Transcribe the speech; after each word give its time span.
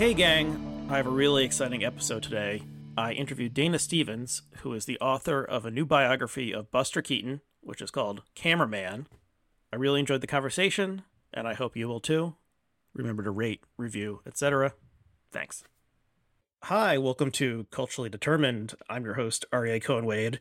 Hey, 0.00 0.14
gang! 0.14 0.86
I 0.88 0.96
have 0.96 1.06
a 1.06 1.10
really 1.10 1.44
exciting 1.44 1.84
episode 1.84 2.22
today. 2.22 2.62
I 2.96 3.12
interviewed 3.12 3.52
Dana 3.52 3.78
Stevens, 3.78 4.40
who 4.62 4.72
is 4.72 4.86
the 4.86 4.98
author 4.98 5.44
of 5.44 5.66
a 5.66 5.70
new 5.70 5.84
biography 5.84 6.54
of 6.54 6.70
Buster 6.70 7.02
Keaton, 7.02 7.42
which 7.60 7.82
is 7.82 7.90
called 7.90 8.22
Cameraman. 8.34 9.08
I 9.70 9.76
really 9.76 10.00
enjoyed 10.00 10.22
the 10.22 10.26
conversation, 10.26 11.02
and 11.34 11.46
I 11.46 11.52
hope 11.52 11.76
you 11.76 11.86
will 11.86 12.00
too. 12.00 12.34
Remember 12.94 13.22
to 13.22 13.30
rate, 13.30 13.62
review, 13.76 14.22
etc. 14.26 14.72
Thanks. 15.32 15.64
Hi, 16.62 16.96
welcome 16.96 17.30
to 17.32 17.66
Culturally 17.70 18.08
Determined. 18.08 18.72
I'm 18.88 19.04
your 19.04 19.16
host, 19.16 19.44
Aryeh 19.52 19.84
Cohen 19.84 20.06
Wade, 20.06 20.38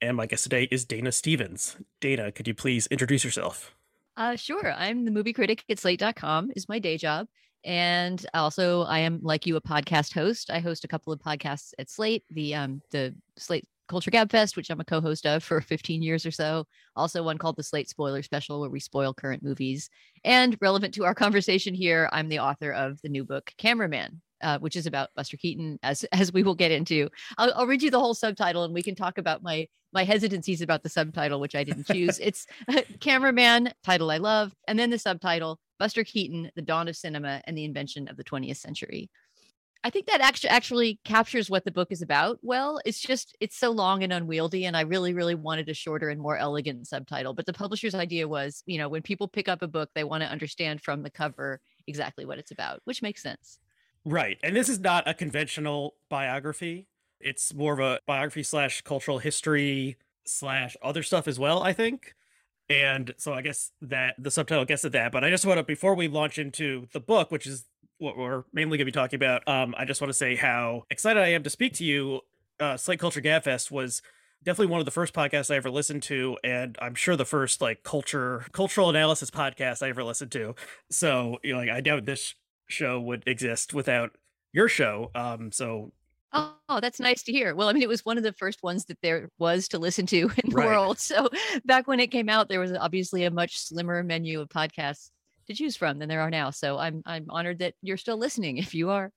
and 0.00 0.16
my 0.16 0.24
guest 0.24 0.44
today 0.44 0.68
is 0.70 0.86
Dana 0.86 1.12
Stevens. 1.12 1.76
Dana, 2.00 2.32
could 2.32 2.48
you 2.48 2.54
please 2.54 2.86
introduce 2.86 3.24
yourself? 3.24 3.74
Uh, 4.16 4.36
sure. 4.36 4.72
I'm 4.72 5.04
the 5.04 5.10
movie 5.10 5.34
critic 5.34 5.64
at 5.68 5.78
slate.com 5.78 6.52
is 6.56 6.66
my 6.66 6.78
day 6.78 6.96
job. 6.96 7.28
And 7.64 8.24
also 8.34 8.82
I 8.82 9.00
am 9.00 9.20
like 9.22 9.46
you, 9.46 9.56
a 9.56 9.60
podcast 9.60 10.12
host. 10.12 10.50
I 10.50 10.60
host 10.60 10.84
a 10.84 10.88
couple 10.88 11.12
of 11.12 11.20
podcasts 11.20 11.72
at 11.78 11.90
Slate, 11.90 12.24
the 12.30 12.54
um 12.54 12.82
the 12.90 13.14
Slate 13.36 13.66
Culture 13.88 14.10
Gab 14.10 14.30
Fest, 14.30 14.56
which 14.56 14.70
I'm 14.70 14.80
a 14.80 14.84
co-host 14.84 15.26
of 15.26 15.44
for 15.44 15.60
15 15.62 16.02
years 16.02 16.24
or 16.24 16.30
so. 16.30 16.66
Also 16.96 17.22
one 17.22 17.38
called 17.38 17.56
the 17.56 17.62
Slate 17.62 17.88
Spoiler 17.88 18.22
Special, 18.22 18.60
where 18.60 18.70
we 18.70 18.80
spoil 18.80 19.14
current 19.14 19.42
movies. 19.42 19.90
And 20.24 20.56
relevant 20.60 20.94
to 20.94 21.04
our 21.04 21.14
conversation 21.14 21.74
here, 21.74 22.08
I'm 22.12 22.28
the 22.28 22.38
author 22.38 22.72
of 22.72 23.00
the 23.02 23.08
new 23.08 23.24
book 23.24 23.52
Cameraman, 23.58 24.20
uh, 24.42 24.58
which 24.58 24.76
is 24.76 24.86
about 24.86 25.10
Buster 25.14 25.36
Keaton, 25.36 25.78
as 25.82 26.04
as 26.12 26.32
we 26.32 26.42
will 26.42 26.54
get 26.54 26.70
into. 26.70 27.08
I'll, 27.38 27.52
I'll, 27.54 27.66
read 27.66 27.82
you 27.82 27.90
the 27.90 28.00
whole 28.00 28.14
subtitle, 28.14 28.64
and 28.64 28.74
we 28.74 28.82
can 28.82 28.94
talk 28.94 29.18
about 29.18 29.42
my 29.42 29.68
my 29.92 30.04
hesitancies 30.04 30.62
about 30.62 30.82
the 30.82 30.88
subtitle, 30.88 31.40
which 31.40 31.54
I 31.54 31.64
didn't 31.64 31.86
choose. 31.86 32.18
it's 32.22 32.46
Cameraman, 33.00 33.72
title 33.84 34.10
I 34.10 34.18
love, 34.18 34.52
and 34.66 34.78
then 34.78 34.90
the 34.90 34.98
subtitle 34.98 35.58
Buster 35.78 36.04
Keaton, 36.04 36.50
The 36.54 36.62
Dawn 36.62 36.88
of 36.88 36.96
Cinema 36.96 37.42
and 37.44 37.56
the 37.56 37.64
Invention 37.64 38.08
of 38.08 38.16
the 38.16 38.24
20th 38.24 38.58
Century. 38.58 39.10
I 39.84 39.90
think 39.90 40.06
that 40.06 40.20
actually 40.20 40.50
actually 40.50 41.00
captures 41.04 41.50
what 41.50 41.64
the 41.64 41.72
book 41.72 41.88
is 41.90 42.02
about. 42.02 42.38
Well, 42.40 42.80
it's 42.84 43.00
just 43.00 43.36
it's 43.40 43.58
so 43.58 43.70
long 43.70 44.04
and 44.04 44.12
unwieldy, 44.12 44.64
and 44.64 44.76
I 44.76 44.82
really, 44.82 45.12
really 45.12 45.34
wanted 45.34 45.68
a 45.68 45.74
shorter 45.74 46.08
and 46.08 46.20
more 46.20 46.36
elegant 46.36 46.86
subtitle. 46.86 47.34
But 47.34 47.46
the 47.46 47.52
publisher's 47.52 47.94
idea 47.94 48.28
was, 48.28 48.62
you 48.66 48.78
know, 48.78 48.88
when 48.88 49.02
people 49.02 49.26
pick 49.26 49.48
up 49.48 49.60
a 49.60 49.68
book, 49.68 49.90
they 49.94 50.04
want 50.04 50.22
to 50.22 50.30
understand 50.30 50.82
from 50.82 51.02
the 51.02 51.10
cover 51.10 51.60
exactly 51.88 52.24
what 52.24 52.38
it's 52.38 52.52
about, 52.52 52.80
which 52.84 53.02
makes 53.02 53.22
sense. 53.22 53.58
Right, 54.04 54.38
and 54.42 54.56
this 54.56 54.68
is 54.68 54.80
not 54.80 55.08
a 55.08 55.14
conventional 55.14 55.94
biography. 56.08 56.88
It's 57.20 57.54
more 57.54 57.72
of 57.72 57.78
a 57.78 58.00
biography 58.06 58.42
slash 58.42 58.82
cultural 58.82 59.18
history 59.18 59.96
slash 60.24 60.76
other 60.82 61.02
stuff 61.02 61.28
as 61.28 61.38
well. 61.38 61.62
I 61.62 61.72
think. 61.72 62.14
And 62.68 63.14
so 63.18 63.34
I 63.34 63.42
guess 63.42 63.70
that 63.82 64.14
the 64.18 64.30
subtitle 64.30 64.64
gets 64.64 64.84
at 64.84 64.92
that. 64.92 65.12
But 65.12 65.24
I 65.24 65.30
just 65.30 65.44
want 65.44 65.58
to, 65.58 65.62
before 65.62 65.94
we 65.94 66.08
launch 66.08 66.38
into 66.38 66.86
the 66.92 67.00
book, 67.00 67.30
which 67.30 67.46
is 67.46 67.64
what 67.98 68.16
we're 68.16 68.44
mainly 68.52 68.78
going 68.78 68.86
to 68.86 68.92
be 68.92 68.92
talking 68.92 69.16
about, 69.16 69.46
um, 69.46 69.74
I 69.76 69.84
just 69.84 70.00
want 70.00 70.08
to 70.08 70.16
say 70.16 70.36
how 70.36 70.84
excited 70.88 71.22
I 71.22 71.28
am 71.28 71.42
to 71.42 71.50
speak 71.50 71.74
to 71.74 71.84
you. 71.84 72.20
Uh, 72.58 72.76
Slate 72.76 72.98
Culture 72.98 73.20
Gabfest 73.20 73.70
was 73.70 74.00
definitely 74.42 74.70
one 74.70 74.80
of 74.80 74.86
the 74.86 74.90
first 74.90 75.12
podcasts 75.12 75.52
I 75.52 75.56
ever 75.56 75.70
listened 75.70 76.02
to, 76.04 76.38
and 76.42 76.76
I'm 76.80 76.94
sure 76.94 77.16
the 77.16 77.24
first 77.24 77.60
like 77.60 77.82
culture 77.82 78.46
cultural 78.52 78.88
analysis 78.90 79.30
podcast 79.30 79.82
I 79.82 79.88
ever 79.88 80.04
listened 80.04 80.32
to. 80.32 80.54
So 80.90 81.38
you 81.42 81.52
know, 81.52 81.58
like 81.58 81.70
I 81.70 81.80
doubt 81.80 82.04
this 82.04 82.34
show 82.72 83.00
would 83.00 83.22
exist 83.26 83.74
without 83.74 84.16
your 84.52 84.68
show. 84.68 85.10
Um, 85.14 85.52
so 85.52 85.92
Oh, 86.34 86.80
that's 86.80 87.00
nice 87.00 87.22
to 87.24 87.32
hear. 87.32 87.54
Well, 87.54 87.68
I 87.68 87.74
mean, 87.74 87.82
it 87.82 87.88
was 87.88 88.06
one 88.06 88.16
of 88.16 88.24
the 88.24 88.32
first 88.32 88.62
ones 88.62 88.86
that 88.86 88.96
there 89.02 89.28
was 89.38 89.68
to 89.68 89.78
listen 89.78 90.06
to 90.06 90.16
in 90.42 90.50
the 90.50 90.56
right. 90.56 90.66
world. 90.66 90.98
So 90.98 91.28
back 91.64 91.86
when 91.86 92.00
it 92.00 92.10
came 92.10 92.28
out, 92.28 92.48
there 92.48 92.60
was 92.60 92.72
obviously 92.72 93.24
a 93.24 93.30
much 93.30 93.58
slimmer 93.58 94.02
menu 94.02 94.40
of 94.40 94.48
podcasts 94.48 95.10
to 95.48 95.54
choose 95.54 95.76
from 95.76 95.98
than 95.98 96.08
there 96.08 96.20
are 96.20 96.30
now. 96.30 96.50
So 96.50 96.78
I'm 96.78 97.02
I'm 97.04 97.26
honored 97.28 97.58
that 97.58 97.74
you're 97.82 97.96
still 97.96 98.16
listening. 98.16 98.56
If 98.62 98.74
you 98.74 98.90
are, 98.90 99.10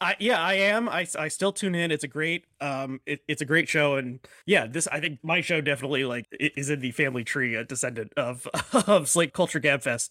I, 0.00 0.14
yeah, 0.18 0.40
I 0.40 0.54
am. 0.54 0.88
I, 0.88 1.06
I 1.18 1.28
still 1.28 1.52
tune 1.52 1.74
in. 1.74 1.90
It's 1.90 2.04
a 2.04 2.08
great 2.08 2.44
um, 2.60 3.00
it, 3.06 3.20
it's 3.26 3.42
a 3.42 3.46
great 3.46 3.68
show, 3.68 3.96
and 3.96 4.20
yeah, 4.46 4.66
this 4.66 4.86
I 4.88 5.00
think 5.00 5.20
my 5.22 5.40
show 5.40 5.60
definitely 5.60 6.04
like 6.04 6.26
is 6.38 6.70
in 6.70 6.80
the 6.80 6.92
family 6.92 7.24
tree, 7.24 7.54
a 7.54 7.64
descendant 7.64 8.12
of 8.16 8.46
of 8.86 9.08
Slate 9.08 9.32
Culture 9.32 9.60
Gabfest. 9.60 10.10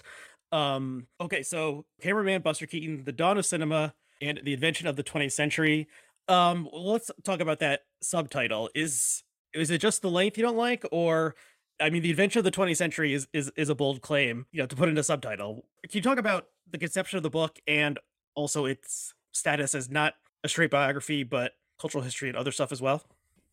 Um, 0.52 1.08
okay, 1.22 1.44
so 1.44 1.86
cameraman 2.02 2.42
Buster 2.42 2.66
Keaton, 2.66 3.04
the 3.04 3.12
dawn 3.12 3.38
of 3.38 3.46
cinema 3.46 3.94
and 4.22 4.42
the 4.44 4.54
invention 4.54 4.88
of 4.88 4.96
the 4.96 5.04
20th 5.04 5.32
century. 5.32 5.88
Um, 6.28 6.70
let's 6.72 7.12
talk 7.24 7.40
about 7.40 7.60
that 7.60 7.82
subtitle. 8.02 8.70
Is 8.76 9.24
is 9.54 9.72
it 9.72 9.80
just 9.80 10.02
the 10.02 10.12
length 10.12 10.38
you 10.38 10.44
don't 10.44 10.58
like, 10.58 10.86
or 10.92 11.36
I 11.80 11.90
mean, 11.90 12.04
the 12.04 12.09
invention 12.12 12.40
of 12.40 12.46
the 12.46 12.52
20th 12.52 12.78
century 12.78 13.14
is 13.14 13.28
is 13.34 13.52
is 13.56 13.70
a 13.70 13.76
bold 13.76 14.02
claim, 14.02 14.46
you 14.52 14.62
know, 14.62 14.68
to 14.68 14.76
put 14.76 14.90
in 14.90 14.98
a 14.98 15.04
subtitle. 15.04 15.66
Can 15.84 15.98
you 15.98 16.02
talk 16.02 16.18
about 16.18 16.48
the 16.70 16.78
conception 16.78 17.18
of 17.18 17.24
the 17.24 17.30
book 17.30 17.59
and 17.68 18.00
also 18.36 18.66
its 18.66 19.14
status 19.32 19.74
as 19.74 19.90
not 19.90 20.16
a 20.44 20.50
straight 20.50 20.72
biography, 20.72 21.24
but 21.24 21.54
cultural 21.80 22.04
history 22.04 22.30
and 22.30 22.38
other 22.38 22.52
stuff 22.52 22.72
as 22.72 22.82
well? 22.82 23.04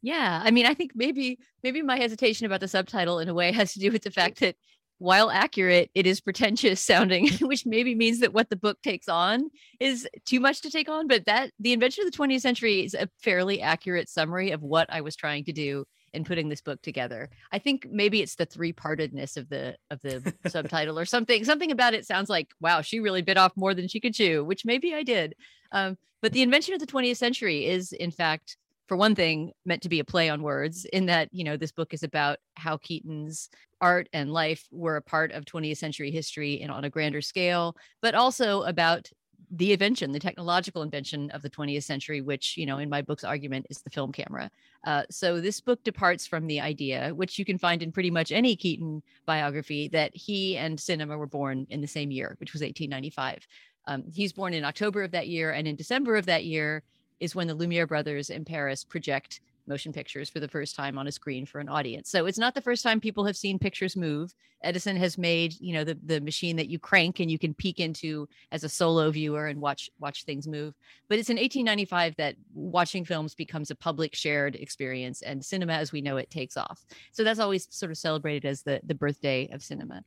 Yeah, 0.02 0.42
I 0.44 0.50
mean, 0.50 0.66
I 0.66 0.74
think 0.74 0.92
maybe 0.94 1.38
maybe 1.62 1.82
my 1.82 1.96
hesitation 1.96 2.46
about 2.46 2.60
the 2.60 2.68
subtitle 2.68 3.18
in 3.18 3.28
a 3.28 3.34
way 3.34 3.52
has 3.60 3.72
to 3.74 3.80
do 3.80 3.90
with 3.90 4.02
the 4.02 4.10
fact 4.10 4.40
that 4.40 4.56
while 4.98 5.30
accurate, 5.30 5.90
it 5.94 6.06
is 6.06 6.20
pretentious 6.20 6.80
sounding, 6.84 7.28
which 7.40 7.66
maybe 7.66 7.94
means 7.94 8.20
that 8.20 8.32
what 8.32 8.50
the 8.50 8.56
book 8.56 8.80
takes 8.82 9.08
on 9.08 9.50
is 9.80 10.08
too 10.24 10.40
much 10.40 10.62
to 10.62 10.70
take 10.70 10.88
on. 10.88 11.06
But 11.06 11.26
that 11.26 11.50
the 11.58 11.72
invention 11.72 12.06
of 12.06 12.12
the 12.12 12.18
20th 12.18 12.40
century 12.40 12.84
is 12.84 12.94
a 12.94 13.08
fairly 13.22 13.60
accurate 13.60 14.08
summary 14.08 14.50
of 14.50 14.62
what 14.62 14.86
I 14.90 15.00
was 15.00 15.16
trying 15.16 15.44
to 15.44 15.52
do 15.52 15.84
in 16.12 16.24
putting 16.24 16.48
this 16.48 16.62
book 16.62 16.80
together. 16.80 17.28
I 17.52 17.58
think 17.58 17.86
maybe 17.90 18.22
it's 18.22 18.36
the 18.36 18.46
three-partedness 18.46 19.36
of 19.36 19.48
the 19.50 19.76
of 19.90 20.00
the 20.00 20.34
subtitle 20.48 20.98
or 20.98 21.04
something. 21.04 21.44
Something 21.44 21.70
about 21.70 21.94
it 21.94 22.06
sounds 22.06 22.30
like, 22.30 22.48
wow, 22.60 22.80
she 22.80 23.00
really 23.00 23.22
bit 23.22 23.36
off 23.36 23.52
more 23.54 23.74
than 23.74 23.88
she 23.88 24.00
could 24.00 24.14
chew, 24.14 24.42
which 24.42 24.64
maybe 24.64 24.94
I 24.94 25.02
did. 25.02 25.34
Um, 25.72 25.98
but 26.22 26.32
the 26.32 26.42
invention 26.42 26.74
of 26.74 26.80
the 26.80 26.86
20th 26.86 27.18
century 27.18 27.66
is, 27.66 27.92
in 27.92 28.10
fact, 28.10 28.56
for 28.86 28.96
one 28.96 29.14
thing, 29.14 29.52
meant 29.64 29.82
to 29.82 29.88
be 29.88 30.00
a 30.00 30.04
play 30.04 30.28
on 30.28 30.42
words, 30.42 30.84
in 30.92 31.06
that, 31.06 31.28
you 31.32 31.44
know, 31.44 31.56
this 31.56 31.72
book 31.72 31.92
is 31.92 32.02
about 32.02 32.38
how 32.54 32.76
Keaton's 32.76 33.48
art 33.80 34.08
and 34.12 34.32
life 34.32 34.64
were 34.70 34.96
a 34.96 35.02
part 35.02 35.32
of 35.32 35.44
20th 35.44 35.76
century 35.76 36.10
history 36.10 36.60
and 36.60 36.70
on 36.70 36.84
a 36.84 36.90
grander 36.90 37.20
scale, 37.20 37.76
but 38.00 38.14
also 38.14 38.62
about 38.62 39.08
the 39.50 39.72
invention, 39.72 40.12
the 40.12 40.18
technological 40.18 40.82
invention 40.82 41.30
of 41.30 41.42
the 41.42 41.50
20th 41.50 41.84
century, 41.84 42.20
which, 42.20 42.56
you 42.56 42.66
know, 42.66 42.78
in 42.78 42.88
my 42.88 43.02
book's 43.02 43.24
argument 43.24 43.66
is 43.70 43.80
the 43.82 43.90
film 43.90 44.12
camera. 44.12 44.50
Uh, 44.84 45.02
so 45.10 45.40
this 45.40 45.60
book 45.60 45.82
departs 45.84 46.26
from 46.26 46.46
the 46.46 46.60
idea, 46.60 47.10
which 47.14 47.38
you 47.38 47.44
can 47.44 47.58
find 47.58 47.82
in 47.82 47.92
pretty 47.92 48.10
much 48.10 48.32
any 48.32 48.56
Keaton 48.56 49.02
biography, 49.24 49.88
that 49.88 50.10
he 50.14 50.56
and 50.56 50.80
cinema 50.80 51.16
were 51.16 51.26
born 51.26 51.66
in 51.70 51.80
the 51.80 51.86
same 51.86 52.10
year, 52.10 52.36
which 52.38 52.52
was 52.52 52.62
1895. 52.62 53.46
Um, 53.86 54.04
he's 54.12 54.32
born 54.32 54.52
in 54.52 54.64
October 54.64 55.04
of 55.04 55.12
that 55.12 55.28
year, 55.28 55.52
and 55.52 55.68
in 55.68 55.76
December 55.76 56.16
of 56.16 56.26
that 56.26 56.44
year, 56.44 56.82
is 57.20 57.34
when 57.34 57.46
the 57.46 57.54
Lumiere 57.54 57.86
brothers 57.86 58.30
in 58.30 58.44
Paris 58.44 58.84
project 58.84 59.40
motion 59.66 59.92
pictures 59.92 60.30
for 60.30 60.40
the 60.40 60.48
first 60.48 60.76
time 60.76 60.98
on 60.98 61.06
a 61.06 61.12
screen 61.12 61.44
for 61.44 61.58
an 61.58 61.68
audience. 61.68 62.08
So 62.08 62.26
it's 62.26 62.38
not 62.38 62.54
the 62.54 62.60
first 62.60 62.82
time 62.82 63.00
people 63.00 63.24
have 63.24 63.36
seen 63.36 63.58
pictures 63.58 63.96
move. 63.96 64.34
Edison 64.62 64.96
has 64.96 65.18
made, 65.18 65.54
you 65.60 65.74
know, 65.74 65.84
the 65.84 65.98
the 66.04 66.20
machine 66.20 66.56
that 66.56 66.68
you 66.68 66.78
crank 66.78 67.20
and 67.20 67.30
you 67.30 67.38
can 67.38 67.54
peek 67.54 67.80
into 67.80 68.28
as 68.52 68.64
a 68.64 68.68
solo 68.68 69.10
viewer 69.10 69.46
and 69.46 69.60
watch 69.60 69.90
watch 69.98 70.24
things 70.24 70.46
move. 70.46 70.74
But 71.08 71.18
it's 71.18 71.30
in 71.30 71.36
1895 71.36 72.16
that 72.16 72.36
watching 72.54 73.04
films 73.04 73.34
becomes 73.34 73.70
a 73.70 73.74
public 73.74 74.14
shared 74.14 74.56
experience 74.56 75.22
and 75.22 75.44
cinema 75.44 75.74
as 75.74 75.92
we 75.92 76.00
know 76.00 76.16
it 76.16 76.30
takes 76.30 76.56
off. 76.56 76.84
So 77.12 77.24
that's 77.24 77.40
always 77.40 77.66
sort 77.70 77.92
of 77.92 77.98
celebrated 77.98 78.44
as 78.44 78.62
the 78.62 78.80
the 78.84 78.94
birthday 78.94 79.48
of 79.52 79.62
cinema. 79.62 80.02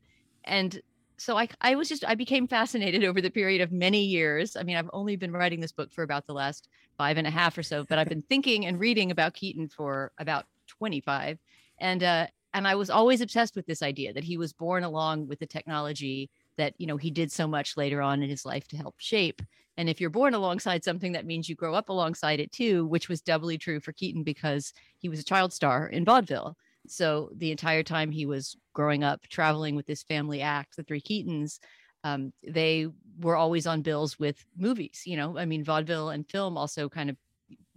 And 0.46 0.82
so 1.20 1.38
I, 1.38 1.50
I 1.62 1.76
was 1.76 1.90
just 1.90 2.04
I 2.06 2.16
became 2.16 2.48
fascinated 2.48 3.04
over 3.06 3.22
the 3.22 3.30
period 3.30 3.62
of 3.62 3.72
many 3.72 4.04
years. 4.04 4.56
I 4.56 4.64
mean, 4.64 4.78
I've 4.78 4.90
only 4.94 5.16
been 5.16 5.32
writing 5.32 5.60
this 5.60 5.72
book 5.72 5.92
for 5.92 6.04
about 6.04 6.26
the 6.26 6.34
last 6.34 6.68
five 6.98 7.18
and 7.18 7.28
a 7.28 7.32
half 7.32 7.58
or 7.58 7.64
so, 7.64 7.84
but 7.84 7.98
I've 7.98 8.10
been 8.10 8.24
thinking 8.24 8.66
and 8.66 8.80
reading 8.80 9.12
about 9.12 9.34
Keaton 9.34 9.68
for 9.68 10.12
about 10.18 10.46
25. 10.68 11.38
And 11.80 12.04
uh, 12.04 12.28
and 12.54 12.68
I 12.68 12.76
was 12.76 12.90
always 12.90 13.22
obsessed 13.22 13.56
with 13.56 13.68
this 13.68 13.84
idea 13.84 14.14
that 14.14 14.24
he 14.24 14.38
was 14.38 14.54
born 14.54 14.84
along 14.84 15.28
with 15.28 15.40
the 15.40 15.46
technology 15.46 16.30
that 16.58 16.74
you 16.78 16.88
know 16.88 16.98
he 16.98 17.12
did 17.12 17.32
so 17.32 17.48
much 17.48 17.78
later 17.78 18.02
on 18.02 18.24
in 18.24 18.30
his 18.30 18.46
life 18.46 18.68
to 18.70 18.78
help 18.78 18.96
shape. 18.98 19.42
And 19.78 19.88
if 19.88 20.02
you're 20.02 20.10
born 20.10 20.34
alongside 20.34 20.84
something, 20.84 21.14
that 21.14 21.26
means 21.26 21.48
you 21.48 21.56
grow 21.56 21.74
up 21.74 21.88
alongside 21.88 22.42
it 22.42 22.52
too, 22.52 22.86
which 22.88 23.08
was 23.08 23.22
doubly 23.22 23.58
true 23.58 23.80
for 23.80 23.94
Keaton 23.94 24.24
because 24.24 24.74
he 24.98 25.08
was 25.08 25.20
a 25.20 25.24
child 25.24 25.54
star 25.54 25.88
in 25.88 26.04
vaudeville. 26.04 26.58
So 26.92 27.30
the 27.36 27.52
entire 27.52 27.84
time 27.84 28.12
he 28.12 28.26
was 28.26 28.56
growing 28.74 29.04
up, 29.04 29.22
traveling 29.30 29.76
with 29.76 29.86
this 29.86 30.04
family 30.04 30.42
act, 30.42 30.76
the 30.76 30.84
Three 30.84 31.02
Keatons, 31.02 31.60
um, 32.04 32.32
they 32.48 32.88
were 33.20 33.36
always 33.36 33.68
on 33.68 33.82
bills 33.82 34.18
with 34.18 34.44
movies. 34.58 35.04
You 35.06 35.18
know, 35.18 35.38
I 35.38 35.46
mean, 35.46 35.64
vaudeville 35.64 36.10
and 36.10 36.30
film 36.30 36.58
also 36.58 36.90
kind 36.90 37.10
of 37.10 37.18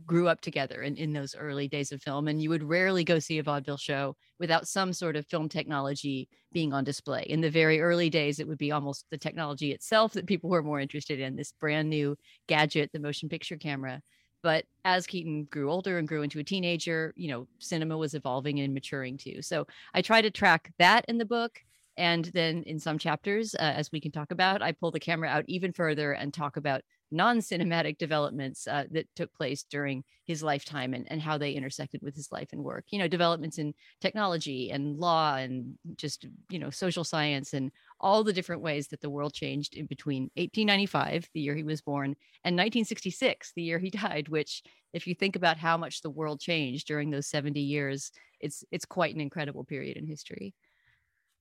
grew 0.05 0.29
up 0.29 0.41
together 0.41 0.83
in, 0.83 0.97
in 0.97 1.13
those 1.13 1.35
early 1.35 1.69
days 1.69 1.93
of 1.93 2.03
film. 2.03 2.29
And 2.29 2.43
you 2.43 2.51
would 2.51 2.63
rarely 2.63 3.05
go 3.05 3.19
see 3.19 3.39
a 3.39 3.43
vaudeville 3.43 3.77
show 3.77 4.17
without 4.39 4.69
some 4.69 4.93
sort 4.93 5.17
of 5.17 5.27
film 5.27 5.49
technology 5.49 6.29
being 6.53 6.73
on 6.73 6.85
display. 6.85 7.25
In 7.29 7.41
the 7.41 7.51
very 7.51 7.81
early 7.81 8.11
days, 8.11 8.39
it 8.39 8.49
would 8.49 8.59
be 8.59 8.73
almost 8.73 9.07
the 9.11 9.19
technology 9.19 9.73
itself 9.73 10.13
that 10.13 10.27
people 10.27 10.51
were 10.51 10.63
more 10.63 10.81
interested 10.81 11.21
in 11.21 11.37
this 11.37 11.53
brand 11.53 11.89
new 11.89 12.17
gadget, 12.49 12.91
the 12.93 13.01
motion 13.01 13.29
picture 13.29 13.57
camera. 13.57 14.03
But 14.43 14.65
as 14.85 15.07
Keaton 15.07 15.45
grew 15.45 15.71
older 15.71 15.99
and 15.99 16.09
grew 16.09 16.23
into 16.23 16.41
a 16.41 16.45
teenager, 16.45 17.13
you 17.17 17.29
know, 17.29 17.47
cinema 17.59 17.97
was 17.97 18.15
evolving 18.15 18.61
and 18.61 18.75
maturing 18.75 19.17
too. 19.17 19.43
So 19.43 19.67
I 19.95 20.03
try 20.03 20.21
to 20.23 20.31
track 20.31 20.73
that 20.79 21.05
in 21.09 21.19
the 21.19 21.25
book. 21.25 21.63
And 21.97 22.25
then 22.27 22.63
in 22.65 22.79
some 22.79 22.99
chapters, 22.99 23.55
uh, 23.55 23.59
as 23.59 23.93
we 23.93 24.01
can 24.01 24.13
talk 24.13 24.31
about, 24.31 24.63
I 24.63 24.73
pull 24.73 24.91
the 24.91 25.01
camera 25.01 25.29
out 25.29 25.45
even 25.47 25.73
further 25.73 26.13
and 26.13 26.33
talk 26.33 26.57
about 26.57 26.83
non-cinematic 27.13 27.99
developments 27.99 28.67
uh, 28.67 28.85
that 28.91 29.07
took 29.15 29.33
place 29.35 29.65
during 29.71 30.03
his 30.25 30.43
lifetime 30.43 30.95
and, 30.95 31.07
and 31.11 31.21
how 31.21 31.37
they 31.37 31.53
intersected 31.53 32.01
with 32.03 32.17
his 32.17 32.33
life 32.33 32.49
and 32.53 32.65
work. 32.65 32.87
You 32.91 32.99
know 32.99 33.09
developments 33.09 33.59
in 33.59 33.75
technology 34.01 34.71
and 34.71 34.99
law 34.99 35.37
and 35.37 35.75
just 35.97 36.27
you 36.49 36.59
know 36.59 36.71
social 36.71 37.05
science 37.05 37.53
and 37.53 37.71
all 38.01 38.25
the 38.25 38.33
different 38.33 38.63
ways 38.63 38.89
that 38.89 39.01
the 39.01 39.11
world 39.11 39.35
changed 39.35 39.75
in 39.77 39.87
between 39.87 40.25
1895 40.35 41.29
the 41.35 41.41
year 41.41 41.55
he 41.55 41.63
was 41.63 41.81
born 41.81 42.17
and 42.45 42.57
1966 42.57 43.53
the 43.55 43.63
year 43.63 43.79
he 43.79 43.91
died 44.03 44.29
which 44.29 44.63
if 44.93 45.07
you 45.07 45.15
think 45.15 45.37
about 45.37 45.57
how 45.57 45.77
much 45.77 46.03
the 46.03 46.11
world 46.11 46.41
changed 46.41 46.87
during 46.87 47.11
those 47.11 47.29
70 47.29 47.61
years 47.61 48.11
it's 48.41 48.65
it's 48.73 48.85
quite 48.85 49.15
an 49.15 49.21
incredible 49.21 49.65
period 49.65 49.97
in 49.97 50.07
history 50.07 50.55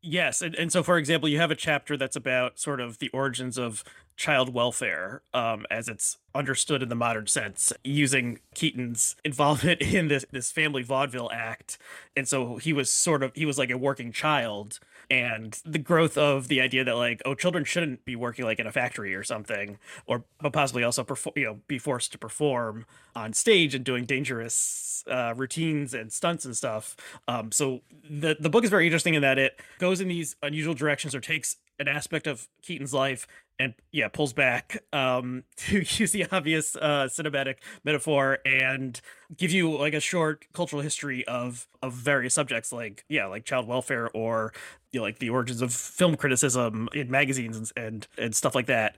Yes, 0.03 0.41
and, 0.41 0.55
and 0.55 0.71
so 0.71 0.81
for 0.81 0.97
example, 0.97 1.29
you 1.29 1.37
have 1.37 1.51
a 1.51 1.55
chapter 1.55 1.95
that's 1.95 2.15
about 2.15 2.57
sort 2.59 2.79
of 2.79 2.97
the 2.97 3.09
origins 3.09 3.57
of 3.57 3.83
child 4.17 4.51
welfare 4.53 5.21
um, 5.33 5.65
as 5.69 5.87
it's 5.87 6.17
understood 6.33 6.81
in 6.81 6.89
the 6.89 6.95
modern 6.95 7.27
sense, 7.27 7.71
using 7.83 8.39
Keaton's 8.55 9.15
involvement 9.23 9.81
in 9.81 10.07
this 10.07 10.25
this 10.31 10.51
family 10.51 10.81
vaudeville 10.81 11.29
act, 11.31 11.77
and 12.15 12.27
so 12.27 12.57
he 12.57 12.73
was 12.73 12.91
sort 12.91 13.21
of 13.21 13.31
he 13.35 13.45
was 13.45 13.59
like 13.59 13.69
a 13.69 13.77
working 13.77 14.11
child, 14.11 14.79
and 15.11 15.59
the 15.65 15.77
growth 15.77 16.17
of 16.17 16.47
the 16.47 16.61
idea 16.61 16.85
that 16.85 16.95
like 16.95 17.21
oh 17.25 17.35
children 17.35 17.65
shouldn't 17.65 18.05
be 18.05 18.15
working 18.15 18.45
like 18.45 18.59
in 18.59 18.65
a 18.65 18.71
factory 18.71 19.13
or 19.13 19.23
something, 19.23 19.77
or 20.07 20.23
but 20.41 20.53
possibly 20.53 20.83
also 20.83 21.03
perform 21.03 21.33
you 21.35 21.43
know 21.43 21.59
be 21.67 21.77
forced 21.77 22.13
to 22.13 22.17
perform 22.17 22.85
on 23.13 23.33
stage 23.33 23.75
and 23.75 23.83
doing 23.83 24.05
dangerous 24.05 25.03
uh, 25.11 25.33
routines 25.35 25.93
and 25.93 26.13
stunts 26.13 26.45
and 26.45 26.55
stuff. 26.55 26.95
Um, 27.27 27.51
so 27.51 27.81
the 28.09 28.37
the 28.39 28.49
book 28.49 28.63
is 28.63 28.69
very 28.69 28.87
interesting 28.87 29.13
in 29.13 29.21
that 29.21 29.37
it 29.37 29.59
goes 29.79 29.99
in 29.99 30.07
these 30.07 30.37
unusual 30.41 30.73
directions 30.73 31.13
or 31.13 31.19
takes 31.19 31.57
an 31.79 31.87
aspect 31.87 32.27
of 32.27 32.47
Keaton's 32.61 32.93
life 32.93 33.27
and 33.59 33.73
yeah 33.91 34.07
pulls 34.07 34.33
back 34.33 34.83
um, 34.91 35.43
to 35.55 35.79
use 35.79 36.11
the 36.11 36.25
obvious 36.31 36.75
uh, 36.75 37.07
cinematic 37.09 37.57
metaphor 37.83 38.39
and 38.45 38.99
give 39.37 39.51
you 39.51 39.77
like 39.77 39.93
a 39.93 39.99
short 39.99 40.45
cultural 40.53 40.81
history 40.81 41.25
of 41.27 41.67
of 41.81 41.93
various 41.93 42.33
subjects 42.33 42.71
like 42.71 43.05
yeah 43.09 43.25
like 43.25 43.45
child 43.45 43.67
welfare 43.67 44.09
or 44.13 44.53
you 44.91 44.99
know, 44.99 45.03
like 45.03 45.19
the 45.19 45.29
origins 45.29 45.61
of 45.61 45.73
film 45.73 46.15
criticism 46.15 46.89
in 46.93 47.09
magazines 47.09 47.57
and, 47.57 47.71
and 47.75 48.07
and 48.17 48.35
stuff 48.35 48.55
like 48.55 48.65
that. 48.65 48.97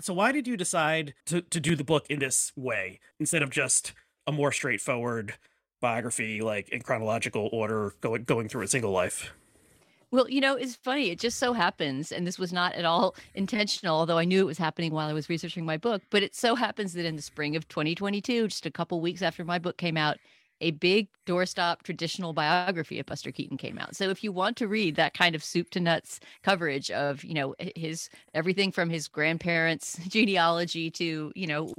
So 0.00 0.14
why 0.14 0.32
did 0.32 0.46
you 0.46 0.56
decide 0.56 1.14
to 1.26 1.42
to 1.42 1.60
do 1.60 1.76
the 1.76 1.84
book 1.84 2.06
in 2.08 2.18
this 2.18 2.52
way 2.56 3.00
instead 3.18 3.42
of 3.42 3.50
just 3.50 3.92
a 4.26 4.32
more 4.32 4.52
straightforward 4.52 5.34
biography 5.80 6.40
like 6.42 6.68
in 6.68 6.82
chronological 6.82 7.48
order 7.52 7.94
going 8.00 8.24
going 8.24 8.48
through 8.48 8.62
a 8.62 8.68
single 8.68 8.90
life 8.90 9.32
well, 10.12 10.28
you 10.28 10.40
know, 10.40 10.56
it's 10.56 10.76
funny. 10.76 11.10
It 11.10 11.18
just 11.18 11.38
so 11.38 11.52
happens, 11.52 12.10
and 12.10 12.26
this 12.26 12.38
was 12.38 12.52
not 12.52 12.74
at 12.74 12.84
all 12.84 13.14
intentional, 13.34 13.98
although 13.98 14.18
I 14.18 14.24
knew 14.24 14.40
it 14.40 14.46
was 14.46 14.58
happening 14.58 14.92
while 14.92 15.08
I 15.08 15.12
was 15.12 15.28
researching 15.28 15.64
my 15.64 15.76
book. 15.76 16.02
But 16.10 16.22
it 16.22 16.34
so 16.34 16.54
happens 16.54 16.94
that 16.94 17.06
in 17.06 17.16
the 17.16 17.22
spring 17.22 17.56
of 17.56 17.68
2022, 17.68 18.48
just 18.48 18.66
a 18.66 18.70
couple 18.70 19.00
weeks 19.00 19.22
after 19.22 19.44
my 19.44 19.58
book 19.58 19.76
came 19.76 19.96
out, 19.96 20.18
a 20.60 20.72
big 20.72 21.08
doorstop 21.26 21.82
traditional 21.82 22.32
biography 22.32 22.98
of 22.98 23.06
Buster 23.06 23.32
Keaton 23.32 23.56
came 23.56 23.78
out. 23.78 23.96
So 23.96 24.10
if 24.10 24.22
you 24.22 24.30
want 24.30 24.56
to 24.58 24.68
read 24.68 24.96
that 24.96 25.14
kind 25.14 25.34
of 25.34 25.42
soup 25.42 25.70
to 25.70 25.80
nuts 25.80 26.20
coverage 26.42 26.90
of, 26.90 27.24
you 27.24 27.34
know, 27.34 27.54
his 27.76 28.10
everything 28.34 28.70
from 28.70 28.90
his 28.90 29.08
grandparents' 29.08 29.98
genealogy 30.08 30.90
to, 30.92 31.32
you 31.34 31.46
know, 31.46 31.72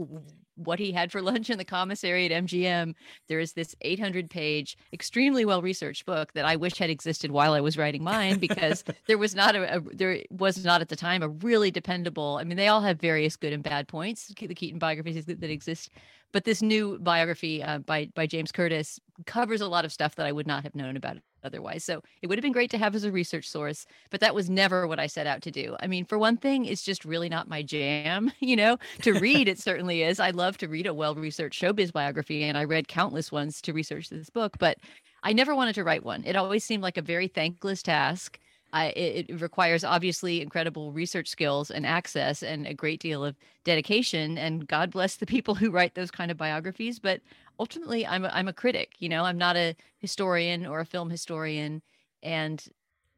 what 0.66 0.80
he 0.80 0.92
had 0.92 1.12
for 1.12 1.22
lunch 1.22 1.50
in 1.50 1.58
the 1.58 1.66
commissary 1.66 2.26
at 2.26 2.44
MGM. 2.46 2.94
There 3.28 3.40
is 3.40 3.54
this 3.54 3.76
800 3.82 4.30
page, 4.30 4.78
extremely 4.94 5.46
well 5.46 5.62
researched 5.62 6.06
book 6.06 6.34
that 6.34 6.46
I 6.46 6.56
wish 6.56 6.78
had 6.78 6.90
existed 6.90 7.32
while 7.32 7.54
I 7.54 7.62
was 7.62 7.78
writing 7.78 8.04
mine 8.04 8.40
because 8.40 8.84
there 9.08 9.18
was 9.18 9.36
not 9.36 9.56
a, 9.56 9.78
a, 9.78 9.82
there 9.82 10.22
was 10.30 10.64
not 10.64 10.82
at 10.82 10.90
the 10.90 10.96
time 10.96 11.24
a 11.24 11.30
really 11.30 11.72
dependable. 11.72 12.38
I 12.40 12.44
mean, 12.44 12.58
they 12.58 12.68
all 12.68 12.82
have 12.82 13.00
various 13.00 13.36
good 13.36 13.54
and 13.54 13.64
bad 13.64 13.88
points. 13.88 14.28
The 14.28 14.56
Keaton 14.56 14.80
biographies 14.80 15.26
that 15.26 15.44
exist, 15.44 15.90
but 16.32 16.46
this 16.46 16.62
new 16.62 17.00
biography 17.00 17.64
uh, 17.64 17.80
by 17.80 18.10
by 18.16 18.26
James 18.26 18.52
Curtis 18.52 19.00
covers 19.26 19.62
a 19.62 19.68
lot 19.68 19.86
of 19.86 19.92
stuff 19.92 20.16
that 20.16 20.26
I 20.26 20.32
would 20.32 20.48
not 20.48 20.64
have 20.64 20.76
known 20.76 20.98
about 20.98 21.18
otherwise. 21.44 21.84
So 21.84 22.02
it 22.22 22.28
would 22.28 22.38
have 22.38 22.44
been 22.44 22.52
great 22.52 22.72
to 22.72 22.78
have 22.78 22.96
as 22.96 23.04
a 23.04 23.12
research 23.12 23.50
source, 23.50 23.86
but 24.10 24.20
that 24.20 24.36
was 24.36 24.50
never 24.50 24.88
what 24.88 25.00
I 25.00 25.08
set 25.08 25.28
out 25.28 25.42
to 25.44 25.52
do. 25.52 25.76
I 25.80 25.88
mean, 25.88 26.06
for 26.06 26.18
one 26.18 26.38
thing, 26.38 26.66
it's 26.66 26.84
just 26.84 27.06
really 27.06 27.30
not 27.30 27.50
my 27.50 27.62
jam, 27.62 28.32
you 28.40 28.56
know, 28.56 28.78
to 29.02 29.14
read 29.20 29.48
it 29.48 29.60
certainly 29.60 30.04
is. 30.04 30.20
I 30.20 30.32
love 30.32 30.58
to 30.60 30.68
read 30.68 30.88
a 30.88 30.94
well-researched 30.94 31.62
showbiz 31.62 31.92
biography 31.92 32.44
and 32.44 32.58
I 32.58 32.64
read 32.64 32.88
countless 32.88 33.32
ones 33.32 33.62
to 33.62 33.74
research 33.74 34.10
this 34.10 34.30
book, 34.30 34.58
but 34.60 34.78
I 35.24 35.34
never 35.34 35.56
wanted 35.56 35.76
to 35.76 35.84
write 35.84 36.04
one. 36.04 36.24
It 36.26 36.36
always 36.36 36.64
seemed 36.64 36.84
like 36.84 36.98
a 36.98 37.02
very 37.02 37.28
thankless 37.28 37.84
task. 37.84 38.40
I, 38.74 38.88
it, 38.88 39.30
it, 39.30 39.42
requires 39.42 39.84
obviously 39.84 40.42
incredible 40.42 40.94
research 40.94 41.28
skills 41.28 41.72
and 41.72 41.86
access 41.86 42.42
and 42.42 42.66
a 42.66 42.74
great 42.74 43.02
deal 43.02 43.24
of 43.24 43.36
dedication. 43.66 44.38
And 44.38 44.66
God 44.66 44.92
bless 44.92 45.18
the 45.18 45.26
people 45.36 45.56
who 45.56 45.72
write 45.72 45.96
those 45.96 46.12
kind 46.12 46.32
of 46.32 46.38
biographies. 46.38 47.00
But 47.00 47.22
ultimately 47.62 48.08
I'm 48.08 48.26
a, 48.26 48.30
I'm 48.30 48.48
a 48.48 48.54
critic, 48.54 48.96
you 48.98 49.08
know, 49.08 49.24
I'm 49.24 49.38
not 49.38 49.56
a 49.56 49.76
historian 50.00 50.66
or 50.66 50.80
a 50.80 50.86
film 50.86 51.12
historian 51.12 51.84
and 52.24 52.60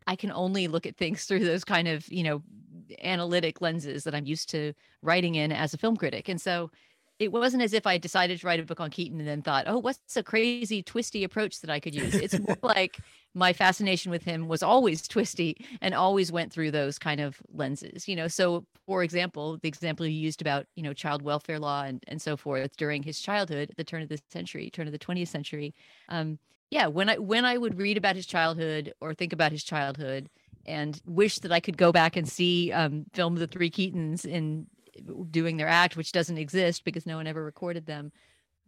I 0.05 0.17
can 0.17 0.33
only 0.33 0.67
look 0.67 0.85
at 0.85 0.97
things 0.97 1.23
through 1.27 1.45
those 1.45 1.63
kind 1.63 1.87
of, 1.87 2.05
you 2.11 2.23
know, 2.23 2.43
analytic 3.01 3.61
lenses 3.61 4.03
that 4.03 4.13
I'm 4.13 4.25
used 4.25 4.49
to 4.49 4.73
writing 5.01 5.35
in 5.35 5.53
as 5.53 5.73
a 5.73 5.77
film 5.77 5.95
critic. 5.95 6.27
And 6.27 6.41
so 6.41 6.69
it 7.23 7.31
wasn't 7.31 7.63
as 7.63 7.73
if 7.73 7.87
I 7.87 7.97
decided 7.97 8.39
to 8.39 8.47
write 8.47 8.59
a 8.59 8.63
book 8.63 8.79
on 8.79 8.89
Keaton 8.89 9.19
and 9.19 9.27
then 9.27 9.41
thought, 9.41 9.65
oh, 9.67 9.79
what's 9.79 10.17
a 10.17 10.23
crazy, 10.23 10.83
twisty 10.83 11.23
approach 11.23 11.61
that 11.61 11.69
I 11.69 11.79
could 11.79 11.95
use? 11.95 12.13
It's 12.13 12.37
more 12.39 12.57
like 12.63 12.97
my 13.33 13.53
fascination 13.53 14.11
with 14.11 14.23
him 14.23 14.47
was 14.47 14.61
always 14.61 15.07
twisty 15.07 15.65
and 15.81 15.93
always 15.93 16.31
went 16.31 16.51
through 16.51 16.71
those 16.71 16.99
kind 16.99 17.21
of 17.21 17.41
lenses, 17.53 18.07
you 18.07 18.15
know. 18.15 18.27
So, 18.27 18.65
for 18.85 19.03
example, 19.03 19.57
the 19.61 19.67
example 19.67 20.05
you 20.05 20.19
used 20.19 20.41
about, 20.41 20.65
you 20.75 20.83
know, 20.83 20.93
child 20.93 21.21
welfare 21.21 21.59
law 21.59 21.83
and, 21.83 22.03
and 22.07 22.21
so 22.21 22.37
forth 22.37 22.75
during 22.77 23.03
his 23.03 23.19
childhood 23.19 23.71
the 23.77 23.83
turn 23.83 24.01
of 24.01 24.09
the 24.09 24.19
century, 24.29 24.69
turn 24.69 24.87
of 24.87 24.93
the 24.93 24.99
20th 24.99 25.29
century. 25.29 25.73
Um, 26.09 26.37
yeah, 26.69 26.87
when 26.87 27.09
I 27.09 27.17
when 27.17 27.45
I 27.45 27.57
would 27.57 27.77
read 27.77 27.97
about 27.97 28.15
his 28.15 28.25
childhood 28.25 28.93
or 28.99 29.13
think 29.13 29.31
about 29.31 29.51
his 29.51 29.63
childhood 29.63 30.29
and 30.65 30.99
wish 31.05 31.39
that 31.39 31.51
I 31.51 31.59
could 31.59 31.77
go 31.77 31.91
back 31.91 32.15
and 32.15 32.27
see 32.27 32.71
um, 32.71 33.05
film 33.13 33.35
the 33.35 33.47
three 33.47 33.69
Keatons 33.69 34.25
in 34.25 34.67
doing 35.31 35.57
their 35.57 35.67
act, 35.67 35.97
which 35.97 36.11
doesn't 36.11 36.37
exist 36.37 36.83
because 36.83 37.05
no 37.05 37.17
one 37.17 37.27
ever 37.27 37.43
recorded 37.43 37.85
them. 37.85 38.11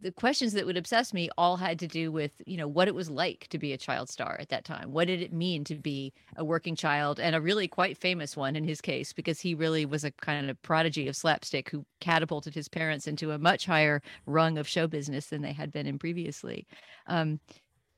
The 0.01 0.11
questions 0.11 0.51
that 0.53 0.65
would 0.65 0.75
obsess 0.75 1.13
me 1.13 1.29
all 1.37 1.55
had 1.55 1.79
to 1.79 1.87
do 1.87 2.11
with, 2.11 2.33
you 2.45 2.57
know, 2.57 2.67
what 2.67 2.89
it 2.89 2.93
was 2.93 3.09
like 3.09 3.47
to 3.49 3.57
be 3.57 3.71
a 3.71 3.77
child 3.77 4.09
star 4.09 4.35
at 4.41 4.49
that 4.49 4.65
time. 4.65 4.91
What 4.91 5.07
did 5.07 5.21
it 5.21 5.31
mean 5.31 5.63
to 5.63 5.75
be 5.75 6.11
a 6.35 6.43
working 6.43 6.75
child 6.75 7.17
and 7.17 7.33
a 7.33 7.39
really 7.39 7.69
quite 7.69 7.97
famous 7.97 8.35
one 8.35 8.57
in 8.57 8.65
his 8.65 8.81
case, 8.81 9.13
because 9.13 9.39
he 9.39 9.55
really 9.55 9.85
was 9.85 10.03
a 10.03 10.11
kind 10.11 10.49
of 10.49 10.61
prodigy 10.63 11.07
of 11.07 11.15
slapstick 11.15 11.69
who 11.69 11.85
catapulted 12.01 12.53
his 12.53 12.67
parents 12.67 13.07
into 13.07 13.31
a 13.31 13.39
much 13.39 13.65
higher 13.65 14.01
rung 14.25 14.57
of 14.57 14.67
show 14.67 14.85
business 14.85 15.27
than 15.27 15.41
they 15.41 15.53
had 15.53 15.71
been 15.71 15.87
in 15.87 15.97
previously. 15.97 16.67
Um, 17.07 17.39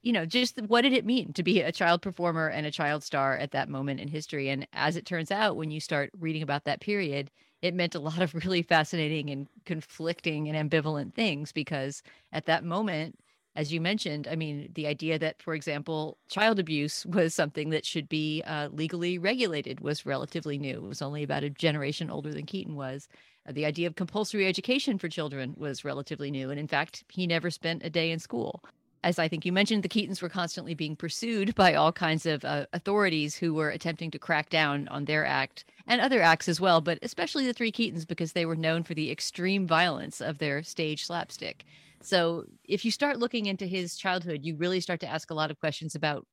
you 0.03 0.13
know, 0.13 0.25
just 0.27 0.61
what 0.67 0.81
did 0.81 0.93
it 0.93 1.03
mean 1.03 1.33
to 1.33 1.41
be 1.41 1.61
a 1.61 1.71
child 1.71 2.03
performer 2.03 2.47
and 2.47 2.67
a 2.67 2.71
child 2.71 3.03
star 3.03 3.35
at 3.35 3.51
that 3.51 3.69
moment 3.69 3.99
in 3.99 4.07
history? 4.07 4.49
And 4.49 4.67
as 4.71 4.97
it 4.97 5.05
turns 5.05 5.31
out, 5.31 5.57
when 5.57 5.71
you 5.71 5.79
start 5.79 6.11
reading 6.19 6.43
about 6.43 6.65
that 6.65 6.79
period, 6.79 7.31
it 7.61 7.73
meant 7.73 7.95
a 7.95 7.99
lot 7.99 8.21
of 8.21 8.33
really 8.35 8.61
fascinating 8.61 9.29
and 9.29 9.47
conflicting 9.65 10.47
and 10.47 10.69
ambivalent 10.69 11.13
things 11.13 11.51
because 11.51 12.03
at 12.31 12.45
that 12.45 12.63
moment 12.63 13.17
as 13.55 13.73
you 13.73 13.81
mentioned 13.81 14.27
i 14.29 14.35
mean 14.35 14.69
the 14.75 14.87
idea 14.87 15.17
that 15.17 15.41
for 15.41 15.53
example 15.53 16.17
child 16.29 16.59
abuse 16.59 17.05
was 17.09 17.33
something 17.33 17.69
that 17.69 17.85
should 17.85 18.07
be 18.07 18.43
uh, 18.45 18.69
legally 18.71 19.17
regulated 19.17 19.79
was 19.79 20.05
relatively 20.05 20.57
new. 20.57 20.77
It 20.77 20.87
was 20.87 21.01
only 21.01 21.23
about 21.23 21.43
a 21.43 21.49
generation 21.49 22.09
older 22.09 22.33
than 22.33 22.45
keaton 22.45 22.75
was. 22.75 23.07
Uh, 23.47 23.51
the 23.53 23.65
idea 23.65 23.87
of 23.87 23.95
compulsory 23.95 24.45
education 24.45 24.97
for 24.97 25.09
children 25.09 25.53
was 25.57 25.85
relatively 25.85 26.31
new 26.31 26.49
and 26.49 26.59
in 26.59 26.67
fact 26.67 27.03
he 27.09 27.25
never 27.27 27.49
spent 27.49 27.83
a 27.83 27.89
day 27.89 28.11
in 28.11 28.19
school 28.19 28.63
as 29.07 29.19
I 29.19 29.29
think 29.29 29.45
you 29.45 29.53
mentioned, 29.53 29.83
the 29.83 29.89
Keatons 29.89 30.21
were 30.21 30.27
constantly 30.27 30.73
being 30.73 30.97
pursued 30.97 31.55
by 31.55 31.75
all 31.75 31.93
kinds 31.93 32.25
of 32.25 32.43
uh, 32.43 32.65
authorities 32.73 33.37
who 33.37 33.53
were 33.53 33.69
attempting 33.69 34.11
to 34.11 34.19
crack 34.19 34.49
down 34.49 34.85
on 34.89 35.05
their 35.05 35.25
act 35.25 35.63
and 35.87 36.01
other 36.01 36.21
acts 36.21 36.49
as 36.49 36.59
well, 36.59 36.81
but 36.81 36.99
especially 37.01 37.45
the 37.45 37.53
three 37.53 37.71
Keatons 37.71 38.05
because 38.05 38.33
they 38.33 38.45
were 38.45 38.57
known 38.57 38.83
for 38.83 38.95
the 38.95 39.09
extreme 39.09 39.65
violence 39.65 40.19
of 40.19 40.39
their 40.39 40.61
stage 40.61 41.05
slapstick. 41.05 41.63
So 42.01 42.43
if 42.65 42.83
you 42.83 42.91
start 42.91 43.17
looking 43.17 43.45
into 43.45 43.65
his 43.65 43.95
childhood, 43.95 44.41
you 44.43 44.57
really 44.57 44.81
start 44.81 44.99
to 44.99 45.07
ask 45.07 45.31
a 45.31 45.35
lot 45.35 45.51
of 45.51 45.59
questions 45.59 45.95
about 45.95 46.27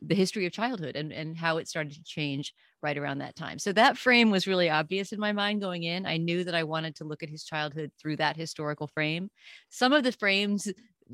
the 0.00 0.14
history 0.14 0.46
of 0.46 0.52
childhood 0.52 0.94
and, 0.94 1.12
and 1.12 1.36
how 1.36 1.58
it 1.58 1.66
started 1.66 1.92
to 1.94 2.04
change 2.04 2.54
right 2.82 2.98
around 2.98 3.18
that 3.18 3.36
time. 3.36 3.58
So 3.58 3.72
that 3.72 3.98
frame 3.98 4.30
was 4.30 4.46
really 4.46 4.70
obvious 4.70 5.12
in 5.12 5.20
my 5.20 5.32
mind 5.32 5.60
going 5.60 5.84
in. 5.84 6.06
I 6.06 6.16
knew 6.16 6.44
that 6.44 6.54
I 6.54 6.64
wanted 6.64 6.96
to 6.96 7.04
look 7.04 7.22
at 7.22 7.30
his 7.30 7.44
childhood 7.44 7.90
through 8.00 8.16
that 8.16 8.36
historical 8.36 8.88
frame. 8.88 9.28
Some 9.70 9.92
of 9.92 10.02
the 10.02 10.12
frames 10.12 10.68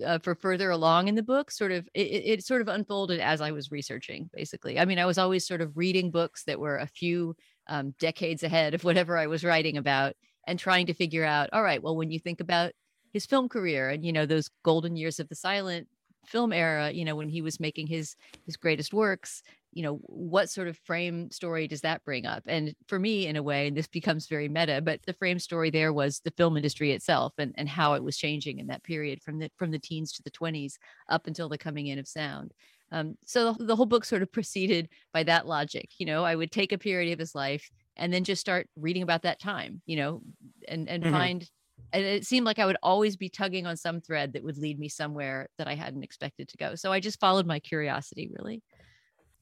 uh, 0.04 0.18
for 0.18 0.34
further 0.34 0.70
along 0.70 1.08
in 1.08 1.14
the 1.14 1.22
book 1.22 1.50
sort 1.50 1.72
of 1.72 1.88
it, 1.94 2.00
it 2.00 2.44
sort 2.44 2.60
of 2.60 2.68
unfolded 2.68 3.20
as 3.20 3.40
i 3.40 3.50
was 3.50 3.70
researching 3.70 4.28
basically. 4.32 4.78
I 4.78 4.84
mean 4.84 4.98
i 4.98 5.06
was 5.06 5.18
always 5.18 5.46
sort 5.46 5.60
of 5.60 5.76
reading 5.76 6.10
books 6.10 6.44
that 6.44 6.60
were 6.60 6.76
a 6.76 6.86
few 6.86 7.34
um, 7.68 7.94
decades 7.98 8.42
ahead 8.42 8.74
of 8.74 8.84
whatever 8.84 9.16
i 9.16 9.26
was 9.26 9.44
writing 9.44 9.76
about 9.76 10.14
and 10.46 10.58
trying 10.58 10.86
to 10.86 10.94
figure 10.94 11.24
out 11.24 11.50
all 11.52 11.62
right 11.62 11.82
well 11.82 11.96
when 11.96 12.10
you 12.10 12.18
think 12.18 12.40
about 12.40 12.72
his 13.12 13.26
film 13.26 13.48
career 13.48 13.90
and 13.90 14.04
you 14.04 14.12
know 14.12 14.26
those 14.26 14.50
golden 14.64 14.96
years 14.96 15.18
of 15.18 15.28
the 15.28 15.34
silent 15.34 15.88
film 16.28 16.52
era, 16.52 16.90
you 16.90 17.04
know, 17.04 17.16
when 17.16 17.28
he 17.28 17.42
was 17.42 17.60
making 17.60 17.86
his 17.86 18.14
his 18.46 18.56
greatest 18.56 18.92
works, 18.92 19.42
you 19.72 19.82
know, 19.82 20.00
what 20.04 20.50
sort 20.50 20.68
of 20.68 20.78
frame 20.78 21.30
story 21.30 21.68
does 21.68 21.82
that 21.82 22.04
bring 22.04 22.26
up? 22.26 22.42
And 22.46 22.74
for 22.86 22.98
me, 22.98 23.26
in 23.26 23.36
a 23.36 23.42
way, 23.42 23.68
and 23.68 23.76
this 23.76 23.86
becomes 23.86 24.26
very 24.26 24.48
meta, 24.48 24.80
but 24.82 25.00
the 25.06 25.12
frame 25.12 25.38
story 25.38 25.70
there 25.70 25.92
was 25.92 26.20
the 26.20 26.30
film 26.32 26.56
industry 26.56 26.92
itself 26.92 27.34
and, 27.38 27.54
and 27.56 27.68
how 27.68 27.94
it 27.94 28.02
was 28.02 28.16
changing 28.16 28.58
in 28.58 28.66
that 28.68 28.82
period 28.82 29.22
from 29.22 29.38
the 29.38 29.50
from 29.56 29.70
the 29.70 29.78
teens 29.78 30.12
to 30.12 30.22
the 30.22 30.30
20s 30.30 30.74
up 31.08 31.26
until 31.26 31.48
the 31.48 31.58
coming 31.58 31.88
in 31.88 31.98
of 31.98 32.08
sound. 32.08 32.52
Um, 32.90 33.16
so 33.26 33.52
the, 33.52 33.64
the 33.66 33.76
whole 33.76 33.86
book 33.86 34.04
sort 34.04 34.22
of 34.22 34.32
proceeded 34.38 34.88
by 35.12 35.22
that 35.24 35.46
logic. 35.46 35.90
You 35.98 36.06
know, 36.06 36.24
I 36.24 36.34
would 36.34 36.52
take 36.52 36.72
a 36.72 36.78
period 36.78 37.12
of 37.12 37.18
his 37.18 37.34
life 37.34 37.70
and 37.96 38.12
then 38.12 38.24
just 38.24 38.40
start 38.40 38.68
reading 38.76 39.02
about 39.02 39.22
that 39.22 39.40
time, 39.40 39.82
you 39.86 39.96
know, 39.96 40.22
and 40.66 40.88
and 40.88 41.02
mm-hmm. 41.02 41.12
find 41.12 41.50
and 41.92 42.04
it 42.04 42.26
seemed 42.26 42.46
like 42.46 42.58
I 42.58 42.66
would 42.66 42.76
always 42.82 43.16
be 43.16 43.28
tugging 43.28 43.66
on 43.66 43.76
some 43.76 44.00
thread 44.00 44.32
that 44.34 44.42
would 44.42 44.58
lead 44.58 44.78
me 44.78 44.88
somewhere 44.88 45.48
that 45.58 45.68
I 45.68 45.74
hadn't 45.74 46.02
expected 46.02 46.48
to 46.48 46.56
go. 46.56 46.74
So 46.74 46.92
I 46.92 47.00
just 47.00 47.20
followed 47.20 47.46
my 47.46 47.58
curiosity 47.58 48.30
really. 48.38 48.62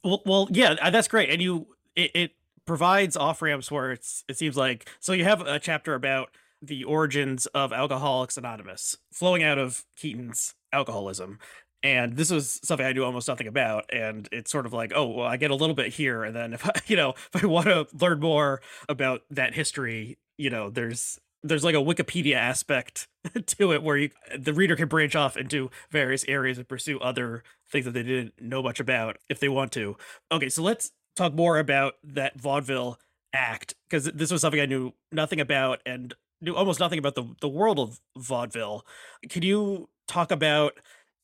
Well, 0.04 0.22
well, 0.24 0.48
yeah, 0.50 0.76
uh, 0.80 0.90
that's 0.90 1.08
great. 1.08 1.30
And 1.30 1.42
you 1.42 1.66
it, 1.94 2.10
it 2.14 2.30
provides 2.66 3.16
off 3.16 3.42
ramps 3.42 3.70
where 3.70 3.92
it's 3.92 4.24
it 4.28 4.38
seems 4.38 4.56
like 4.56 4.88
so 5.00 5.12
you 5.12 5.24
have 5.24 5.40
a 5.40 5.58
chapter 5.58 5.94
about 5.94 6.30
the 6.62 6.84
origins 6.84 7.46
of 7.46 7.72
Alcoholics 7.72 8.36
Anonymous 8.36 8.96
flowing 9.12 9.42
out 9.42 9.58
of 9.58 9.84
Keaton's 9.96 10.54
alcoholism 10.72 11.38
and 11.82 12.16
this 12.16 12.30
was 12.30 12.60
something 12.64 12.84
I 12.84 12.92
knew 12.92 13.04
almost 13.04 13.28
nothing 13.28 13.46
about. 13.46 13.84
And 13.92 14.28
it's 14.32 14.50
sort 14.50 14.66
of 14.66 14.72
like, 14.72 14.92
oh, 14.94 15.06
well, 15.06 15.26
I 15.26 15.36
get 15.36 15.52
a 15.52 15.54
little 15.54 15.74
bit 15.74 15.92
here, 15.92 16.24
and 16.24 16.34
then 16.34 16.52
if 16.52 16.66
I, 16.66 16.72
you 16.86 16.96
know, 16.96 17.14
if 17.32 17.44
I 17.44 17.46
want 17.46 17.66
to 17.66 17.86
learn 17.92 18.20
more 18.20 18.60
about 18.88 19.22
that 19.30 19.54
history, 19.54 20.18
you 20.36 20.50
know, 20.50 20.68
there's 20.68 21.20
there's 21.48 21.64
like 21.64 21.74
a 21.74 21.78
Wikipedia 21.78 22.34
aspect 22.34 23.08
to 23.46 23.72
it 23.72 23.82
where 23.82 23.96
you 23.96 24.10
the 24.36 24.54
reader 24.54 24.76
can 24.76 24.88
branch 24.88 25.14
off 25.16 25.36
into 25.36 25.70
various 25.90 26.24
areas 26.28 26.58
and 26.58 26.68
pursue 26.68 26.98
other 27.00 27.42
things 27.70 27.84
that 27.84 27.92
they 27.92 28.02
didn't 28.02 28.40
know 28.40 28.62
much 28.62 28.80
about 28.80 29.18
if 29.28 29.40
they 29.40 29.48
want 29.48 29.72
to. 29.72 29.96
Okay, 30.30 30.48
so 30.48 30.62
let's 30.62 30.92
talk 31.16 31.34
more 31.34 31.58
about 31.58 31.94
that 32.04 32.38
vaudeville 32.40 32.98
act 33.32 33.74
because 33.88 34.04
this 34.04 34.30
was 34.30 34.40
something 34.40 34.60
I 34.60 34.66
knew 34.66 34.92
nothing 35.12 35.40
about 35.40 35.80
and 35.86 36.14
knew 36.40 36.54
almost 36.54 36.80
nothing 36.80 36.98
about 36.98 37.14
the 37.14 37.24
the 37.40 37.48
world 37.48 37.78
of 37.78 38.00
vaudeville. 38.16 38.84
Can 39.28 39.42
you 39.42 39.88
talk 40.06 40.30
about 40.30 40.74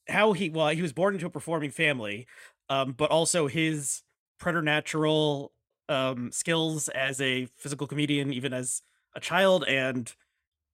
how 0.09 0.33
he 0.33 0.51
well 0.51 0.69
he 0.69 0.83
was 0.83 0.93
born 0.93 1.15
into 1.15 1.27
a 1.27 1.31
performing 1.31 1.71
family, 1.71 2.27
um, 2.69 2.93
but 2.93 3.11
also 3.11 3.47
his 3.47 4.03
preternatural 4.39 5.53
um, 5.89 6.33
skills 6.33 6.89
as 6.89 7.21
a 7.21 7.47
physical 7.57 7.87
comedian, 7.87 8.33
even 8.33 8.53
as 8.53 8.83
a 9.15 9.21
child, 9.21 9.65
and 9.65 10.13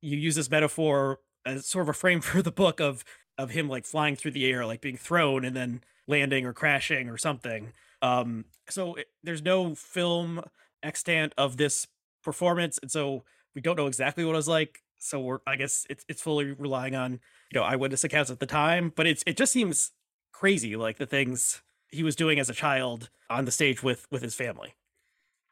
you 0.00 0.16
use 0.16 0.35
this 0.35 0.50
metaphor 0.50 1.21
as 1.45 1.66
sort 1.66 1.83
of 1.83 1.88
a 1.88 1.92
frame 1.92 2.21
for 2.23 2.42
the 2.42 2.52
book 2.52 2.80
of 2.80 3.04
of 3.37 3.50
him 3.50 3.68
like 3.68 3.85
flying 3.85 4.16
through 4.16 4.33
the 4.33 4.50
air, 4.50 4.66
like 4.66 4.80
being 4.80 4.97
thrown 4.97 5.45
and 5.45 5.54
then 5.54 5.83
landing 6.09 6.45
or 6.45 6.52
crashing 6.52 7.09
or 7.09 7.16
something. 7.16 7.73
Um, 8.02 8.47
so 8.68 8.95
it, 8.97 9.07
there's 9.23 9.42
no 9.42 9.75
film 9.75 10.42
extant 10.83 11.33
of 11.38 11.57
this 11.57 11.87
performance, 12.23 12.78
and 12.83 12.90
so 12.90 13.25
we 13.54 13.61
don't 13.61 13.76
know 13.76 13.87
exactly 13.87 14.25
what 14.25 14.33
it 14.33 14.37
was 14.37 14.49
like. 14.49 14.83
So 14.99 15.21
we're 15.21 15.38
I 15.47 15.57
guess 15.57 15.87
it's 15.88 16.04
it's 16.09 16.21
fully 16.21 16.52
relying 16.52 16.97
on 16.97 17.21
you 17.50 17.59
know 17.59 17.64
eyewitness 17.64 18.04
accounts 18.04 18.30
at 18.30 18.40
the 18.40 18.47
time 18.47 18.92
but 18.95 19.07
it's 19.07 19.23
it 19.26 19.37
just 19.37 19.52
seems 19.52 19.92
crazy 20.33 20.76
like 20.76 20.99
the 20.99 21.07
things 21.07 21.62
he 21.90 22.02
was 22.02 22.16
doing 22.16 22.38
as 22.38 22.50
a 22.50 22.54
child 22.54 23.11
on 23.30 23.45
the 23.45 23.50
stage 23.50 23.83
with 23.83 24.07
with 24.11 24.23
his 24.23 24.35
family 24.35 24.75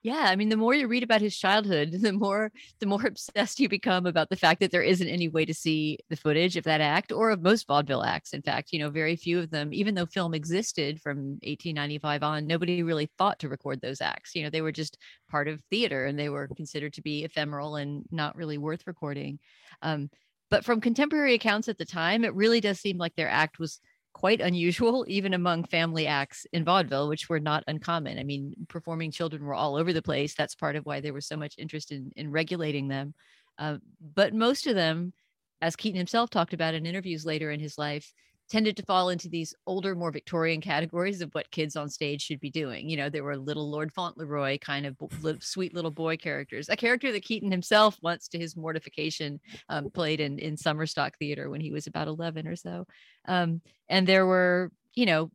yeah 0.06 0.26
i 0.28 0.36
mean 0.36 0.48
the 0.48 0.56
more 0.56 0.72
you 0.72 0.86
read 0.86 1.02
about 1.02 1.20
his 1.20 1.36
childhood 1.36 1.90
the 2.00 2.12
more 2.12 2.52
the 2.78 2.86
more 2.86 3.04
obsessed 3.04 3.58
you 3.58 3.68
become 3.68 4.06
about 4.06 4.30
the 4.30 4.36
fact 4.36 4.60
that 4.60 4.70
there 4.70 4.82
isn't 4.82 5.08
any 5.08 5.26
way 5.28 5.44
to 5.44 5.52
see 5.52 5.98
the 6.10 6.16
footage 6.16 6.56
of 6.56 6.62
that 6.62 6.80
act 6.80 7.10
or 7.10 7.30
of 7.30 7.42
most 7.42 7.66
vaudeville 7.66 8.04
acts. 8.04 8.32
In 8.32 8.40
fact 8.40 8.72
you 8.72 8.78
know 8.78 8.88
very 8.88 9.16
few 9.16 9.40
of 9.40 9.50
them 9.50 9.72
even 9.72 9.94
though 9.96 10.06
film 10.06 10.32
existed 10.32 11.00
from 11.00 11.16
1895 11.42 12.22
on 12.22 12.46
nobody 12.46 12.84
really 12.84 13.10
thought 13.18 13.40
to 13.40 13.48
record 13.48 13.80
those 13.80 14.00
acts. 14.00 14.34
You 14.36 14.44
know 14.44 14.50
they 14.50 14.62
were 14.62 14.72
just 14.72 14.96
part 15.28 15.48
of 15.48 15.60
theater 15.70 16.06
and 16.06 16.16
they 16.16 16.28
were 16.28 16.48
considered 16.56 16.92
to 16.94 17.02
be 17.02 17.24
ephemeral 17.24 17.74
and 17.74 18.04
not 18.12 18.36
really 18.36 18.58
worth 18.58 18.86
recording. 18.86 19.40
Um, 19.82 20.08
but 20.50 20.64
from 20.64 20.80
contemporary 20.80 21.34
accounts 21.34 21.68
at 21.68 21.78
the 21.78 21.84
time, 21.84 22.24
it 22.24 22.34
really 22.34 22.60
does 22.60 22.78
seem 22.78 22.98
like 22.98 23.16
their 23.16 23.28
act 23.28 23.58
was 23.58 23.80
quite 24.16 24.40
unusual, 24.40 25.04
even 25.08 25.34
among 25.34 25.64
family 25.64 26.06
acts 26.06 26.46
in 26.54 26.64
vaudeville, 26.64 27.06
which 27.06 27.28
were 27.28 27.38
not 27.38 27.62
uncommon. 27.66 28.18
I 28.18 28.24
mean, 28.24 28.54
performing 28.66 29.10
children 29.10 29.44
were 29.44 29.52
all 29.52 29.76
over 29.76 29.92
the 29.92 30.00
place. 30.00 30.34
That's 30.34 30.54
part 30.54 30.74
of 30.74 30.86
why 30.86 31.00
there 31.00 31.12
was 31.12 31.26
so 31.26 31.36
much 31.36 31.54
interest 31.58 31.92
in, 31.92 32.10
in 32.16 32.30
regulating 32.30 32.88
them. 32.88 33.12
Uh, 33.58 33.76
but 34.14 34.32
most 34.32 34.66
of 34.66 34.74
them, 34.74 35.12
as 35.60 35.76
Keaton 35.76 35.98
himself 35.98 36.30
talked 36.30 36.54
about 36.54 36.72
in 36.72 36.86
interviews 36.86 37.26
later 37.26 37.50
in 37.50 37.60
his 37.60 37.76
life, 37.76 38.14
tended 38.48 38.76
to 38.76 38.84
fall 38.84 39.08
into 39.08 39.28
these 39.28 39.54
older, 39.66 39.94
more 39.94 40.10
Victorian 40.10 40.60
categories 40.60 41.20
of 41.20 41.30
what 41.32 41.50
kids 41.50 41.76
on 41.76 41.88
stage 41.88 42.22
should 42.22 42.40
be 42.40 42.50
doing. 42.50 42.88
You 42.88 42.96
know, 42.96 43.08
there 43.08 43.24
were 43.24 43.36
little 43.36 43.70
Lord 43.70 43.92
Fauntleroy 43.92 44.58
kind 44.58 44.86
of 44.86 44.96
sweet 45.40 45.74
little 45.74 45.90
boy 45.90 46.16
characters, 46.16 46.68
a 46.68 46.76
character 46.76 47.12
that 47.12 47.24
Keaton 47.24 47.50
himself, 47.50 47.98
once 48.02 48.28
to 48.28 48.38
his 48.38 48.56
mortification, 48.56 49.40
um, 49.68 49.90
played 49.90 50.20
in 50.20 50.38
in 50.38 50.56
summer 50.56 50.86
stock 50.86 51.18
theater 51.18 51.50
when 51.50 51.60
he 51.60 51.72
was 51.72 51.86
about 51.86 52.08
11 52.08 52.46
or 52.46 52.56
so. 52.56 52.86
Um, 53.26 53.60
and 53.88 54.06
there 54.06 54.26
were 54.26 54.70
you 54.96 55.06
know, 55.06 55.30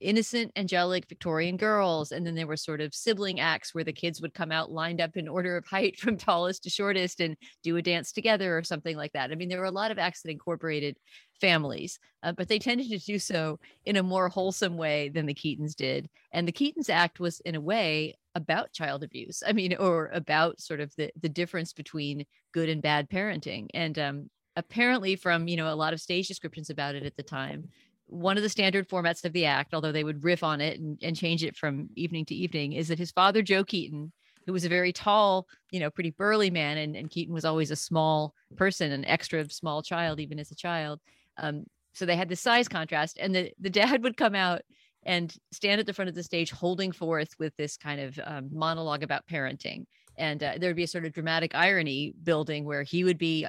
innocent, 0.00 0.52
angelic 0.56 1.08
Victorian 1.08 1.56
girls. 1.56 2.12
And 2.12 2.26
then 2.26 2.34
there 2.34 2.46
were 2.46 2.56
sort 2.56 2.80
of 2.80 2.94
sibling 2.94 3.40
acts 3.40 3.74
where 3.74 3.84
the 3.84 3.92
kids 3.92 4.20
would 4.20 4.34
come 4.34 4.52
out 4.52 4.70
lined 4.70 5.00
up 5.00 5.16
in 5.16 5.28
order 5.28 5.56
of 5.56 5.66
height 5.66 5.96
from 6.00 6.16
tallest 6.16 6.62
to 6.64 6.70
shortest 6.70 7.20
and 7.20 7.36
do 7.62 7.76
a 7.76 7.82
dance 7.82 8.12
together 8.12 8.56
or 8.56 8.62
something 8.62 8.96
like 8.96 9.12
that. 9.12 9.30
I 9.30 9.34
mean, 9.34 9.48
there 9.48 9.60
were 9.60 9.64
a 9.64 9.70
lot 9.70 9.90
of 9.90 9.98
acts 9.98 10.22
that 10.22 10.30
incorporated 10.30 10.96
families, 11.40 11.98
uh, 12.22 12.32
but 12.32 12.48
they 12.48 12.58
tended 12.58 12.88
to 12.88 12.98
do 12.98 13.18
so 13.18 13.58
in 13.84 13.96
a 13.96 14.02
more 14.02 14.28
wholesome 14.28 14.76
way 14.76 15.08
than 15.08 15.26
the 15.26 15.34
Keatons 15.34 15.74
did. 15.74 16.08
And 16.32 16.46
the 16.46 16.52
Keatons 16.52 16.90
act 16.90 17.20
was, 17.20 17.40
in 17.40 17.54
a 17.54 17.60
way, 17.60 18.14
about 18.34 18.72
child 18.72 19.02
abuse. 19.02 19.42
I 19.46 19.52
mean, 19.52 19.74
or 19.76 20.10
about 20.12 20.60
sort 20.60 20.80
of 20.80 20.94
the 20.96 21.10
the 21.20 21.28
difference 21.28 21.72
between 21.72 22.26
good 22.52 22.68
and 22.68 22.82
bad 22.82 23.08
parenting. 23.08 23.68
And 23.74 23.98
um, 23.98 24.30
apparently, 24.56 25.16
from 25.16 25.48
you 25.48 25.56
know 25.56 25.72
a 25.72 25.74
lot 25.74 25.92
of 25.92 26.00
stage 26.00 26.28
descriptions 26.28 26.70
about 26.70 26.94
it 26.94 27.04
at 27.04 27.16
the 27.16 27.22
time, 27.22 27.68
one 28.06 28.36
of 28.36 28.42
the 28.42 28.48
standard 28.48 28.88
formats 28.88 29.24
of 29.24 29.32
the 29.32 29.44
act, 29.44 29.74
although 29.74 29.92
they 29.92 30.04
would 30.04 30.24
riff 30.24 30.42
on 30.42 30.60
it 30.60 30.78
and, 30.78 30.98
and 31.02 31.16
change 31.16 31.42
it 31.42 31.56
from 31.56 31.88
evening 31.96 32.24
to 32.26 32.34
evening, 32.34 32.72
is 32.72 32.88
that 32.88 32.98
his 32.98 33.10
father, 33.10 33.42
Joe 33.42 33.64
Keaton, 33.64 34.12
who 34.46 34.52
was 34.52 34.64
a 34.64 34.68
very 34.68 34.92
tall, 34.92 35.46
you 35.70 35.80
know, 35.80 35.90
pretty 35.90 36.10
burly 36.10 36.50
man, 36.50 36.78
and, 36.78 36.96
and 36.96 37.10
Keaton 37.10 37.34
was 37.34 37.44
always 37.44 37.70
a 37.70 37.76
small 37.76 38.34
person, 38.56 38.92
an 38.92 39.04
extra 39.04 39.48
small 39.50 39.82
child, 39.82 40.20
even 40.20 40.38
as 40.38 40.50
a 40.50 40.54
child. 40.54 41.00
Um, 41.36 41.64
so 41.92 42.06
they 42.06 42.16
had 42.16 42.28
the 42.28 42.36
size 42.36 42.68
contrast, 42.68 43.18
and 43.20 43.34
the 43.34 43.52
the 43.58 43.70
dad 43.70 44.02
would 44.04 44.16
come 44.16 44.34
out 44.34 44.62
and 45.04 45.34
stand 45.52 45.80
at 45.80 45.86
the 45.86 45.92
front 45.92 46.08
of 46.08 46.14
the 46.14 46.22
stage, 46.22 46.50
holding 46.50 46.92
forth 46.92 47.30
with 47.38 47.56
this 47.56 47.76
kind 47.76 48.00
of 48.00 48.18
um, 48.24 48.48
monologue 48.52 49.02
about 49.02 49.26
parenting. 49.26 49.86
And 50.18 50.42
uh, 50.42 50.54
there 50.58 50.70
would 50.70 50.76
be 50.76 50.82
a 50.82 50.88
sort 50.88 51.04
of 51.04 51.12
dramatic 51.12 51.54
irony 51.54 52.12
building 52.24 52.64
where 52.64 52.82
he 52.82 53.04
would 53.04 53.18
be 53.18 53.46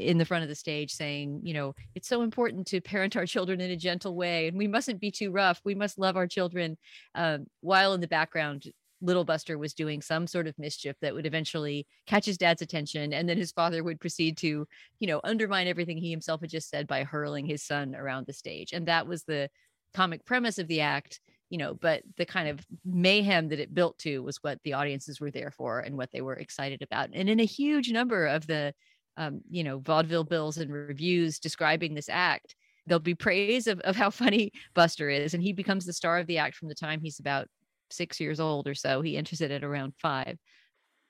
in 0.00 0.18
the 0.18 0.24
front 0.24 0.42
of 0.42 0.48
the 0.48 0.54
stage 0.54 0.92
saying, 0.92 1.40
you 1.44 1.54
know, 1.54 1.74
it's 1.94 2.08
so 2.08 2.22
important 2.22 2.66
to 2.68 2.80
parent 2.80 3.16
our 3.16 3.26
children 3.26 3.60
in 3.60 3.70
a 3.70 3.76
gentle 3.76 4.16
way 4.16 4.48
and 4.48 4.56
we 4.56 4.66
mustn't 4.66 5.00
be 5.00 5.10
too 5.10 5.30
rough. 5.30 5.60
We 5.64 5.74
must 5.74 5.98
love 5.98 6.16
our 6.16 6.26
children. 6.26 6.76
Um, 7.14 7.46
while 7.60 7.94
in 7.94 8.00
the 8.00 8.08
background, 8.08 8.64
little 9.02 9.24
Buster 9.24 9.56
was 9.56 9.72
doing 9.72 10.02
some 10.02 10.26
sort 10.26 10.46
of 10.46 10.58
mischief 10.58 10.96
that 11.00 11.14
would 11.14 11.26
eventually 11.26 11.86
catch 12.06 12.26
his 12.26 12.36
dad's 12.36 12.62
attention. 12.62 13.12
And 13.12 13.28
then 13.28 13.38
his 13.38 13.52
father 13.52 13.82
would 13.82 14.00
proceed 14.00 14.36
to, 14.38 14.66
you 14.98 15.06
know, 15.06 15.20
undermine 15.24 15.68
everything 15.68 15.96
he 15.96 16.10
himself 16.10 16.40
had 16.42 16.50
just 16.50 16.68
said 16.68 16.86
by 16.86 17.04
hurling 17.04 17.46
his 17.46 17.62
son 17.62 17.94
around 17.94 18.26
the 18.26 18.32
stage. 18.32 18.72
And 18.72 18.86
that 18.88 19.06
was 19.06 19.24
the 19.24 19.48
comic 19.94 20.24
premise 20.24 20.58
of 20.58 20.68
the 20.68 20.80
act 20.80 21.20
you 21.50 21.58
know 21.58 21.74
but 21.74 22.02
the 22.16 22.24
kind 22.24 22.48
of 22.48 22.64
mayhem 22.84 23.48
that 23.48 23.58
it 23.58 23.74
built 23.74 23.98
to 23.98 24.22
was 24.22 24.38
what 24.42 24.58
the 24.62 24.72
audiences 24.72 25.20
were 25.20 25.30
there 25.30 25.50
for 25.50 25.80
and 25.80 25.96
what 25.96 26.10
they 26.12 26.20
were 26.20 26.34
excited 26.34 26.80
about 26.80 27.10
and 27.12 27.28
in 27.28 27.40
a 27.40 27.44
huge 27.44 27.90
number 27.90 28.26
of 28.26 28.46
the 28.46 28.72
um, 29.16 29.40
you 29.50 29.64
know, 29.64 29.78
vaudeville 29.78 30.24
bills 30.24 30.58
and 30.58 30.72
reviews 30.72 31.38
describing 31.38 31.94
this 31.94 32.08
act, 32.08 32.54
there'll 32.86 33.00
be 33.00 33.14
praise 33.14 33.66
of, 33.66 33.80
of 33.80 33.96
how 33.96 34.10
funny 34.10 34.52
Buster 34.74 35.10
is. 35.10 35.34
And 35.34 35.42
he 35.42 35.52
becomes 35.52 35.86
the 35.86 35.92
star 35.92 36.18
of 36.18 36.26
the 36.26 36.38
act 36.38 36.56
from 36.56 36.68
the 36.68 36.74
time 36.74 37.00
he's 37.00 37.20
about 37.20 37.48
six 37.90 38.20
years 38.20 38.40
old 38.40 38.66
or 38.66 38.74
so. 38.74 39.02
He 39.02 39.16
enters 39.16 39.40
it 39.40 39.50
at 39.50 39.64
around 39.64 39.94
five. 40.00 40.38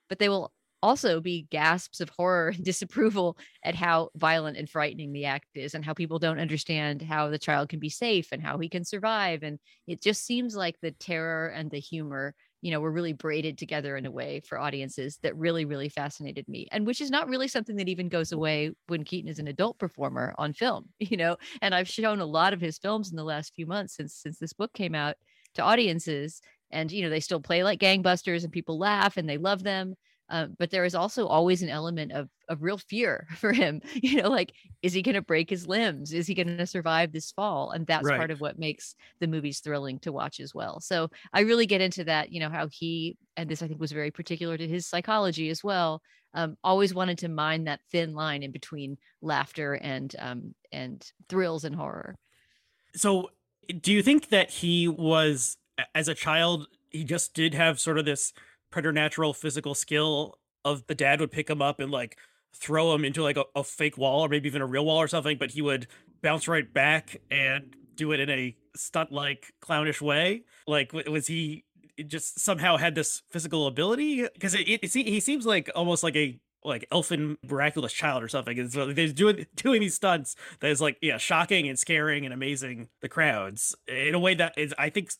But 0.08 0.18
they 0.18 0.28
will 0.28 0.52
also 0.82 1.20
be 1.20 1.46
gasps 1.50 2.00
of 2.00 2.08
horror 2.10 2.48
and 2.48 2.64
disapproval 2.64 3.36
at 3.64 3.74
how 3.74 4.10
violent 4.16 4.56
and 4.56 4.68
frightening 4.68 5.12
the 5.12 5.26
act 5.26 5.46
is 5.54 5.74
and 5.74 5.84
how 5.84 5.94
people 5.94 6.18
don't 6.18 6.40
understand 6.40 7.02
how 7.02 7.28
the 7.28 7.38
child 7.38 7.68
can 7.68 7.78
be 7.78 7.90
safe 7.90 8.28
and 8.32 8.42
how 8.42 8.58
he 8.58 8.68
can 8.68 8.84
survive. 8.84 9.42
And 9.42 9.58
it 9.86 10.02
just 10.02 10.24
seems 10.24 10.56
like 10.56 10.76
the 10.80 10.92
terror 10.92 11.48
and 11.48 11.70
the 11.70 11.80
humor 11.80 12.34
you 12.62 12.70
know, 12.70 12.80
were 12.80 12.90
really 12.92 13.12
braided 13.12 13.56
together 13.58 13.96
in 13.96 14.06
a 14.06 14.10
way 14.10 14.40
for 14.40 14.58
audiences 14.58 15.18
that 15.22 15.36
really, 15.36 15.64
really 15.64 15.88
fascinated 15.88 16.46
me. 16.48 16.68
And 16.72 16.86
which 16.86 17.00
is 17.00 17.10
not 17.10 17.28
really 17.28 17.48
something 17.48 17.76
that 17.76 17.88
even 17.88 18.08
goes 18.08 18.32
away 18.32 18.72
when 18.88 19.04
Keaton 19.04 19.30
is 19.30 19.38
an 19.38 19.48
adult 19.48 19.78
performer 19.78 20.34
on 20.38 20.52
film, 20.52 20.88
you 20.98 21.16
know. 21.16 21.36
And 21.62 21.74
I've 21.74 21.88
shown 21.88 22.20
a 22.20 22.26
lot 22.26 22.52
of 22.52 22.60
his 22.60 22.78
films 22.78 23.10
in 23.10 23.16
the 23.16 23.24
last 23.24 23.54
few 23.54 23.66
months 23.66 23.94
since 23.96 24.14
since 24.14 24.38
this 24.38 24.52
book 24.52 24.72
came 24.72 24.94
out 24.94 25.16
to 25.54 25.62
audiences. 25.62 26.40
And, 26.70 26.92
you 26.92 27.02
know, 27.02 27.10
they 27.10 27.20
still 27.20 27.40
play 27.40 27.64
like 27.64 27.80
gangbusters 27.80 28.44
and 28.44 28.52
people 28.52 28.78
laugh 28.78 29.16
and 29.16 29.28
they 29.28 29.38
love 29.38 29.64
them. 29.64 29.94
Uh, 30.30 30.46
but 30.58 30.70
there 30.70 30.84
is 30.84 30.94
also 30.94 31.26
always 31.26 31.62
an 31.62 31.68
element 31.68 32.12
of 32.12 32.30
of 32.48 32.62
real 32.62 32.78
fear 32.78 33.26
for 33.36 33.52
him. 33.52 33.80
You 33.94 34.22
know, 34.22 34.28
like 34.30 34.52
is 34.82 34.92
he 34.92 35.02
going 35.02 35.14
to 35.16 35.22
break 35.22 35.50
his 35.50 35.66
limbs? 35.66 36.12
Is 36.12 36.26
he 36.26 36.34
going 36.34 36.56
to 36.56 36.66
survive 36.66 37.12
this 37.12 37.32
fall? 37.32 37.70
And 37.72 37.86
that's 37.86 38.10
Right. 38.10 38.12
part 38.12 38.30
of 38.30 38.40
what 38.40 38.58
makes 38.58 38.94
the 39.20 39.26
movies 39.26 39.60
thrilling 39.60 39.98
to 40.00 40.12
watch 40.12 40.40
as 40.40 40.54
well. 40.54 40.80
So 40.80 41.08
I 41.32 41.40
really 41.40 41.66
get 41.66 41.80
into 41.80 42.04
that. 42.04 42.32
You 42.32 42.40
know, 42.40 42.50
how 42.50 42.68
he 42.70 43.16
and 43.36 43.50
this 43.50 43.62
I 43.62 43.68
think 43.68 43.80
was 43.80 43.92
very 43.92 44.10
particular 44.10 44.56
to 44.56 44.68
his 44.68 44.86
psychology 44.86 45.50
as 45.50 45.62
well. 45.64 46.02
Um, 46.32 46.56
always 46.62 46.94
wanted 46.94 47.18
to 47.18 47.28
mind 47.28 47.66
that 47.66 47.80
thin 47.90 48.14
line 48.14 48.42
in 48.42 48.52
between 48.52 48.98
laughter 49.20 49.74
and 49.74 50.14
um, 50.18 50.54
and 50.72 51.04
thrills 51.28 51.64
and 51.64 51.74
horror. 51.74 52.16
So, 52.94 53.30
do 53.80 53.92
you 53.92 54.02
think 54.02 54.28
that 54.28 54.50
he 54.50 54.88
was, 54.88 55.56
as 55.94 56.08
a 56.08 56.14
child, 56.14 56.66
he 56.90 57.04
just 57.04 57.34
did 57.34 57.54
have 57.54 57.78
sort 57.78 57.98
of 57.98 58.04
this 58.04 58.32
preternatural 58.70 59.34
physical 59.34 59.74
skill 59.74 60.38
of 60.64 60.86
the 60.86 60.94
dad 60.94 61.20
would 61.20 61.30
pick 61.30 61.48
him 61.48 61.62
up 61.62 61.80
and 61.80 61.90
like 61.90 62.18
throw 62.54 62.94
him 62.94 63.04
into 63.04 63.22
like 63.22 63.36
a, 63.36 63.44
a 63.54 63.64
fake 63.64 63.96
wall 63.96 64.24
or 64.24 64.28
maybe 64.28 64.48
even 64.48 64.62
a 64.62 64.66
real 64.66 64.84
wall 64.84 64.98
or 64.98 65.08
something, 65.08 65.38
but 65.38 65.50
he 65.50 65.62
would 65.62 65.86
bounce 66.22 66.48
right 66.48 66.72
back 66.72 67.16
and 67.30 67.76
do 67.96 68.12
it 68.12 68.20
in 68.20 68.30
a 68.30 68.56
stunt 68.76 69.12
like 69.12 69.52
clownish 69.60 70.00
way? 70.00 70.44
Like, 70.66 70.92
was 70.92 71.26
he 71.26 71.64
just 72.06 72.40
somehow 72.40 72.76
had 72.76 72.94
this 72.94 73.22
physical 73.30 73.66
ability? 73.66 74.22
Because 74.22 74.54
it, 74.54 74.68
it, 74.68 74.84
it, 74.84 75.06
he 75.06 75.20
seems 75.20 75.46
like 75.46 75.70
almost 75.74 76.02
like 76.02 76.16
a 76.16 76.38
like 76.64 76.86
elfin 76.92 77.38
miraculous 77.48 77.92
child 77.92 78.22
or 78.22 78.28
something. 78.28 78.58
And 78.58 78.72
so 78.72 78.92
they're 78.92 79.08
doing 79.08 79.46
doing 79.56 79.80
these 79.80 79.94
stunts 79.94 80.36
that 80.60 80.70
is 80.70 80.80
like 80.80 80.98
yeah 81.00 81.18
shocking 81.18 81.68
and 81.68 81.78
scaring 81.78 82.24
and 82.24 82.34
amazing 82.34 82.88
the 83.00 83.08
crowds 83.08 83.74
eh, 83.88 84.08
in 84.08 84.14
a 84.14 84.18
way 84.18 84.34
that 84.34 84.54
is 84.56 84.74
i 84.78 84.90
think 84.90 85.10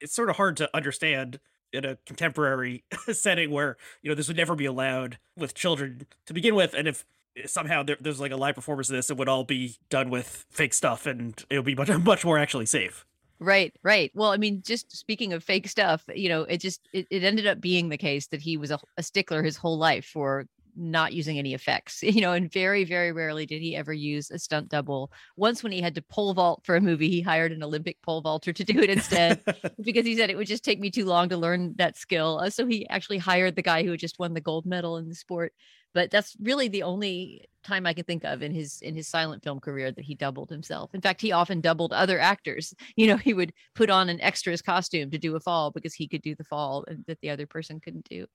it's 0.00 0.14
sort 0.14 0.30
of 0.30 0.36
hard 0.36 0.56
to 0.58 0.68
understand 0.74 1.40
in 1.72 1.84
a 1.84 1.96
contemporary 2.06 2.84
setting 3.12 3.50
where 3.50 3.76
you 4.02 4.08
know 4.08 4.14
this 4.14 4.28
would 4.28 4.36
never 4.36 4.54
be 4.54 4.66
allowed 4.66 5.18
with 5.36 5.54
children 5.54 6.06
to 6.26 6.34
begin 6.34 6.54
with 6.54 6.74
and 6.74 6.88
if 6.88 7.04
somehow 7.46 7.82
there, 7.82 7.96
there's 8.00 8.20
like 8.20 8.32
a 8.32 8.36
live 8.36 8.54
performance 8.54 8.88
of 8.90 8.96
this 8.96 9.10
it 9.10 9.16
would 9.16 9.28
all 9.28 9.44
be 9.44 9.76
done 9.88 10.10
with 10.10 10.44
fake 10.50 10.74
stuff 10.74 11.06
and 11.06 11.44
it 11.48 11.56
would 11.56 11.64
be 11.64 11.74
much 11.74 11.88
much 12.04 12.24
more 12.24 12.38
actually 12.38 12.66
safe 12.66 13.04
Right, 13.42 13.74
right. 13.82 14.12
Well, 14.14 14.32
I 14.32 14.36
mean, 14.36 14.60
just 14.62 14.94
speaking 14.94 15.32
of 15.32 15.42
fake 15.42 15.66
stuff, 15.66 16.04
you 16.14 16.28
know, 16.28 16.42
it 16.42 16.58
just 16.58 16.86
it, 16.92 17.06
it 17.10 17.24
ended 17.24 17.46
up 17.46 17.58
being 17.58 17.88
the 17.88 17.96
case 17.96 18.26
that 18.28 18.42
he 18.42 18.58
was 18.58 18.70
a, 18.70 18.78
a 18.98 19.02
stickler 19.02 19.42
his 19.42 19.56
whole 19.56 19.78
life 19.78 20.04
for 20.04 20.44
not 20.76 21.12
using 21.12 21.38
any 21.38 21.54
effects, 21.54 22.02
you 22.02 22.20
know, 22.20 22.32
and 22.32 22.52
very, 22.52 22.84
very 22.84 23.12
rarely 23.12 23.46
did 23.46 23.60
he 23.60 23.76
ever 23.76 23.92
use 23.92 24.30
a 24.30 24.38
stunt 24.38 24.68
double. 24.68 25.10
Once 25.36 25.62
when 25.62 25.72
he 25.72 25.80
had 25.80 25.94
to 25.94 26.02
pole 26.02 26.34
vault 26.34 26.62
for 26.64 26.76
a 26.76 26.80
movie, 26.80 27.10
he 27.10 27.20
hired 27.20 27.52
an 27.52 27.62
Olympic 27.62 28.00
pole 28.02 28.20
vaulter 28.20 28.52
to 28.52 28.64
do 28.64 28.80
it 28.80 28.90
instead 28.90 29.42
because 29.82 30.04
he 30.04 30.16
said 30.16 30.30
it 30.30 30.36
would 30.36 30.46
just 30.46 30.64
take 30.64 30.80
me 30.80 30.90
too 30.90 31.04
long 31.04 31.28
to 31.28 31.36
learn 31.36 31.74
that 31.76 31.96
skill. 31.96 32.40
Uh, 32.42 32.50
so 32.50 32.66
he 32.66 32.88
actually 32.88 33.18
hired 33.18 33.56
the 33.56 33.62
guy 33.62 33.82
who 33.82 33.90
had 33.90 34.00
just 34.00 34.18
won 34.18 34.34
the 34.34 34.40
gold 34.40 34.66
medal 34.66 34.96
in 34.96 35.08
the 35.08 35.14
sport. 35.14 35.52
But 35.92 36.10
that's 36.10 36.36
really 36.40 36.68
the 36.68 36.84
only 36.84 37.48
time 37.64 37.84
I 37.84 37.92
can 37.92 38.04
think 38.04 38.24
of 38.24 38.42
in 38.42 38.52
his 38.52 38.80
in 38.80 38.94
his 38.94 39.08
silent 39.08 39.42
film 39.42 39.58
career 39.58 39.90
that 39.90 40.04
he 40.04 40.14
doubled 40.14 40.48
himself. 40.48 40.94
In 40.94 41.00
fact, 41.00 41.20
he 41.20 41.32
often 41.32 41.60
doubled 41.60 41.92
other 41.92 42.18
actors. 42.18 42.74
You 42.96 43.06
know, 43.06 43.16
he 43.16 43.32
would 43.32 43.52
put 43.74 43.88
on 43.88 44.08
an 44.08 44.20
extra's 44.20 44.60
costume 44.60 45.10
to 45.10 45.18
do 45.18 45.34
a 45.34 45.40
fall 45.40 45.70
because 45.70 45.94
he 45.94 46.06
could 46.06 46.22
do 46.22 46.34
the 46.34 46.44
fall 46.44 46.84
that 47.06 47.18
the 47.22 47.30
other 47.30 47.46
person 47.46 47.80
couldn't 47.80 48.08
do. 48.08 48.26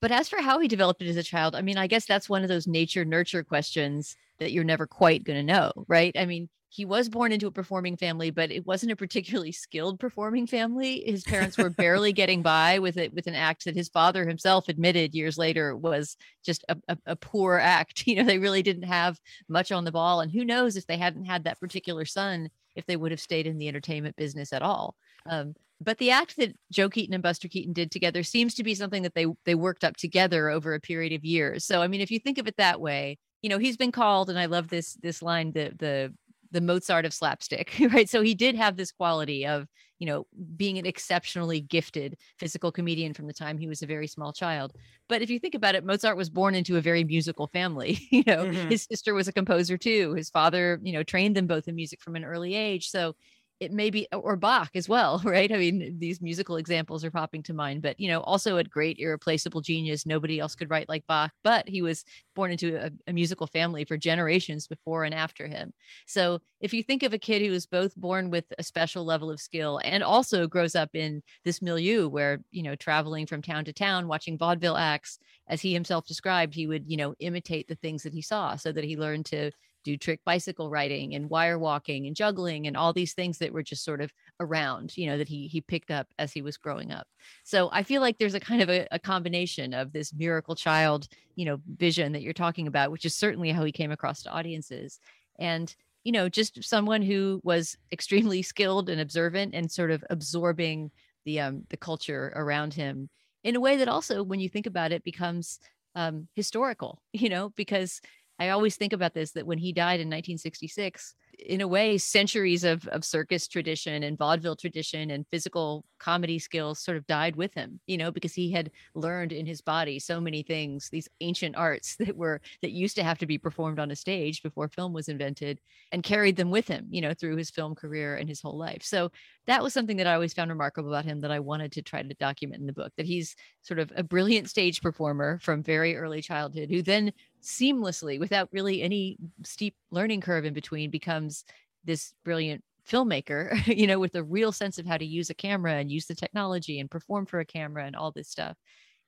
But 0.00 0.12
as 0.12 0.28
for 0.28 0.40
how 0.42 0.58
he 0.58 0.68
developed 0.68 1.02
it 1.02 1.08
as 1.08 1.16
a 1.16 1.22
child, 1.22 1.54
I 1.54 1.62
mean, 1.62 1.78
I 1.78 1.86
guess 1.86 2.06
that's 2.06 2.28
one 2.28 2.42
of 2.42 2.48
those 2.48 2.66
nature 2.66 3.04
nurture 3.04 3.42
questions 3.42 4.16
that 4.38 4.52
you're 4.52 4.64
never 4.64 4.86
quite 4.86 5.24
going 5.24 5.38
to 5.38 5.52
know, 5.52 5.72
right? 5.88 6.14
I 6.18 6.26
mean, 6.26 6.48
he 6.68 6.84
was 6.84 7.08
born 7.08 7.32
into 7.32 7.46
a 7.46 7.52
performing 7.52 7.96
family, 7.96 8.30
but 8.30 8.50
it 8.50 8.66
wasn't 8.66 8.92
a 8.92 8.96
particularly 8.96 9.52
skilled 9.52 9.98
performing 9.98 10.46
family. 10.46 11.02
His 11.06 11.24
parents 11.24 11.56
were 11.56 11.70
barely 11.70 12.12
getting 12.12 12.42
by 12.42 12.78
with 12.78 12.98
it 12.98 13.14
with 13.14 13.26
an 13.26 13.34
act 13.34 13.64
that 13.64 13.76
his 13.76 13.88
father 13.88 14.28
himself 14.28 14.68
admitted 14.68 15.14
years 15.14 15.38
later 15.38 15.74
was 15.74 16.16
just 16.44 16.64
a, 16.68 16.76
a, 16.88 16.98
a 17.06 17.16
poor 17.16 17.56
act. 17.56 18.04
You 18.16 18.16
know, 18.16 18.24
they 18.24 18.38
really 18.38 18.62
didn't 18.62 18.84
have 18.84 19.18
much 19.48 19.72
on 19.72 19.84
the 19.84 19.92
ball. 19.92 20.20
And 20.20 20.30
who 20.30 20.44
knows 20.44 20.76
if 20.76 20.86
they 20.86 20.96
hadn't 20.96 21.24
had 21.24 21.44
that 21.44 21.60
particular 21.60 22.04
son, 22.04 22.50
if 22.74 22.86
they 22.86 22.96
would 22.96 23.10
have 23.10 23.20
stayed 23.20 23.46
in 23.46 23.58
the 23.58 23.68
entertainment 23.68 24.16
business 24.16 24.52
at 24.52 24.62
all. 24.62 24.94
Um, 25.28 25.54
but 25.80 25.98
the 25.98 26.10
act 26.10 26.36
that 26.36 26.56
Joe 26.72 26.88
Keaton 26.88 27.14
and 27.14 27.22
Buster 27.22 27.48
Keaton 27.48 27.72
did 27.72 27.90
together 27.90 28.22
seems 28.22 28.54
to 28.54 28.64
be 28.64 28.74
something 28.74 29.02
that 29.02 29.14
they 29.14 29.26
they 29.44 29.54
worked 29.54 29.84
up 29.84 29.96
together 29.96 30.48
over 30.48 30.74
a 30.74 30.80
period 30.80 31.12
of 31.12 31.24
years. 31.24 31.64
So 31.64 31.82
I 31.82 31.88
mean, 31.88 32.00
if 32.00 32.10
you 32.10 32.18
think 32.18 32.38
of 32.38 32.46
it 32.46 32.56
that 32.56 32.80
way, 32.80 33.18
you 33.42 33.50
know, 33.50 33.58
he's 33.58 33.76
been 33.76 33.92
called, 33.92 34.30
and 34.30 34.38
I 34.38 34.46
love 34.46 34.68
this 34.68 34.94
this 35.02 35.22
line, 35.22 35.52
the 35.52 35.72
the 35.78 36.14
the 36.52 36.60
Mozart 36.60 37.04
of 37.04 37.12
slapstick, 37.12 37.74
right? 37.92 38.08
So 38.08 38.22
he 38.22 38.34
did 38.34 38.54
have 38.54 38.76
this 38.76 38.92
quality 38.92 39.46
of, 39.46 39.66
you 39.98 40.06
know, 40.06 40.26
being 40.56 40.78
an 40.78 40.86
exceptionally 40.86 41.60
gifted 41.60 42.16
physical 42.38 42.70
comedian 42.70 43.14
from 43.14 43.26
the 43.26 43.32
time 43.34 43.58
he 43.58 43.66
was 43.66 43.82
a 43.82 43.86
very 43.86 44.06
small 44.06 44.32
child. 44.32 44.72
But 45.08 45.22
if 45.22 45.28
you 45.30 45.38
think 45.40 45.54
about 45.54 45.74
it, 45.74 45.84
Mozart 45.84 46.16
was 46.16 46.30
born 46.30 46.54
into 46.54 46.76
a 46.76 46.80
very 46.80 47.04
musical 47.04 47.46
family. 47.48 47.98
You 48.10 48.22
know, 48.26 48.46
Mhm. 48.46 48.70
his 48.70 48.84
sister 48.84 49.12
was 49.12 49.28
a 49.28 49.32
composer 49.32 49.76
too. 49.76 50.14
His 50.14 50.30
father, 50.30 50.80
you 50.82 50.92
know, 50.92 51.02
trained 51.02 51.36
them 51.36 51.46
both 51.46 51.68
in 51.68 51.74
music 51.74 52.00
from 52.00 52.16
an 52.16 52.24
early 52.24 52.54
age. 52.54 52.88
So 52.90 53.14
it 53.58 53.72
may 53.72 53.90
be 53.90 54.06
or 54.12 54.36
Bach 54.36 54.70
as 54.74 54.88
well, 54.88 55.20
right? 55.24 55.50
I 55.50 55.56
mean, 55.56 55.98
these 55.98 56.20
musical 56.20 56.56
examples 56.56 57.04
are 57.04 57.10
popping 57.10 57.42
to 57.44 57.54
mind, 57.54 57.82
but 57.82 57.98
you 57.98 58.08
know, 58.08 58.20
also 58.20 58.58
a 58.58 58.64
great 58.64 58.98
irreplaceable 58.98 59.60
genius. 59.60 60.06
Nobody 60.06 60.38
else 60.38 60.54
could 60.54 60.70
write 60.70 60.88
like 60.88 61.06
Bach, 61.06 61.32
but 61.42 61.68
he 61.68 61.82
was 61.82 62.04
born 62.34 62.50
into 62.50 62.76
a, 62.76 62.90
a 63.06 63.12
musical 63.12 63.46
family 63.46 63.84
for 63.84 63.96
generations 63.96 64.66
before 64.66 65.04
and 65.04 65.14
after 65.14 65.46
him. 65.46 65.72
So 66.06 66.40
if 66.60 66.74
you 66.74 66.82
think 66.82 67.02
of 67.02 67.12
a 67.12 67.18
kid 67.18 67.42
who 67.42 67.52
is 67.52 67.66
both 67.66 67.96
born 67.96 68.30
with 68.30 68.44
a 68.58 68.62
special 68.62 69.04
level 69.04 69.30
of 69.30 69.40
skill 69.40 69.80
and 69.84 70.02
also 70.02 70.46
grows 70.46 70.74
up 70.74 70.90
in 70.94 71.22
this 71.44 71.62
milieu 71.62 72.08
where, 72.08 72.40
you 72.50 72.62
know, 72.62 72.74
traveling 72.76 73.26
from 73.26 73.42
town 73.42 73.64
to 73.64 73.72
town, 73.72 74.08
watching 74.08 74.38
vaudeville 74.38 74.76
acts, 74.76 75.18
as 75.48 75.62
he 75.62 75.72
himself 75.72 76.06
described, 76.06 76.54
he 76.54 76.66
would, 76.66 76.84
you 76.86 76.96
know, 76.96 77.14
imitate 77.20 77.68
the 77.68 77.76
things 77.76 78.02
that 78.02 78.12
he 78.12 78.22
saw 78.22 78.56
so 78.56 78.72
that 78.72 78.84
he 78.84 78.96
learned 78.96 79.26
to 79.26 79.50
do 79.86 79.96
trick 79.96 80.20
bicycle 80.24 80.68
riding 80.68 81.14
and 81.14 81.30
wire 81.30 81.58
walking 81.58 82.06
and 82.06 82.16
juggling 82.16 82.66
and 82.66 82.76
all 82.76 82.92
these 82.92 83.14
things 83.14 83.38
that 83.38 83.52
were 83.52 83.62
just 83.62 83.84
sort 83.84 84.00
of 84.00 84.12
around, 84.40 84.96
you 84.96 85.06
know, 85.06 85.16
that 85.16 85.28
he 85.28 85.46
he 85.46 85.60
picked 85.60 85.90
up 85.90 86.08
as 86.18 86.32
he 86.32 86.42
was 86.42 86.56
growing 86.56 86.90
up. 86.90 87.06
So 87.44 87.68
I 87.72 87.82
feel 87.84 88.00
like 88.00 88.18
there's 88.18 88.34
a 88.34 88.40
kind 88.40 88.62
of 88.62 88.68
a, 88.68 88.86
a 88.90 88.98
combination 88.98 89.72
of 89.72 89.92
this 89.92 90.12
miracle 90.12 90.56
child, 90.56 91.06
you 91.36 91.44
know, 91.44 91.58
vision 91.76 92.12
that 92.12 92.22
you're 92.22 92.32
talking 92.32 92.66
about, 92.66 92.90
which 92.90 93.04
is 93.04 93.14
certainly 93.14 93.50
how 93.52 93.64
he 93.64 93.72
came 93.72 93.92
across 93.92 94.22
to 94.22 94.30
audiences. 94.30 94.98
And 95.38 95.74
you 96.04 96.12
know, 96.12 96.28
just 96.28 96.62
someone 96.62 97.02
who 97.02 97.40
was 97.44 97.76
extremely 97.92 98.42
skilled 98.52 98.88
and 98.88 99.00
observant 99.00 99.54
and 99.54 99.70
sort 99.70 99.90
of 99.90 100.04
absorbing 100.10 100.90
the 101.24 101.40
um 101.40 101.62
the 101.70 101.76
culture 101.76 102.32
around 102.34 102.74
him 102.74 103.08
in 103.44 103.54
a 103.54 103.60
way 103.60 103.76
that 103.76 103.88
also, 103.88 104.24
when 104.24 104.40
you 104.40 104.48
think 104.48 104.66
about 104.66 104.90
it, 104.92 105.04
becomes 105.04 105.60
um 105.94 106.28
historical, 106.34 107.00
you 107.12 107.28
know, 107.28 107.50
because 107.50 108.00
I 108.38 108.50
always 108.50 108.76
think 108.76 108.92
about 108.92 109.14
this 109.14 109.32
that 109.32 109.46
when 109.46 109.58
he 109.58 109.72
died 109.72 110.00
in 110.00 110.08
1966, 110.08 111.14
in 111.38 111.60
a 111.60 111.68
way, 111.68 111.98
centuries 111.98 112.64
of, 112.64 112.86
of 112.88 113.04
circus 113.04 113.46
tradition 113.46 114.02
and 114.02 114.16
vaudeville 114.16 114.56
tradition 114.56 115.10
and 115.10 115.26
physical 115.30 115.84
comedy 115.98 116.38
skills 116.38 116.78
sort 116.78 116.96
of 116.96 117.06
died 117.06 117.36
with 117.36 117.52
him, 117.54 117.80
you 117.86 117.96
know, 117.96 118.10
because 118.10 118.34
he 118.34 118.50
had 118.50 118.70
learned 118.94 119.32
in 119.32 119.46
his 119.46 119.60
body 119.60 119.98
so 119.98 120.20
many 120.20 120.42
things, 120.42 120.88
these 120.88 121.08
ancient 121.20 121.56
arts 121.56 121.96
that 121.98 122.16
were 122.16 122.40
that 122.62 122.70
used 122.70 122.96
to 122.96 123.04
have 123.04 123.18
to 123.18 123.26
be 123.26 123.38
performed 123.38 123.78
on 123.78 123.90
a 123.90 123.96
stage 123.96 124.42
before 124.42 124.68
film 124.68 124.92
was 124.92 125.08
invented 125.08 125.60
and 125.92 126.02
carried 126.02 126.36
them 126.36 126.50
with 126.50 126.68
him, 126.68 126.86
you 126.90 127.00
know, 127.00 127.14
through 127.14 127.36
his 127.36 127.50
film 127.50 127.74
career 127.74 128.16
and 128.16 128.28
his 128.28 128.40
whole 128.40 128.56
life. 128.56 128.82
So 128.82 129.10
that 129.46 129.62
was 129.62 129.72
something 129.72 129.96
that 129.98 130.06
I 130.06 130.14
always 130.14 130.34
found 130.34 130.50
remarkable 130.50 130.90
about 130.90 131.04
him 131.04 131.20
that 131.20 131.30
I 131.30 131.40
wanted 131.40 131.72
to 131.72 131.82
try 131.82 132.02
to 132.02 132.14
document 132.14 132.60
in 132.60 132.66
the 132.66 132.72
book 132.72 132.92
that 132.96 133.06
he's 133.06 133.36
sort 133.62 133.78
of 133.78 133.92
a 133.94 134.02
brilliant 134.02 134.48
stage 134.48 134.80
performer 134.80 135.38
from 135.42 135.62
very 135.62 135.96
early 135.96 136.22
childhood 136.22 136.70
who 136.70 136.82
then 136.82 137.12
seamlessly 137.46 138.18
without 138.18 138.48
really 138.52 138.82
any 138.82 139.16
steep 139.44 139.76
learning 139.92 140.20
curve 140.20 140.44
in 140.44 140.52
between 140.52 140.90
becomes 140.90 141.44
this 141.84 142.12
brilliant 142.24 142.62
filmmaker 142.88 143.64
you 143.76 143.86
know 143.86 143.98
with 143.98 144.14
a 144.16 144.22
real 144.22 144.50
sense 144.52 144.78
of 144.78 144.86
how 144.86 144.96
to 144.96 145.04
use 145.04 145.30
a 145.30 145.34
camera 145.34 145.74
and 145.74 145.90
use 145.90 146.06
the 146.06 146.14
technology 146.14 146.80
and 146.80 146.90
perform 146.90 147.24
for 147.24 147.38
a 147.38 147.44
camera 147.44 147.84
and 147.84 147.96
all 147.96 148.10
this 148.10 148.28
stuff. 148.28 148.56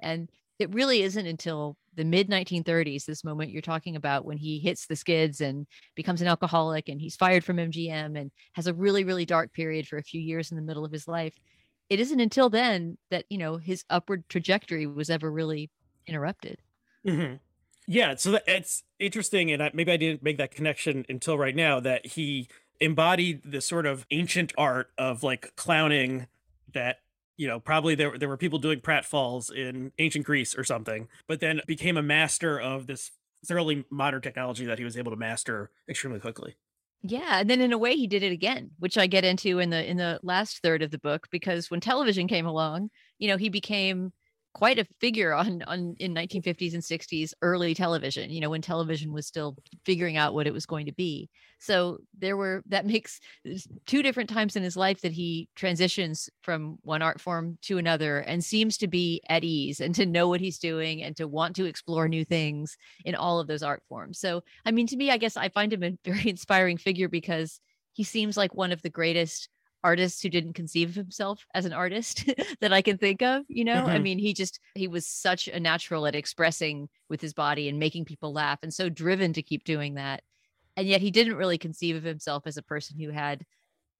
And 0.00 0.30
it 0.60 0.72
really 0.72 1.02
isn't 1.02 1.26
until 1.26 1.76
the 1.94 2.04
mid 2.04 2.28
1930s 2.28 3.04
this 3.04 3.24
moment 3.24 3.50
you're 3.50 3.60
talking 3.60 3.96
about 3.96 4.24
when 4.24 4.36
he 4.36 4.60
hits 4.60 4.86
the 4.86 4.94
skids 4.94 5.40
and 5.40 5.66
becomes 5.96 6.20
an 6.20 6.28
alcoholic 6.28 6.88
and 6.88 7.00
he's 7.00 7.16
fired 7.16 7.44
from 7.44 7.58
MGM 7.58 8.16
and 8.16 8.30
has 8.52 8.68
a 8.68 8.74
really 8.74 9.02
really 9.02 9.26
dark 9.26 9.52
period 9.52 9.88
for 9.88 9.98
a 9.98 10.02
few 10.02 10.20
years 10.20 10.52
in 10.52 10.56
the 10.56 10.62
middle 10.62 10.84
of 10.84 10.92
his 10.92 11.08
life. 11.08 11.34
It 11.90 11.98
isn't 11.98 12.20
until 12.20 12.50
then 12.50 12.98
that 13.10 13.24
you 13.28 13.38
know 13.38 13.56
his 13.56 13.84
upward 13.90 14.28
trajectory 14.28 14.86
was 14.86 15.10
ever 15.10 15.30
really 15.30 15.70
interrupted. 16.06 16.60
Hmm 17.04 17.34
Yeah, 17.90 18.16
so 18.16 18.32
that, 18.32 18.44
it's 18.46 18.84
interesting, 18.98 19.50
and 19.50 19.62
I, 19.62 19.70
maybe 19.72 19.90
I 19.90 19.96
didn't 19.96 20.22
make 20.22 20.36
that 20.36 20.50
connection 20.50 21.06
until 21.08 21.38
right 21.38 21.56
now 21.56 21.80
that 21.80 22.04
he 22.04 22.48
embodied 22.80 23.50
the 23.50 23.62
sort 23.62 23.86
of 23.86 24.06
ancient 24.10 24.52
art 24.58 24.90
of 24.98 25.22
like 25.22 25.56
clowning 25.56 26.26
that 26.74 26.98
you 27.38 27.48
know 27.48 27.58
probably 27.58 27.94
there 27.94 28.16
there 28.18 28.28
were 28.28 28.36
people 28.36 28.58
doing 28.58 28.80
pratfalls 28.80 29.50
in 29.50 29.90
ancient 29.98 30.26
Greece 30.26 30.56
or 30.56 30.64
something, 30.64 31.08
but 31.26 31.40
then 31.40 31.62
became 31.66 31.96
a 31.96 32.02
master 32.02 32.60
of 32.60 32.86
this 32.86 33.10
thoroughly 33.46 33.86
modern 33.90 34.20
technology 34.20 34.66
that 34.66 34.78
he 34.78 34.84
was 34.84 34.98
able 34.98 35.10
to 35.10 35.16
master 35.16 35.70
extremely 35.88 36.20
quickly. 36.20 36.56
Yeah, 37.02 37.40
and 37.40 37.48
then 37.48 37.62
in 37.62 37.72
a 37.72 37.78
way 37.78 37.94
he 37.94 38.06
did 38.06 38.22
it 38.22 38.32
again, 38.32 38.72
which 38.80 38.98
I 38.98 39.06
get 39.06 39.24
into 39.24 39.60
in 39.60 39.70
the 39.70 39.88
in 39.88 39.96
the 39.96 40.20
last 40.22 40.60
third 40.62 40.82
of 40.82 40.90
the 40.90 40.98
book 40.98 41.28
because 41.30 41.70
when 41.70 41.80
television 41.80 42.28
came 42.28 42.44
along, 42.44 42.90
you 43.18 43.28
know, 43.28 43.38
he 43.38 43.48
became 43.48 44.12
quite 44.58 44.80
a 44.80 44.86
figure 45.00 45.32
on 45.32 45.62
on 45.68 45.94
in 46.00 46.12
1950s 46.12 46.74
and 46.74 46.82
60s 46.82 47.32
early 47.42 47.76
television 47.76 48.28
you 48.28 48.40
know 48.40 48.50
when 48.50 48.60
television 48.60 49.12
was 49.12 49.24
still 49.24 49.56
figuring 49.84 50.16
out 50.16 50.34
what 50.34 50.48
it 50.48 50.52
was 50.52 50.66
going 50.66 50.86
to 50.86 50.92
be. 50.92 51.30
So 51.60 51.98
there 52.18 52.36
were 52.36 52.64
that 52.66 52.84
makes 52.84 53.20
two 53.86 54.02
different 54.02 54.28
times 54.28 54.56
in 54.56 54.64
his 54.64 54.76
life 54.76 55.00
that 55.02 55.12
he 55.12 55.48
transitions 55.54 56.28
from 56.42 56.78
one 56.82 57.02
art 57.02 57.20
form 57.20 57.56
to 57.62 57.78
another 57.78 58.18
and 58.18 58.42
seems 58.42 58.76
to 58.78 58.88
be 58.88 59.22
at 59.28 59.44
ease 59.44 59.78
and 59.78 59.94
to 59.94 60.04
know 60.04 60.26
what 60.26 60.40
he's 60.40 60.58
doing 60.58 61.04
and 61.04 61.16
to 61.18 61.28
want 61.28 61.54
to 61.54 61.66
explore 61.66 62.08
new 62.08 62.24
things 62.24 62.76
in 63.04 63.14
all 63.14 63.38
of 63.38 63.46
those 63.46 63.62
art 63.62 63.84
forms. 63.88 64.18
So 64.18 64.42
i 64.64 64.72
mean 64.72 64.88
to 64.88 64.96
me 64.96 65.12
i 65.12 65.18
guess 65.18 65.36
i 65.36 65.48
find 65.50 65.72
him 65.72 65.84
a 65.84 65.92
very 66.04 66.28
inspiring 66.28 66.78
figure 66.78 67.08
because 67.08 67.60
he 67.92 68.02
seems 68.02 68.36
like 68.36 68.54
one 68.54 68.72
of 68.72 68.82
the 68.82 68.90
greatest 68.90 69.48
artists 69.84 70.20
who 70.22 70.28
didn't 70.28 70.54
conceive 70.54 70.90
of 70.90 70.94
himself 70.94 71.46
as 71.54 71.64
an 71.64 71.72
artist 71.72 72.28
that 72.60 72.72
I 72.72 72.82
can 72.82 72.98
think 72.98 73.22
of. 73.22 73.44
You 73.48 73.64
know, 73.64 73.74
mm-hmm. 73.74 73.90
I 73.90 73.98
mean, 73.98 74.18
he 74.18 74.34
just, 74.34 74.60
he 74.74 74.88
was 74.88 75.06
such 75.06 75.48
a 75.48 75.60
natural 75.60 76.06
at 76.06 76.14
expressing 76.14 76.88
with 77.08 77.20
his 77.20 77.34
body 77.34 77.68
and 77.68 77.78
making 77.78 78.04
people 78.04 78.32
laugh 78.32 78.58
and 78.62 78.72
so 78.72 78.88
driven 78.88 79.32
to 79.34 79.42
keep 79.42 79.64
doing 79.64 79.94
that. 79.94 80.22
And 80.76 80.86
yet 80.86 81.00
he 81.00 81.10
didn't 81.10 81.36
really 81.36 81.58
conceive 81.58 81.96
of 81.96 82.04
himself 82.04 82.44
as 82.46 82.56
a 82.56 82.62
person 82.62 82.98
who 82.98 83.10
had 83.10 83.44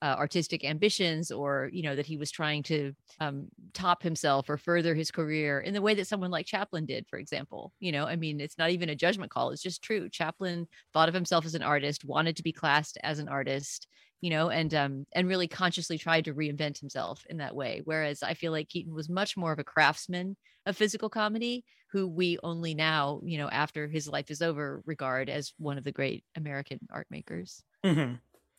uh, 0.00 0.14
artistic 0.16 0.64
ambitions 0.64 1.32
or, 1.32 1.68
you 1.72 1.82
know, 1.82 1.96
that 1.96 2.06
he 2.06 2.16
was 2.16 2.30
trying 2.30 2.62
to 2.62 2.92
um, 3.20 3.48
top 3.74 4.02
himself 4.02 4.48
or 4.48 4.56
further 4.56 4.94
his 4.94 5.10
career 5.10 5.60
in 5.60 5.74
the 5.74 5.82
way 5.82 5.94
that 5.94 6.06
someone 6.06 6.30
like 6.30 6.46
Chaplin 6.46 6.86
did, 6.86 7.06
for 7.08 7.18
example. 7.18 7.72
You 7.80 7.90
know, 7.90 8.04
I 8.04 8.14
mean, 8.14 8.40
it's 8.40 8.58
not 8.58 8.70
even 8.70 8.90
a 8.90 8.94
judgment 8.94 9.32
call, 9.32 9.50
it's 9.50 9.62
just 9.62 9.82
true. 9.82 10.08
Chaplin 10.08 10.68
thought 10.92 11.08
of 11.08 11.14
himself 11.14 11.44
as 11.44 11.54
an 11.54 11.62
artist, 11.62 12.04
wanted 12.04 12.36
to 12.36 12.44
be 12.44 12.52
classed 12.52 12.96
as 13.02 13.18
an 13.18 13.28
artist 13.28 13.88
you 14.20 14.30
know, 14.30 14.50
and 14.50 14.74
um 14.74 15.06
and 15.12 15.28
really 15.28 15.48
consciously 15.48 15.98
tried 15.98 16.24
to 16.26 16.34
reinvent 16.34 16.80
himself 16.80 17.24
in 17.28 17.38
that 17.38 17.54
way. 17.54 17.82
Whereas 17.84 18.22
I 18.22 18.34
feel 18.34 18.52
like 18.52 18.68
Keaton 18.68 18.94
was 18.94 19.08
much 19.08 19.36
more 19.36 19.52
of 19.52 19.58
a 19.58 19.64
craftsman 19.64 20.36
of 20.66 20.76
physical 20.76 21.08
comedy, 21.08 21.64
who 21.90 22.06
we 22.06 22.38
only 22.42 22.74
now, 22.74 23.20
you 23.24 23.38
know, 23.38 23.48
after 23.48 23.88
his 23.88 24.08
life 24.08 24.30
is 24.30 24.42
over, 24.42 24.82
regard 24.86 25.28
as 25.28 25.52
one 25.58 25.78
of 25.78 25.84
the 25.84 25.92
great 25.92 26.24
American 26.36 26.78
art 26.90 27.06
makers. 27.10 27.62
Mm-hmm. 27.84 28.14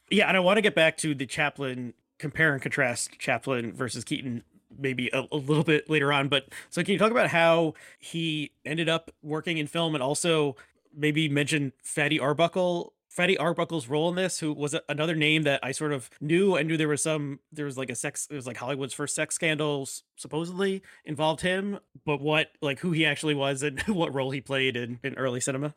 Yeah, 0.10 0.28
and 0.28 0.36
I 0.36 0.40
want 0.40 0.58
to 0.58 0.62
get 0.62 0.74
back 0.74 0.98
to 0.98 1.14
the 1.14 1.26
Chaplin 1.26 1.94
compare 2.18 2.54
and 2.54 2.62
contrast 2.62 3.18
Chaplin 3.18 3.74
versus 3.74 4.04
Keaton 4.04 4.44
maybe 4.78 5.10
a, 5.14 5.26
a, 5.32 5.38
little 5.38 5.64
bit 5.64 5.90
later 5.90 6.14
on. 6.14 6.28
But 6.28 6.48
so 6.70 6.84
can 6.84 6.94
you 6.94 7.00
talk 7.00 7.12
about 7.12 7.30
how 7.30 7.74
he 7.98 8.52
ended 8.66 8.90
up 8.90 9.12
working 9.24 9.58
in 9.58 9.68
film 9.68 9.96
and 9.96 10.04
also 10.04 10.56
maybe 10.96 11.30
mention 11.30 11.74
Fatty 11.82 12.20
Arbuckle 12.20 12.94
Fatty 13.10 13.38
Arbuckle's 13.38 13.88
role 13.88 14.08
in 14.10 14.16
this, 14.16 14.40
who 14.40 14.54
was 14.54 14.76
another 14.88 15.16
name 15.16 15.44
that 15.44 15.60
I 15.64 15.72
sort 15.72 15.92
of 15.92 16.10
knew. 16.22 16.56
I 16.56 16.62
knew 16.62 16.78
there 16.78 16.88
was 16.88 17.02
some, 17.02 17.40
there 17.52 17.66
was 17.66 17.78
like 17.78 17.90
a 17.90 17.96
sex, 17.96 18.28
it 18.30 18.36
was 18.36 18.46
like 18.46 18.58
Hollywood's 18.58 18.94
first 18.94 19.16
sex 19.16 19.34
scandals 19.34 20.04
supposedly 20.16 20.84
involved 21.06 21.42
him, 21.42 21.80
but 22.06 22.22
what, 22.22 22.50
like 22.62 22.80
who 22.80 22.92
he 22.92 23.06
actually 23.06 23.34
was 23.34 23.64
and 23.64 23.80
what 23.88 24.14
role 24.14 24.30
he 24.30 24.42
played 24.42 24.78
in, 24.78 25.00
in 25.04 25.16
early 25.16 25.40
cinema. 25.40 25.74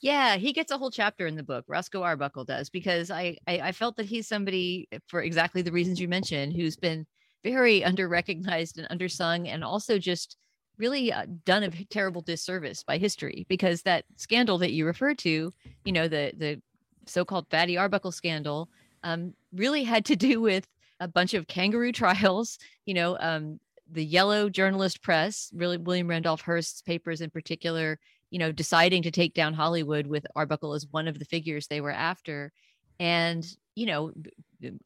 Yeah, 0.00 0.36
he 0.36 0.52
gets 0.52 0.72
a 0.72 0.76
whole 0.76 0.90
chapter 0.90 1.26
in 1.26 1.36
the 1.36 1.44
book. 1.44 1.64
Roscoe 1.68 2.02
Arbuckle 2.02 2.44
does 2.44 2.68
because 2.68 3.10
I, 3.10 3.38
I, 3.46 3.60
I 3.60 3.72
felt 3.72 3.96
that 3.96 4.06
he's 4.06 4.26
somebody 4.26 4.88
eh, 4.90 4.98
for 5.06 5.22
exactly 5.22 5.62
the 5.62 5.72
reasons 5.72 6.00
you 6.00 6.08
mentioned, 6.08 6.54
who's 6.54 6.76
been 6.76 7.06
very 7.44 7.84
under 7.84 8.08
recognized 8.08 8.78
and 8.78 8.88
undersung, 8.88 9.48
and 9.48 9.62
also 9.62 9.98
just 9.98 10.36
really 10.78 11.12
uh, 11.12 11.26
done 11.44 11.62
a 11.62 11.70
terrible 11.84 12.20
disservice 12.20 12.82
by 12.82 12.98
history 12.98 13.46
because 13.48 13.82
that 13.82 14.04
scandal 14.16 14.58
that 14.58 14.72
you 14.72 14.86
refer 14.86 15.14
to, 15.14 15.52
you 15.84 15.92
know, 15.92 16.08
the 16.08 16.32
the 16.36 16.60
so-called 17.06 17.46
Fatty 17.50 17.76
Arbuckle 17.76 18.12
scandal, 18.12 18.68
um, 19.02 19.34
really 19.52 19.84
had 19.84 20.06
to 20.06 20.16
do 20.16 20.40
with 20.40 20.66
a 21.00 21.08
bunch 21.08 21.34
of 21.34 21.46
kangaroo 21.46 21.92
trials. 22.02 22.58
You 22.86 22.94
know, 22.94 23.16
um, 23.20 23.60
the 23.90 24.04
Yellow 24.04 24.48
Journalist 24.48 25.02
Press, 25.02 25.50
really 25.54 25.76
William 25.76 26.08
Randolph 26.08 26.40
Hearst's 26.40 26.82
papers 26.82 27.20
in 27.20 27.30
particular, 27.30 27.98
you 28.30 28.38
know, 28.38 28.50
deciding 28.50 29.02
to 29.02 29.10
take 29.10 29.34
down 29.34 29.54
Hollywood 29.54 30.06
with 30.06 30.26
Arbuckle 30.34 30.74
as 30.74 30.86
one 30.90 31.06
of 31.06 31.18
the 31.18 31.24
figures 31.24 31.66
they 31.66 31.80
were 31.80 31.92
after, 31.92 32.52
and 32.98 33.46
you 33.74 33.86
know, 33.86 34.12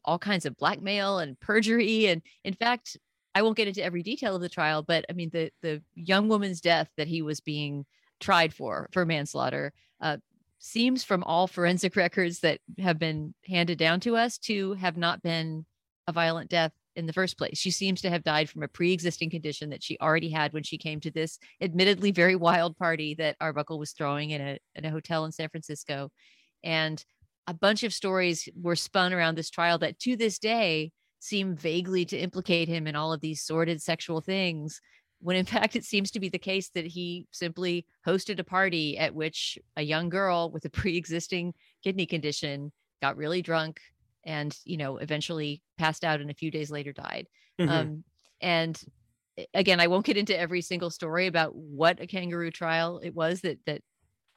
all 0.03 0.19
kinds 0.19 0.45
of 0.45 0.57
blackmail 0.57 1.19
and 1.19 1.39
perjury, 1.39 2.07
and 2.07 2.21
in 2.43 2.53
fact, 2.53 2.97
I 3.35 3.41
won't 3.41 3.57
get 3.57 3.67
into 3.67 3.83
every 3.83 4.03
detail 4.03 4.35
of 4.35 4.41
the 4.41 4.49
trial, 4.49 4.83
but 4.83 5.05
I 5.09 5.13
mean 5.13 5.29
the 5.31 5.51
the 5.61 5.81
young 5.95 6.27
woman's 6.27 6.61
death 6.61 6.89
that 6.97 7.07
he 7.07 7.21
was 7.21 7.39
being 7.39 7.85
tried 8.19 8.53
for 8.53 8.89
for 8.91 9.05
manslaughter 9.05 9.73
uh, 10.01 10.17
seems 10.59 11.03
from 11.03 11.23
all 11.23 11.47
forensic 11.47 11.95
records 11.95 12.39
that 12.41 12.59
have 12.79 12.99
been 12.99 13.33
handed 13.47 13.77
down 13.77 13.99
to 14.01 14.15
us 14.15 14.37
to 14.39 14.73
have 14.73 14.97
not 14.97 15.21
been 15.21 15.65
a 16.07 16.11
violent 16.11 16.49
death 16.49 16.71
in 16.95 17.05
the 17.05 17.13
first 17.13 17.37
place. 17.37 17.57
She 17.57 17.71
seems 17.71 18.01
to 18.01 18.09
have 18.09 18.23
died 18.23 18.49
from 18.49 18.63
a 18.63 18.67
pre-existing 18.67 19.29
condition 19.29 19.69
that 19.69 19.83
she 19.83 19.97
already 19.99 20.29
had 20.29 20.51
when 20.51 20.63
she 20.63 20.77
came 20.77 20.99
to 21.01 21.11
this 21.11 21.39
admittedly 21.61 22.11
very 22.11 22.35
wild 22.35 22.77
party 22.77 23.13
that 23.15 23.37
Arbuckle 23.39 23.79
was 23.79 23.91
throwing 23.91 24.31
in 24.31 24.41
a 24.41 24.59
in 24.75 24.85
a 24.85 24.91
hotel 24.91 25.25
in 25.25 25.31
San 25.31 25.49
Francisco. 25.49 26.11
And 26.63 27.03
a 27.47 27.53
bunch 27.53 27.83
of 27.83 27.93
stories 27.93 28.49
were 28.59 28.75
spun 28.75 29.13
around 29.13 29.35
this 29.35 29.49
trial 29.49 29.77
that 29.79 29.97
to 29.99 30.15
this 30.15 30.39
day 30.39 30.91
seem 31.19 31.55
vaguely 31.55 32.05
to 32.05 32.17
implicate 32.17 32.67
him 32.67 32.87
in 32.87 32.95
all 32.95 33.13
of 33.13 33.21
these 33.21 33.41
sordid 33.41 33.81
sexual 33.81 34.21
things 34.21 34.81
when 35.21 35.35
in 35.35 35.45
fact 35.57 35.75
it 35.75 35.83
seems 35.83 36.11
to 36.11 36.19
be 36.19 36.29
the 36.29 36.39
case 36.39 36.69
that 36.69 36.85
he 36.85 37.27
simply 37.31 37.85
hosted 38.05 38.39
a 38.39 38.43
party 38.43 38.97
at 38.97 39.13
which 39.13 39.57
a 39.75 39.81
young 39.81 40.09
girl 40.09 40.49
with 40.51 40.65
a 40.65 40.69
pre-existing 40.69 41.53
kidney 41.83 42.05
condition 42.05 42.71
got 43.01 43.17
really 43.17 43.41
drunk 43.41 43.79
and 44.25 44.57
you 44.65 44.77
know 44.77 44.97
eventually 44.97 45.61
passed 45.77 46.03
out 46.03 46.19
and 46.19 46.29
a 46.29 46.35
few 46.35 46.51
days 46.51 46.71
later 46.71 46.91
died 46.91 47.27
mm-hmm. 47.59 47.71
um, 47.71 48.03
and 48.41 48.81
again 49.53 49.79
i 49.79 49.87
won't 49.87 50.05
get 50.05 50.17
into 50.17 50.37
every 50.37 50.61
single 50.61 50.89
story 50.89 51.27
about 51.27 51.55
what 51.55 52.01
a 52.01 52.07
kangaroo 52.07 52.51
trial 52.51 52.99
it 53.03 53.13
was 53.15 53.41
that 53.41 53.57
that 53.65 53.81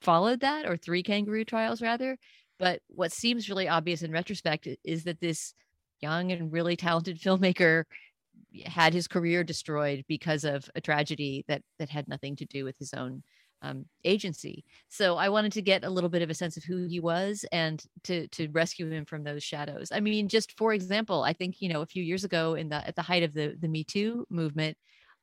followed 0.00 0.40
that 0.40 0.66
or 0.66 0.76
three 0.76 1.02
kangaroo 1.02 1.44
trials 1.44 1.82
rather 1.82 2.16
but 2.58 2.80
what 2.88 3.10
seems 3.10 3.48
really 3.48 3.68
obvious 3.68 4.02
in 4.02 4.12
retrospect 4.12 4.68
is 4.84 5.04
that 5.04 5.20
this 5.20 5.54
young 6.02 6.32
and 6.32 6.52
really 6.52 6.76
talented 6.76 7.20
filmmaker 7.20 7.84
had 8.66 8.92
his 8.92 9.08
career 9.08 9.44
destroyed 9.44 10.04
because 10.08 10.44
of 10.44 10.68
a 10.74 10.80
tragedy 10.80 11.44
that 11.48 11.62
that 11.78 11.88
had 11.88 12.08
nothing 12.08 12.36
to 12.36 12.44
do 12.44 12.64
with 12.64 12.76
his 12.78 12.92
own 12.94 13.22
um, 13.62 13.86
agency. 14.04 14.64
So 14.88 15.16
I 15.16 15.28
wanted 15.28 15.52
to 15.52 15.62
get 15.62 15.84
a 15.84 15.90
little 15.90 16.10
bit 16.10 16.22
of 16.22 16.30
a 16.30 16.34
sense 16.34 16.56
of 16.56 16.64
who 16.64 16.86
he 16.88 17.00
was 17.00 17.44
and 17.52 17.82
to 18.04 18.26
to 18.28 18.48
rescue 18.48 18.90
him 18.90 19.04
from 19.04 19.24
those 19.24 19.42
shadows. 19.42 19.90
I 19.92 20.00
mean, 20.00 20.28
just 20.28 20.56
for 20.58 20.72
example, 20.72 21.22
I 21.22 21.32
think 21.32 21.60
you 21.60 21.68
know 21.68 21.80
a 21.80 21.86
few 21.86 22.02
years 22.02 22.24
ago 22.24 22.54
in 22.54 22.68
the 22.68 22.86
at 22.86 22.96
the 22.96 23.02
height 23.02 23.22
of 23.22 23.34
the 23.34 23.56
the 23.60 23.68
Me 23.68 23.84
Too 23.84 24.26
movement, 24.28 24.76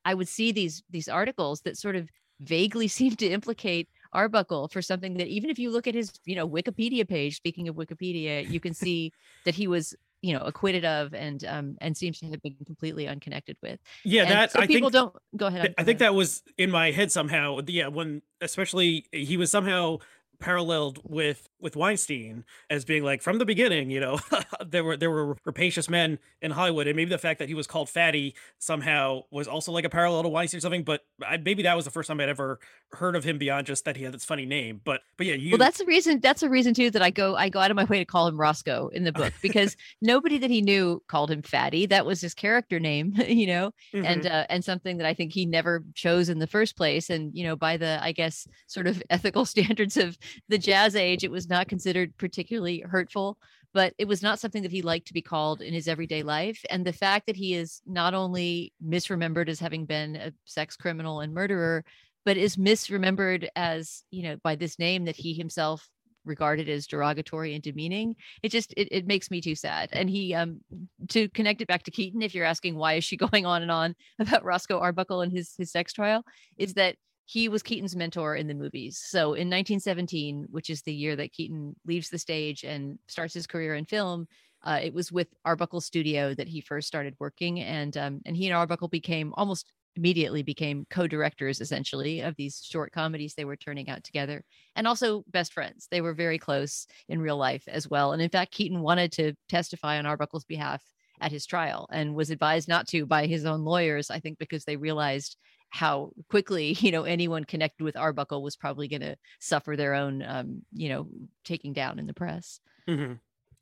I 0.06 0.14
would 0.14 0.28
see 0.28 0.52
these 0.52 0.84
these 0.90 1.10
articles 1.10 1.62
that 1.62 1.78
sort 1.78 1.96
of 1.96 2.10
vaguely 2.40 2.88
seemed 2.98 3.20
to 3.20 3.30
implicate 3.30 3.90
Arbuckle 4.14 4.70
for 4.70 4.82
something 4.82 5.16
that 5.16 5.28
even 5.28 5.50
if 5.50 5.60
you 5.60 5.70
look 5.70 5.88
at 5.88 5.96
his 5.96 6.12
you 6.26 6.36
know 6.36 6.48
Wikipedia 6.48 7.08
page, 7.08 7.36
speaking 7.36 7.68
of 7.68 7.76
Wikipedia, 7.76 8.50
you 8.50 8.60
can 8.60 8.74
see 8.86 9.12
that 9.46 9.56
he 9.56 9.68
was 9.68 9.96
you 10.22 10.34
know 10.34 10.42
acquitted 10.42 10.86
of 10.86 11.14
and 11.14 11.46
um 11.46 11.76
and 11.82 11.96
seems 11.96 12.20
to 12.20 12.26
have 12.28 12.42
been 12.42 12.56
completely 12.66 13.08
unconnected 13.08 13.58
with. 13.62 13.80
Yeah 14.04 14.24
and 14.24 14.32
that 14.32 14.52
so 14.52 14.60
I 14.60 14.68
people 14.68 14.90
think, 14.90 14.94
don't 14.94 15.16
go 15.38 15.48
ahead 15.48 15.74
i 15.78 15.84
think 15.84 16.00
that 16.00 16.14
was 16.14 16.44
in 16.58 16.72
my 16.72 16.92
head 16.92 17.12
somehow 17.12 17.60
yeah 17.68 17.88
when 17.88 18.22
especially 18.42 19.06
he 19.12 19.38
was 19.38 19.52
somehow 19.52 20.00
paralleled 20.40 21.00
with 21.04 21.50
with 21.60 21.76
Weinstein 21.76 22.46
as 22.70 22.86
being 22.86 23.04
like 23.04 23.22
from 23.22 23.38
the 23.38 23.46
beginning, 23.46 23.92
you 23.92 24.00
know, 24.00 24.20
there 24.66 24.84
were 24.84 24.98
there 24.98 25.12
were 25.12 25.36
rapacious 25.46 25.90
men 25.90 26.20
in 26.42 26.52
Hollywood, 26.52 26.88
and 26.88 26.96
maybe 26.96 27.10
the 27.10 27.18
fact 27.18 27.40
that 27.40 27.50
he 27.50 27.54
was 27.54 27.68
called 27.68 27.90
Fatty 27.90 28.34
somehow 28.58 29.22
was 29.32 29.48
also 29.48 29.72
like 29.72 29.86
a 29.86 29.90
parallel 29.90 30.24
to 30.24 30.30
Weinstein 30.30 30.60
or 30.60 30.62
something. 30.62 30.84
But 30.84 31.02
I, 31.26 31.38
maybe 31.38 31.64
that 31.64 31.76
was 31.76 31.86
the 31.86 31.92
first 31.92 32.08
time 32.08 32.20
I'd 32.20 32.30
ever 32.30 32.60
heard 32.94 33.16
of 33.16 33.24
him 33.24 33.38
beyond 33.38 33.68
just 33.68 33.86
that 33.86 33.98
he 33.98 34.04
had 34.04 34.14
this 34.14 34.26
funny 34.26 34.46
name. 34.46 34.82
But 34.84 35.02
but 35.18 35.28
yeah, 35.28 35.36
you. 35.36 35.52
Well, 35.52 35.58
that's 35.58 35.78
the 35.78 35.86
reason. 35.86 36.20
That's 36.20 36.42
the 36.42 36.50
reason 36.50 36.74
too 36.74 36.90
that 36.92 37.02
I 37.02 37.10
go 37.10 37.36
I 37.36 37.50
go 37.50 37.60
out 37.60 37.72
of 37.72 37.76
my 37.76 37.86
way 37.86 38.00
to 38.00 38.06
call 38.06 38.28
him 38.28 38.40
Roscoe 38.40 38.90
in 38.94 39.04
the 39.04 39.12
book 39.12 39.34
because 39.42 39.76
nobody 40.02 40.38
that 40.38 40.50
he 40.50 40.62
knew 40.62 41.04
called 41.08 41.30
him 41.32 41.42
Fatty. 41.42 41.86
That 41.86 42.06
was 42.06 42.22
his 42.22 42.34
character 42.34 42.80
name, 42.80 43.14
you 43.28 43.48
know, 43.48 43.72
mm-hmm. 43.94 44.06
and 44.06 44.26
uh, 44.26 44.46
and 44.50 44.64
something 44.64 44.98
that 44.98 45.08
I 45.08 45.14
think 45.14 45.34
he 45.34 45.46
never 45.46 45.84
chose 45.94 46.30
in 46.30 46.40
the 46.40 46.48
first 46.48 46.78
place. 46.78 47.10
And 47.10 47.36
you 47.36 47.44
know, 47.44 47.56
by 47.56 47.78
the 47.78 48.00
I 48.02 48.14
guess 48.14 48.48
sort 48.68 48.88
of 48.88 49.04
ethical 49.10 49.46
standards 49.46 49.98
of 49.98 50.18
the 50.48 50.58
jazz 50.58 50.96
age, 50.96 51.24
it 51.24 51.32
was 51.32 51.50
not 51.50 51.68
considered 51.68 52.18
particularly 52.18 52.82
hurtful, 52.82 53.38
but 53.74 53.94
it 53.98 54.08
was 54.08 54.22
not 54.22 54.40
something 54.40 54.64
that 54.64 54.72
he 54.72 54.82
liked 54.82 55.08
to 55.08 55.14
be 55.14 55.22
called 55.22 55.62
in 55.62 55.74
his 55.74 55.88
everyday 55.88 56.24
life. 56.24 56.64
And 56.70 56.86
the 56.86 56.94
fact 56.94 57.28
that 57.28 57.36
he 57.36 57.54
is 57.54 57.82
not 57.86 58.14
only 58.14 58.74
misremembered 58.86 59.50
as 59.50 59.60
having 59.60 59.86
been 59.86 60.16
a 60.16 60.34
sex 60.46 60.76
criminal 60.76 61.22
and 61.22 61.34
murderer, 61.34 61.84
but 62.26 62.38
is 62.38 62.58
misremembered 62.58 63.48
as, 63.56 64.04
you 64.12 64.24
know, 64.24 64.38
by 64.44 64.56
this 64.56 64.80
name 64.80 65.06
that 65.06 65.16
he 65.16 65.34
himself 65.34 65.88
regarded 66.26 66.70
as 66.70 66.86
derogatory 66.86 67.54
and 67.54 67.64
demeaning 67.64 68.16
it 68.44 68.50
just 68.50 68.74
it, 68.78 68.88
it 68.92 69.08
makes 69.08 69.32
me 69.32 69.42
too 69.42 69.56
sad 69.56 69.90
and 69.94 70.10
he 70.10 70.34
um 70.34 70.60
to 71.08 71.30
connect 71.30 71.62
it 71.62 71.68
back 71.68 71.84
to 71.84 71.92
keaton 71.92 72.22
if 72.22 72.36
you're 72.36 72.46
asking 72.46 72.76
why 72.76 72.94
is 72.94 73.04
she 73.04 73.18
going 73.32 73.46
on 73.46 73.62
and 73.62 73.72
on 73.72 73.96
about 74.20 74.44
roscoe 74.44 74.80
arbuckle 74.80 75.22
and 75.22 75.32
his 75.32 75.54
his 75.58 75.72
sex 75.72 75.94
trial 75.94 76.24
is 76.58 76.74
that 76.74 76.96
he 77.30 77.48
was 77.48 77.62
Keaton's 77.62 77.96
mentor 77.96 78.36
in 78.36 78.48
the 78.48 78.56
movies. 78.56 79.00
So 79.06 79.20
in 79.36 79.52
1917, 79.52 80.48
which 80.50 80.72
is 80.72 80.82
the 80.82 80.94
year 80.94 81.16
that 81.16 81.32
Keaton 81.32 81.76
leaves 81.86 82.10
the 82.10 82.18
stage 82.18 82.64
and 82.64 82.98
starts 83.08 83.36
his 83.36 83.46
career 83.46 83.76
in 83.76 83.86
film, 83.86 84.28
uh, 84.64 84.80
it 84.82 84.96
was 84.96 85.12
with 85.12 85.28
Arbuckle 85.46 85.80
Studio 85.80 86.34
that 86.34 86.48
he 86.48 86.60
first 86.60 86.88
started 86.88 87.14
working, 87.20 87.60
and 87.60 87.96
um, 87.98 88.22
and 88.26 88.36
he 88.36 88.48
and 88.48 88.56
Arbuckle 88.56 88.88
became 88.88 89.32
almost 89.38 89.72
immediately 89.96 90.42
became 90.42 90.88
co-directors 90.90 91.62
essentially 91.62 92.22
of 92.22 92.36
these 92.36 92.64
short 92.64 92.92
comedies 92.92 93.36
they 93.36 93.46
were 93.46 93.56
turning 93.56 93.90
out 93.90 94.04
together. 94.04 94.44
And 94.76 94.88
also 94.88 95.24
best 95.28 95.54
friends. 95.54 95.88
They 95.92 96.02
were 96.02 96.14
very 96.14 96.40
close 96.40 96.88
in 97.10 97.22
real 97.22 97.38
life 97.38 97.64
as 97.68 97.88
well. 97.88 98.14
And 98.14 98.22
in 98.22 98.30
fact 98.30 98.52
keaton 98.52 98.82
wanted 98.82 99.12
to 99.14 99.34
testify 99.50 99.98
on 99.98 100.06
arbuckle's 100.06 100.46
behalf 100.46 100.82
at 101.22 101.32
his 101.32 101.46
trial 101.46 101.88
and 101.92 102.16
was 102.16 102.30
advised 102.30 102.68
not 102.68 102.88
to 102.88 103.06
by 103.06 103.26
his 103.26 103.46
own 103.46 103.66
lawyers 103.66 104.10
i 104.10 104.20
think 104.20 104.38
because 104.38 104.64
they 104.64 104.78
realized 104.78 105.36
how 105.70 106.12
quickly 106.30 106.76
you 106.80 106.92
know 106.92 107.04
anyone 107.04 107.44
connected 107.44 107.84
with 107.84 107.98
arbuckle 107.98 108.44
was 108.44 108.56
probably 108.56 108.88
going 108.88 109.02
to 109.02 109.16
suffer 109.40 109.76
their 109.76 109.94
own 109.94 110.24
um, 110.24 110.62
you 110.74 110.90
know 110.90 111.08
taking 111.44 111.74
down 111.74 112.00
in 112.00 112.08
the 112.08 112.14
press. 112.14 112.60
Mm-hmm. 112.88 113.14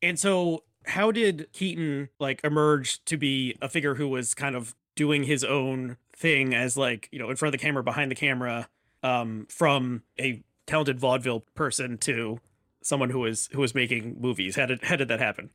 and 0.01 0.19
so 0.19 0.63
how 0.85 1.11
did 1.11 1.51
keaton 1.51 2.07
like 2.19 2.39
emerge 2.45 3.03
to 3.05 3.17
be 3.17 3.57
a 3.61 3.67
figure 3.67 3.95
who 3.95 4.07
was 4.07 4.33
kind 4.33 4.55
of 4.55 4.73
doing 4.95 5.23
his 5.23 5.43
own 5.43 5.97
thing 6.15 6.55
as 6.55 6.77
like 6.77 7.09
you 7.11 7.19
know 7.19 7.29
in 7.29 7.35
front 7.35 7.53
of 7.53 7.59
the 7.59 7.65
camera 7.65 7.83
behind 7.83 8.09
the 8.09 8.15
camera 8.15 8.69
um, 9.03 9.47
from 9.49 10.03
a 10.19 10.43
talented 10.65 10.99
vaudeville 10.99 11.41
person 11.55 11.97
to 11.97 12.39
someone 12.81 13.09
who 13.09 13.19
was 13.19 13.49
who 13.51 13.61
was 13.61 13.75
making 13.75 14.17
movies? 14.19 14.55
How 14.55 14.65
did 14.65 14.83
how 14.83 14.95
did 14.95 15.07
that 15.09 15.19
happen 15.19 15.49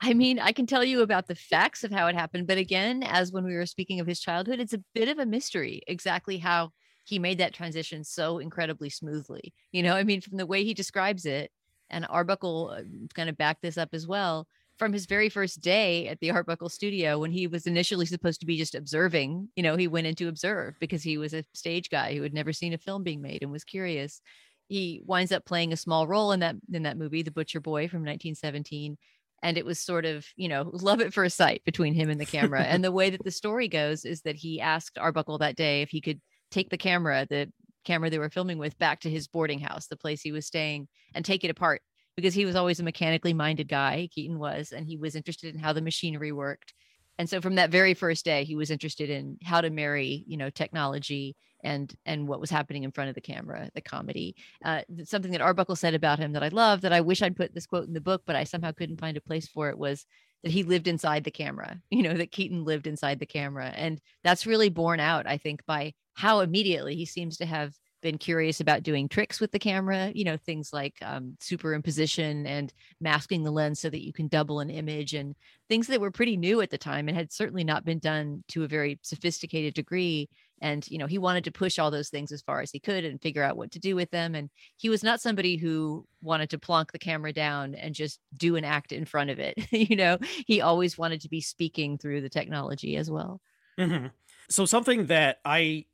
I 0.00 0.14
mean, 0.14 0.38
I 0.38 0.52
can 0.52 0.66
tell 0.66 0.84
you 0.84 1.02
about 1.02 1.26
the 1.26 1.34
facts 1.34 1.82
of 1.82 1.90
how 1.90 2.06
it 2.06 2.14
happened, 2.14 2.46
but 2.46 2.58
again, 2.58 3.02
as 3.02 3.32
when 3.32 3.44
we 3.44 3.54
were 3.54 3.66
speaking 3.66 3.98
of 3.98 4.06
his 4.06 4.20
childhood, 4.20 4.60
it's 4.60 4.72
a 4.72 4.82
bit 4.94 5.08
of 5.08 5.18
a 5.18 5.26
mystery 5.26 5.82
exactly 5.88 6.38
how 6.38 6.70
he 7.04 7.18
made 7.18 7.38
that 7.38 7.54
transition 7.54 8.04
so 8.04 8.38
incredibly 8.38 8.90
smoothly. 8.90 9.52
You 9.72 9.82
know, 9.82 9.94
I 9.94 10.04
mean, 10.04 10.20
from 10.20 10.36
the 10.36 10.46
way 10.46 10.62
he 10.62 10.74
describes 10.74 11.26
it, 11.26 11.50
and 11.90 12.06
Arbuckle 12.08 12.74
uh, 12.76 12.82
kind 13.14 13.28
of 13.28 13.38
backed 13.38 13.62
this 13.62 13.78
up 13.78 13.88
as 13.92 14.06
well. 14.06 14.46
From 14.78 14.92
his 14.92 15.06
very 15.06 15.28
first 15.28 15.60
day 15.60 16.06
at 16.06 16.20
the 16.20 16.30
Arbuckle 16.30 16.68
studio, 16.68 17.18
when 17.18 17.32
he 17.32 17.48
was 17.48 17.66
initially 17.66 18.06
supposed 18.06 18.40
to 18.40 18.46
be 18.46 18.56
just 18.56 18.76
observing, 18.76 19.48
you 19.56 19.62
know, 19.62 19.74
he 19.74 19.88
went 19.88 20.06
in 20.06 20.14
to 20.16 20.28
observe 20.28 20.76
because 20.78 21.02
he 21.02 21.18
was 21.18 21.34
a 21.34 21.44
stage 21.54 21.90
guy 21.90 22.14
who 22.14 22.22
had 22.22 22.34
never 22.34 22.52
seen 22.52 22.74
a 22.74 22.78
film 22.78 23.02
being 23.02 23.20
made 23.20 23.42
and 23.42 23.50
was 23.50 23.64
curious. 23.64 24.20
He 24.68 25.00
winds 25.04 25.32
up 25.32 25.44
playing 25.46 25.72
a 25.72 25.76
small 25.76 26.06
role 26.06 26.30
in 26.30 26.40
that 26.40 26.56
in 26.72 26.84
that 26.84 26.98
movie, 26.98 27.22
The 27.22 27.32
Butcher 27.32 27.58
Boy 27.58 27.88
from 27.88 28.02
1917 28.02 28.98
and 29.42 29.56
it 29.56 29.64
was 29.64 29.78
sort 29.78 30.04
of 30.04 30.26
you 30.36 30.48
know 30.48 30.70
love 30.72 31.00
at 31.00 31.12
first 31.12 31.36
sight 31.36 31.62
between 31.64 31.94
him 31.94 32.10
and 32.10 32.20
the 32.20 32.26
camera 32.26 32.62
and 32.62 32.82
the 32.82 32.92
way 32.92 33.10
that 33.10 33.24
the 33.24 33.30
story 33.30 33.68
goes 33.68 34.04
is 34.04 34.22
that 34.22 34.36
he 34.36 34.60
asked 34.60 34.98
arbuckle 34.98 35.38
that 35.38 35.56
day 35.56 35.82
if 35.82 35.90
he 35.90 36.00
could 36.00 36.20
take 36.50 36.70
the 36.70 36.78
camera 36.78 37.26
the 37.28 37.50
camera 37.84 38.10
they 38.10 38.18
were 38.18 38.30
filming 38.30 38.58
with 38.58 38.78
back 38.78 39.00
to 39.00 39.10
his 39.10 39.28
boarding 39.28 39.60
house 39.60 39.86
the 39.86 39.96
place 39.96 40.20
he 40.20 40.32
was 40.32 40.46
staying 40.46 40.88
and 41.14 41.24
take 41.24 41.44
it 41.44 41.50
apart 41.50 41.80
because 42.16 42.34
he 42.34 42.44
was 42.44 42.56
always 42.56 42.80
a 42.80 42.84
mechanically 42.84 43.32
minded 43.32 43.68
guy 43.68 44.08
keaton 44.12 44.38
was 44.38 44.72
and 44.72 44.86
he 44.86 44.96
was 44.96 45.14
interested 45.14 45.54
in 45.54 45.60
how 45.60 45.72
the 45.72 45.80
machinery 45.80 46.32
worked 46.32 46.74
and 47.18 47.28
so 47.28 47.40
from 47.40 47.56
that 47.56 47.70
very 47.70 47.94
first 47.94 48.24
day 48.24 48.44
he 48.44 48.54
was 48.54 48.70
interested 48.70 49.10
in 49.10 49.36
how 49.42 49.60
to 49.60 49.70
marry 49.70 50.24
you 50.26 50.36
know 50.36 50.50
technology 50.50 51.36
and 51.64 51.94
and 52.06 52.28
what 52.28 52.40
was 52.40 52.50
happening 52.50 52.84
in 52.84 52.92
front 52.92 53.08
of 53.08 53.14
the 53.14 53.20
camera 53.20 53.70
the 53.74 53.80
comedy. 53.80 54.36
Uh, 54.64 54.82
something 55.04 55.32
that 55.32 55.40
arbuckle 55.40 55.76
said 55.76 55.94
about 55.94 56.18
him 56.18 56.32
that 56.32 56.42
i 56.42 56.48
love 56.48 56.80
that 56.80 56.92
i 56.92 57.00
wish 57.00 57.22
i'd 57.22 57.36
put 57.36 57.54
this 57.54 57.66
quote 57.66 57.86
in 57.86 57.92
the 57.92 58.00
book 58.00 58.22
but 58.26 58.36
i 58.36 58.44
somehow 58.44 58.72
couldn't 58.72 59.00
find 59.00 59.16
a 59.16 59.22
place 59.22 59.48
for 59.48 59.68
it 59.68 59.78
was 59.78 60.06
that 60.44 60.52
he 60.52 60.62
lived 60.62 60.86
inside 60.86 61.24
the 61.24 61.30
camera 61.30 61.78
you 61.90 62.02
know 62.02 62.14
that 62.14 62.30
keaton 62.32 62.64
lived 62.64 62.86
inside 62.86 63.18
the 63.18 63.26
camera. 63.26 63.68
And 63.74 64.00
that's 64.22 64.46
really 64.46 64.68
borne 64.68 65.00
out 65.00 65.26
i 65.26 65.36
think 65.36 65.64
by 65.66 65.94
how 66.14 66.40
immediately 66.40 66.96
he 66.96 67.06
seems 67.06 67.36
to 67.38 67.46
have 67.46 67.74
been 68.00 68.18
curious 68.18 68.60
about 68.60 68.82
doing 68.82 69.08
tricks 69.08 69.40
with 69.40 69.52
the 69.52 69.58
camera, 69.58 70.12
you 70.14 70.24
know, 70.24 70.36
things 70.36 70.72
like 70.72 70.96
um, 71.02 71.36
superimposition 71.40 72.46
and 72.46 72.72
masking 73.00 73.42
the 73.42 73.50
lens 73.50 73.80
so 73.80 73.90
that 73.90 74.04
you 74.04 74.12
can 74.12 74.28
double 74.28 74.60
an 74.60 74.70
image 74.70 75.14
and 75.14 75.34
things 75.68 75.86
that 75.86 76.00
were 76.00 76.10
pretty 76.10 76.36
new 76.36 76.60
at 76.60 76.70
the 76.70 76.78
time 76.78 77.08
and 77.08 77.16
had 77.16 77.32
certainly 77.32 77.64
not 77.64 77.84
been 77.84 77.98
done 77.98 78.42
to 78.48 78.64
a 78.64 78.68
very 78.68 78.98
sophisticated 79.02 79.74
degree. 79.74 80.28
And, 80.60 80.86
you 80.88 80.98
know, 80.98 81.06
he 81.06 81.18
wanted 81.18 81.44
to 81.44 81.52
push 81.52 81.78
all 81.78 81.90
those 81.90 82.08
things 82.08 82.32
as 82.32 82.42
far 82.42 82.60
as 82.60 82.70
he 82.70 82.80
could 82.80 83.04
and 83.04 83.22
figure 83.22 83.42
out 83.42 83.56
what 83.56 83.70
to 83.72 83.78
do 83.78 83.94
with 83.94 84.10
them. 84.10 84.34
And 84.34 84.50
he 84.76 84.88
was 84.88 85.04
not 85.04 85.20
somebody 85.20 85.56
who 85.56 86.04
wanted 86.20 86.50
to 86.50 86.58
plonk 86.58 86.92
the 86.92 86.98
camera 86.98 87.32
down 87.32 87.74
and 87.74 87.94
just 87.94 88.18
do 88.36 88.56
an 88.56 88.64
act 88.64 88.92
in 88.92 89.04
front 89.04 89.30
of 89.30 89.38
it. 89.38 89.54
you 89.70 89.96
know, 89.96 90.18
he 90.46 90.60
always 90.60 90.98
wanted 90.98 91.20
to 91.22 91.28
be 91.28 91.40
speaking 91.40 91.98
through 91.98 92.22
the 92.22 92.28
technology 92.28 92.96
as 92.96 93.10
well. 93.10 93.40
Mm-hmm. 93.78 94.06
So, 94.50 94.64
something 94.64 95.06
that 95.06 95.38
I 95.44 95.84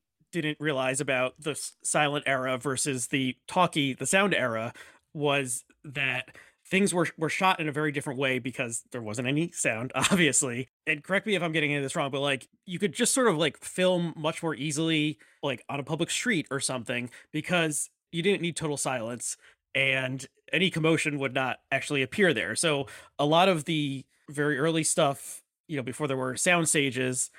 didn't 0.40 0.60
realize 0.60 1.00
about 1.00 1.34
the 1.40 1.58
silent 1.82 2.24
era 2.26 2.58
versus 2.58 3.08
the 3.08 3.36
talkie, 3.46 3.94
the 3.94 4.06
sound 4.06 4.34
era 4.34 4.72
was 5.12 5.64
that 5.84 6.36
things 6.66 6.94
were 6.94 7.06
were 7.18 7.28
shot 7.28 7.60
in 7.60 7.68
a 7.68 7.72
very 7.72 7.92
different 7.92 8.18
way 8.18 8.38
because 8.38 8.84
there 8.90 9.02
wasn't 9.02 9.28
any 9.28 9.50
sound 9.52 9.92
obviously. 10.10 10.68
And 10.86 11.02
correct 11.02 11.26
me 11.26 11.34
if 11.34 11.42
i'm 11.42 11.52
getting 11.52 11.70
into 11.70 11.82
this 11.82 11.94
wrong 11.94 12.10
but 12.10 12.20
like 12.20 12.48
you 12.66 12.78
could 12.78 12.92
just 12.94 13.12
sort 13.12 13.28
of 13.28 13.36
like 13.36 13.62
film 13.62 14.14
much 14.16 14.42
more 14.42 14.54
easily 14.54 15.18
like 15.42 15.62
on 15.68 15.78
a 15.78 15.84
public 15.84 16.10
street 16.10 16.46
or 16.50 16.60
something 16.60 17.10
because 17.32 17.90
you 18.12 18.22
didn't 18.22 18.40
need 18.40 18.56
total 18.56 18.76
silence 18.76 19.36
and 19.74 20.26
any 20.52 20.70
commotion 20.70 21.18
would 21.18 21.34
not 21.34 21.58
actually 21.72 22.02
appear 22.02 22.32
there. 22.32 22.54
So 22.54 22.86
a 23.18 23.26
lot 23.26 23.48
of 23.48 23.64
the 23.64 24.04
very 24.30 24.58
early 24.58 24.84
stuff 24.84 25.42
you 25.68 25.76
know 25.76 25.82
before 25.82 26.08
there 26.08 26.16
were 26.16 26.36
sound 26.36 26.68
stages 26.68 27.30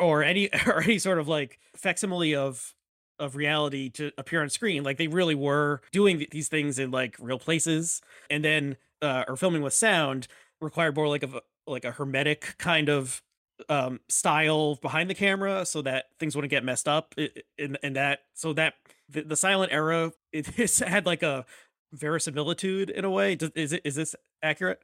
or 0.00 0.22
any 0.24 0.50
or 0.66 0.82
any 0.82 0.98
sort 0.98 1.18
of 1.18 1.28
like 1.28 1.58
facsimile 1.76 2.34
of 2.34 2.74
of 3.18 3.36
reality 3.36 3.90
to 3.90 4.10
appear 4.16 4.42
on 4.42 4.48
screen 4.48 4.82
like 4.82 4.96
they 4.96 5.06
really 5.06 5.34
were 5.34 5.82
doing 5.92 6.26
these 6.30 6.48
things 6.48 6.78
in 6.78 6.90
like 6.90 7.16
real 7.20 7.38
places 7.38 8.00
and 8.30 8.42
then 8.44 8.76
uh 9.02 9.24
or 9.28 9.36
filming 9.36 9.62
with 9.62 9.74
sound 9.74 10.26
required 10.60 10.96
more 10.96 11.06
like 11.06 11.22
a 11.22 11.42
like 11.66 11.84
a 11.84 11.92
hermetic 11.92 12.54
kind 12.58 12.88
of 12.88 13.22
um 13.68 14.00
style 14.08 14.76
behind 14.76 15.10
the 15.10 15.14
camera 15.14 15.66
so 15.66 15.82
that 15.82 16.06
things 16.18 16.34
wouldn't 16.34 16.50
get 16.50 16.64
messed 16.64 16.88
up 16.88 17.14
in 17.58 17.76
in 17.82 17.92
that 17.92 18.20
so 18.32 18.54
that 18.54 18.72
the, 19.10 19.20
the 19.20 19.36
silent 19.36 19.70
era 19.70 20.12
it 20.32 20.46
had 20.78 21.04
like 21.04 21.22
a 21.22 21.44
verisimilitude 21.92 22.90
in 22.90 23.04
a 23.04 23.10
way. 23.10 23.34
Does, 23.34 23.50
is 23.54 23.72
it 23.72 23.82
is 23.84 23.94
this 23.94 24.14
accurate 24.42 24.80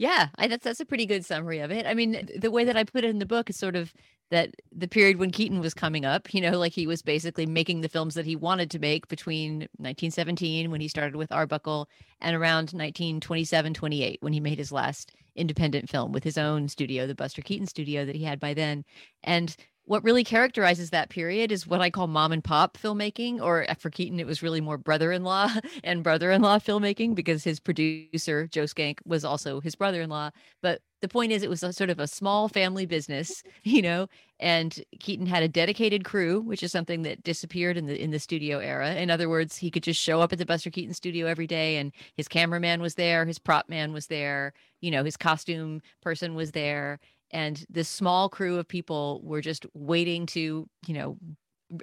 yeah, 0.00 0.28
I, 0.38 0.48
that's 0.48 0.64
that's 0.64 0.80
a 0.80 0.86
pretty 0.86 1.04
good 1.04 1.26
summary 1.26 1.58
of 1.58 1.70
it. 1.70 1.84
I 1.84 1.92
mean, 1.92 2.26
the 2.34 2.50
way 2.50 2.64
that 2.64 2.74
I 2.74 2.84
put 2.84 3.04
it 3.04 3.10
in 3.10 3.18
the 3.18 3.26
book 3.26 3.50
is 3.50 3.58
sort 3.58 3.76
of 3.76 3.92
that 4.30 4.54
the 4.72 4.88
period 4.88 5.18
when 5.18 5.30
Keaton 5.30 5.60
was 5.60 5.74
coming 5.74 6.06
up, 6.06 6.32
you 6.32 6.40
know, 6.40 6.58
like 6.58 6.72
he 6.72 6.86
was 6.86 7.02
basically 7.02 7.44
making 7.44 7.82
the 7.82 7.88
films 7.88 8.14
that 8.14 8.24
he 8.24 8.34
wanted 8.34 8.70
to 8.70 8.78
make 8.78 9.08
between 9.08 9.58
1917 9.76 10.70
when 10.70 10.80
he 10.80 10.88
started 10.88 11.16
with 11.16 11.30
Arbuckle 11.30 11.86
and 12.18 12.34
around 12.34 12.72
1927, 12.72 13.74
28 13.74 14.22
when 14.22 14.32
he 14.32 14.40
made 14.40 14.56
his 14.56 14.72
last 14.72 15.12
independent 15.36 15.90
film 15.90 16.12
with 16.12 16.24
his 16.24 16.38
own 16.38 16.66
studio, 16.68 17.06
the 17.06 17.14
Buster 17.14 17.42
Keaton 17.42 17.66
studio 17.66 18.06
that 18.06 18.16
he 18.16 18.24
had 18.24 18.40
by 18.40 18.54
then. 18.54 18.86
And 19.22 19.54
what 19.90 20.04
really 20.04 20.22
characterizes 20.22 20.90
that 20.90 21.08
period 21.08 21.50
is 21.50 21.66
what 21.66 21.80
I 21.80 21.90
call 21.90 22.06
mom 22.06 22.30
and 22.30 22.44
pop 22.44 22.78
filmmaking, 22.78 23.40
or 23.40 23.68
uh, 23.68 23.74
for 23.74 23.90
Keaton, 23.90 24.20
it 24.20 24.26
was 24.26 24.40
really 24.40 24.60
more 24.60 24.78
brother 24.78 25.10
in 25.10 25.24
law 25.24 25.50
and 25.82 26.04
brother 26.04 26.30
in 26.30 26.42
law 26.42 26.60
filmmaking 26.60 27.16
because 27.16 27.42
his 27.42 27.58
producer, 27.58 28.46
Joe 28.46 28.66
Schenck, 28.66 29.00
was 29.04 29.24
also 29.24 29.60
his 29.60 29.74
brother 29.74 30.00
in 30.00 30.08
law. 30.08 30.30
But 30.62 30.80
the 31.00 31.08
point 31.08 31.32
is, 31.32 31.42
it 31.42 31.50
was 31.50 31.64
a 31.64 31.72
sort 31.72 31.90
of 31.90 31.98
a 31.98 32.06
small 32.06 32.46
family 32.46 32.86
business, 32.86 33.42
you 33.64 33.82
know, 33.82 34.06
and 34.38 34.80
Keaton 35.00 35.26
had 35.26 35.42
a 35.42 35.48
dedicated 35.48 36.04
crew, 36.04 36.40
which 36.40 36.62
is 36.62 36.70
something 36.70 37.02
that 37.02 37.24
disappeared 37.24 37.76
in 37.76 37.86
the 37.86 38.00
in 38.00 38.12
the 38.12 38.20
studio 38.20 38.60
era. 38.60 38.94
In 38.94 39.10
other 39.10 39.28
words, 39.28 39.56
he 39.56 39.72
could 39.72 39.82
just 39.82 40.00
show 40.00 40.20
up 40.20 40.32
at 40.32 40.38
the 40.38 40.46
Buster 40.46 40.70
Keaton 40.70 40.94
studio 40.94 41.26
every 41.26 41.48
day, 41.48 41.78
and 41.78 41.90
his 42.14 42.28
cameraman 42.28 42.80
was 42.80 42.94
there, 42.94 43.26
his 43.26 43.40
prop 43.40 43.68
man 43.68 43.92
was 43.92 44.06
there, 44.06 44.52
you 44.80 44.92
know, 44.92 45.02
his 45.02 45.16
costume 45.16 45.82
person 46.00 46.36
was 46.36 46.52
there, 46.52 47.00
and 47.30 47.64
this 47.70 47.88
small 47.88 48.28
crew 48.28 48.58
of 48.58 48.66
people 48.66 49.20
were 49.22 49.40
just 49.40 49.66
waiting 49.74 50.26
to 50.26 50.68
you 50.86 50.94
know 50.94 51.16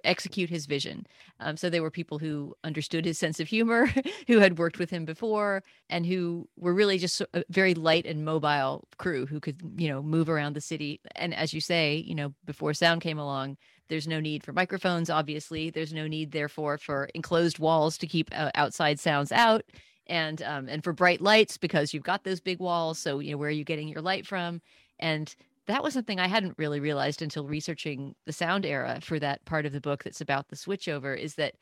execute 0.03 0.49
his 0.49 0.65
vision. 0.65 1.05
Um, 1.39 1.57
so 1.57 1.69
they 1.69 1.79
were 1.79 1.91
people 1.91 2.19
who 2.19 2.53
understood 2.63 3.05
his 3.05 3.17
sense 3.17 3.39
of 3.39 3.47
humor, 3.47 3.89
who 4.27 4.39
had 4.39 4.57
worked 4.57 4.79
with 4.79 4.89
him 4.89 5.05
before, 5.05 5.63
and 5.89 6.05
who 6.05 6.47
were 6.57 6.73
really 6.73 6.97
just 6.97 7.21
a 7.33 7.43
very 7.49 7.73
light 7.73 8.05
and 8.05 8.25
mobile 8.25 8.88
crew 8.97 9.25
who 9.25 9.39
could, 9.39 9.62
you 9.77 9.89
know, 9.89 10.01
move 10.01 10.29
around 10.29 10.53
the 10.53 10.62
city. 10.62 10.99
And 11.15 11.33
as 11.33 11.53
you 11.53 11.62
say, 11.62 12.03
you 12.05 12.15
know, 12.15 12.33
before 12.45 12.73
sound 12.73 13.01
came 13.01 13.19
along, 13.19 13.57
there's 13.89 14.07
no 14.07 14.19
need 14.19 14.43
for 14.43 14.53
microphones. 14.53 15.10
Obviously, 15.10 15.69
there's 15.69 15.93
no 15.93 16.07
need, 16.07 16.31
therefore, 16.31 16.77
for 16.77 17.05
enclosed 17.15 17.60
walls 17.60 17.97
to 17.99 18.07
keep 18.07 18.29
uh, 18.33 18.51
outside 18.55 18.99
sounds 18.99 19.31
out. 19.31 19.63
And 20.10 20.41
um, 20.43 20.69
and 20.69 20.86
for 20.86 20.93
bright 20.93 21.19
lights 21.19 21.57
because 21.57 21.93
you've 21.93 22.03
got 22.03 22.23
those 22.23 22.39
big 22.39 22.62
walls. 22.62 22.97
So 22.97 23.19
you 23.19 23.31
know 23.31 23.38
where 23.38 23.49
are 23.49 23.51
you 23.51 23.65
getting 23.65 23.89
your 23.89 24.01
light 24.01 24.25
from? 24.25 24.62
And 24.99 25.33
that 25.67 25.83
was 25.83 25.93
something 25.93 26.19
I 26.19 26.27
hadn't 26.27 26.57
really 26.57 26.79
realized 26.79 27.21
until 27.21 27.45
researching 27.45 28.15
the 28.25 28.33
sound 28.33 28.65
era 28.65 28.99
for 29.01 29.19
that 29.19 29.45
part 29.45 29.65
of 29.65 29.73
the 29.73 29.81
book 29.81 30.03
that's 30.03 30.21
about 30.21 30.47
the 30.47 30.55
switchover 30.55 31.17
is 31.17 31.36
that 31.36 31.55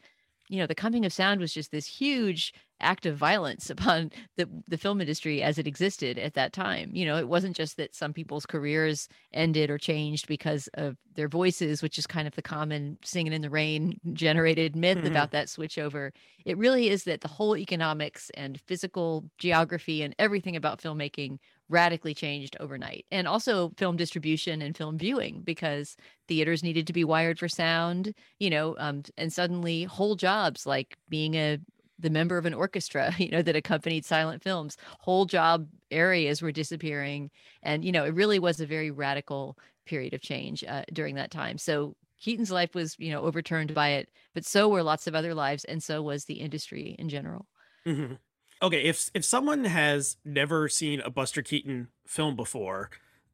you 0.47 0.59
know 0.59 0.67
the 0.67 0.75
coming 0.75 1.05
of 1.05 1.13
sound 1.13 1.41
was 1.41 1.53
just 1.53 1.71
this 1.71 1.87
huge 1.87 2.53
act 2.79 3.05
of 3.05 3.17
violence 3.17 3.69
upon 3.71 4.11
the 4.37 4.47
the 4.67 4.77
film 4.77 5.01
industry 5.01 5.41
as 5.41 5.57
it 5.57 5.67
existed 5.67 6.17
at 6.19 6.33
that 6.33 6.53
time 6.53 6.91
you 6.93 7.05
know 7.05 7.17
it 7.17 7.27
wasn't 7.27 7.55
just 7.55 7.77
that 7.77 7.95
some 7.95 8.13
people's 8.13 8.45
careers 8.45 9.07
ended 9.33 9.69
or 9.69 9.77
changed 9.77 10.27
because 10.27 10.69
of 10.75 10.97
their 11.15 11.27
voices 11.27 11.81
which 11.81 11.97
is 11.97 12.05
kind 12.05 12.27
of 12.27 12.35
the 12.35 12.41
common 12.41 12.97
singing 13.03 13.33
in 13.33 13.41
the 13.41 13.49
rain 13.49 13.99
generated 14.13 14.75
myth 14.75 14.99
mm-hmm. 14.99 15.07
about 15.07 15.31
that 15.31 15.47
switchover 15.47 16.11
it 16.45 16.57
really 16.57 16.89
is 16.89 17.05
that 17.05 17.21
the 17.21 17.27
whole 17.27 17.57
economics 17.57 18.29
and 18.35 18.61
physical 18.61 19.23
geography 19.39 20.03
and 20.03 20.13
everything 20.19 20.55
about 20.55 20.79
filmmaking 20.79 21.39
radically 21.69 22.13
changed 22.13 22.55
overnight. 22.59 23.05
And 23.11 23.27
also 23.27 23.71
film 23.77 23.97
distribution 23.97 24.61
and 24.61 24.77
film 24.77 24.97
viewing 24.97 25.41
because 25.41 25.95
theaters 26.27 26.63
needed 26.63 26.87
to 26.87 26.93
be 26.93 27.03
wired 27.03 27.39
for 27.39 27.47
sound, 27.47 28.13
you 28.39 28.49
know, 28.49 28.75
um, 28.77 29.03
and 29.17 29.33
suddenly 29.33 29.83
whole 29.83 30.15
jobs 30.15 30.65
like 30.65 30.97
being 31.09 31.35
a 31.35 31.59
the 31.97 32.09
member 32.09 32.37
of 32.37 32.45
an 32.45 32.53
orchestra, 32.53 33.13
you 33.17 33.29
know, 33.29 33.41
that 33.41 33.55
accompanied 33.55 34.05
silent 34.05 34.43
films, 34.43 34.77
whole 34.99 35.25
job 35.25 35.67
areas 35.91 36.41
were 36.41 36.51
disappearing. 36.51 37.31
And, 37.63 37.85
you 37.85 37.91
know, 37.91 38.03
it 38.03 38.13
really 38.13 38.39
was 38.39 38.59
a 38.59 38.65
very 38.65 38.91
radical 38.91 39.57
period 39.85 40.13
of 40.13 40.21
change 40.21 40.63
uh, 40.63 40.83
during 40.91 41.15
that 41.15 41.31
time. 41.31 41.57
So 41.57 41.95
Keaton's 42.19 42.51
life 42.51 42.73
was, 42.73 42.95
you 42.97 43.11
know, 43.11 43.21
overturned 43.21 43.73
by 43.73 43.89
it, 43.89 44.09
but 44.33 44.45
so 44.45 44.67
were 44.67 44.83
lots 44.83 45.07
of 45.07 45.15
other 45.15 45.33
lives. 45.33 45.63
And 45.63 45.81
so 45.81 46.01
was 46.01 46.25
the 46.25 46.35
industry 46.35 46.95
in 46.97 47.09
general. 47.09 47.47
Mm-hmm. 47.87 48.15
Okay. 48.61 48.83
If, 48.83 49.09
if 49.13 49.25
someone 49.25 49.65
has 49.65 50.17
never 50.23 50.69
seen 50.69 51.01
a 51.01 51.09
Buster 51.09 51.41
Keaton 51.41 51.89
film 52.05 52.35
before, 52.35 52.89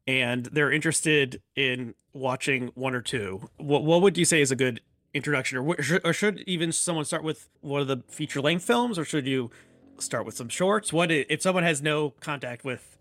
and 0.06 0.46
they're 0.46 0.72
interested 0.72 1.42
in 1.54 1.94
watching 2.12 2.70
one 2.74 2.94
or 2.94 3.00
two, 3.00 3.48
what 3.56 3.84
what 3.84 4.02
would 4.02 4.18
you 4.18 4.24
say 4.24 4.40
is 4.40 4.50
a 4.50 4.56
good 4.56 4.80
introduction, 5.14 5.58
or, 5.58 5.76
or 6.04 6.12
should 6.12 6.40
even 6.46 6.72
someone 6.72 7.04
start 7.04 7.22
with 7.22 7.48
one 7.60 7.80
of 7.80 7.88
the 7.88 7.98
feature 8.08 8.40
length 8.40 8.64
films, 8.64 8.98
or 8.98 9.04
should 9.04 9.26
you 9.26 9.50
start 9.98 10.26
with 10.26 10.36
some 10.36 10.48
shorts? 10.48 10.92
What 10.92 11.10
if 11.10 11.42
someone 11.42 11.64
has 11.64 11.82
no 11.82 12.10
contact 12.20 12.64
with 12.64 12.98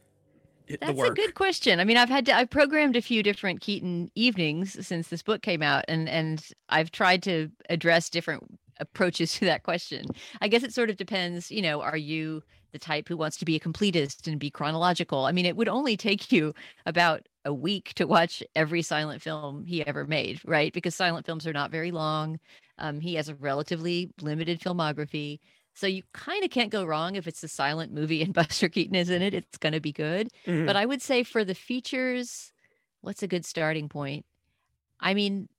the 0.67 0.77
work? 0.93 0.95
that's 0.95 1.09
a 1.09 1.13
good 1.13 1.35
question. 1.35 1.79
I 1.79 1.83
mean, 1.83 1.97
I've 1.97 2.09
had 2.09 2.25
to, 2.27 2.35
I've 2.35 2.49
programmed 2.49 2.95
a 2.95 3.01
few 3.01 3.23
different 3.23 3.61
Keaton 3.61 4.11
evenings 4.15 4.85
since 4.85 5.07
this 5.07 5.23
book 5.23 5.41
came 5.41 5.63
out, 5.63 5.85
and 5.87 6.07
and 6.07 6.45
I've 6.69 6.91
tried 6.91 7.23
to 7.23 7.49
address 7.69 8.09
different 8.09 8.43
approaches 8.81 9.33
to 9.39 9.45
that 9.45 9.63
question. 9.63 10.05
I 10.41 10.49
guess 10.49 10.63
it 10.63 10.73
sort 10.73 10.89
of 10.89 10.97
depends. 10.97 11.49
You 11.51 11.61
know, 11.61 11.81
are 11.81 11.97
you 11.97 12.43
the 12.73 12.79
type 12.79 13.07
who 13.07 13.17
wants 13.17 13.37
to 13.37 13.45
be 13.45 13.55
a 13.55 13.59
completist 13.59 14.27
and 14.27 14.39
be 14.39 14.49
chronological? 14.49 15.25
I 15.25 15.31
mean, 15.31 15.45
it 15.45 15.55
would 15.55 15.69
only 15.69 15.95
take 15.95 16.31
you 16.31 16.53
about 16.85 17.27
a 17.45 17.53
week 17.53 17.93
to 17.95 18.05
watch 18.05 18.43
every 18.55 18.81
silent 18.81 19.21
film 19.21 19.65
he 19.65 19.85
ever 19.85 20.05
made, 20.05 20.41
right? 20.45 20.73
Because 20.73 20.95
silent 20.95 21.25
films 21.25 21.47
are 21.47 21.53
not 21.53 21.71
very 21.71 21.91
long. 21.91 22.39
Um, 22.77 22.99
he 22.99 23.15
has 23.15 23.29
a 23.29 23.35
relatively 23.35 24.11
limited 24.21 24.59
filmography. 24.59 25.39
So 25.73 25.87
you 25.87 26.03
kind 26.13 26.43
of 26.43 26.51
can't 26.51 26.69
go 26.69 26.83
wrong 26.83 27.15
if 27.15 27.27
it's 27.27 27.43
a 27.43 27.47
silent 27.47 27.93
movie 27.93 28.21
and 28.21 28.33
Buster 28.33 28.69
Keaton 28.69 28.95
is 28.95 29.09
in 29.09 29.21
it. 29.21 29.33
It's 29.33 29.57
going 29.57 29.73
to 29.73 29.79
be 29.79 29.91
good. 29.91 30.29
Mm-hmm. 30.45 30.65
But 30.65 30.75
I 30.75 30.85
would 30.85 31.01
say 31.01 31.23
for 31.23 31.43
the 31.43 31.55
features, 31.55 32.51
what's 33.01 33.23
a 33.23 33.27
good 33.27 33.45
starting 33.45 33.89
point? 33.89 34.25
I 34.99 35.13
mean, 35.13 35.49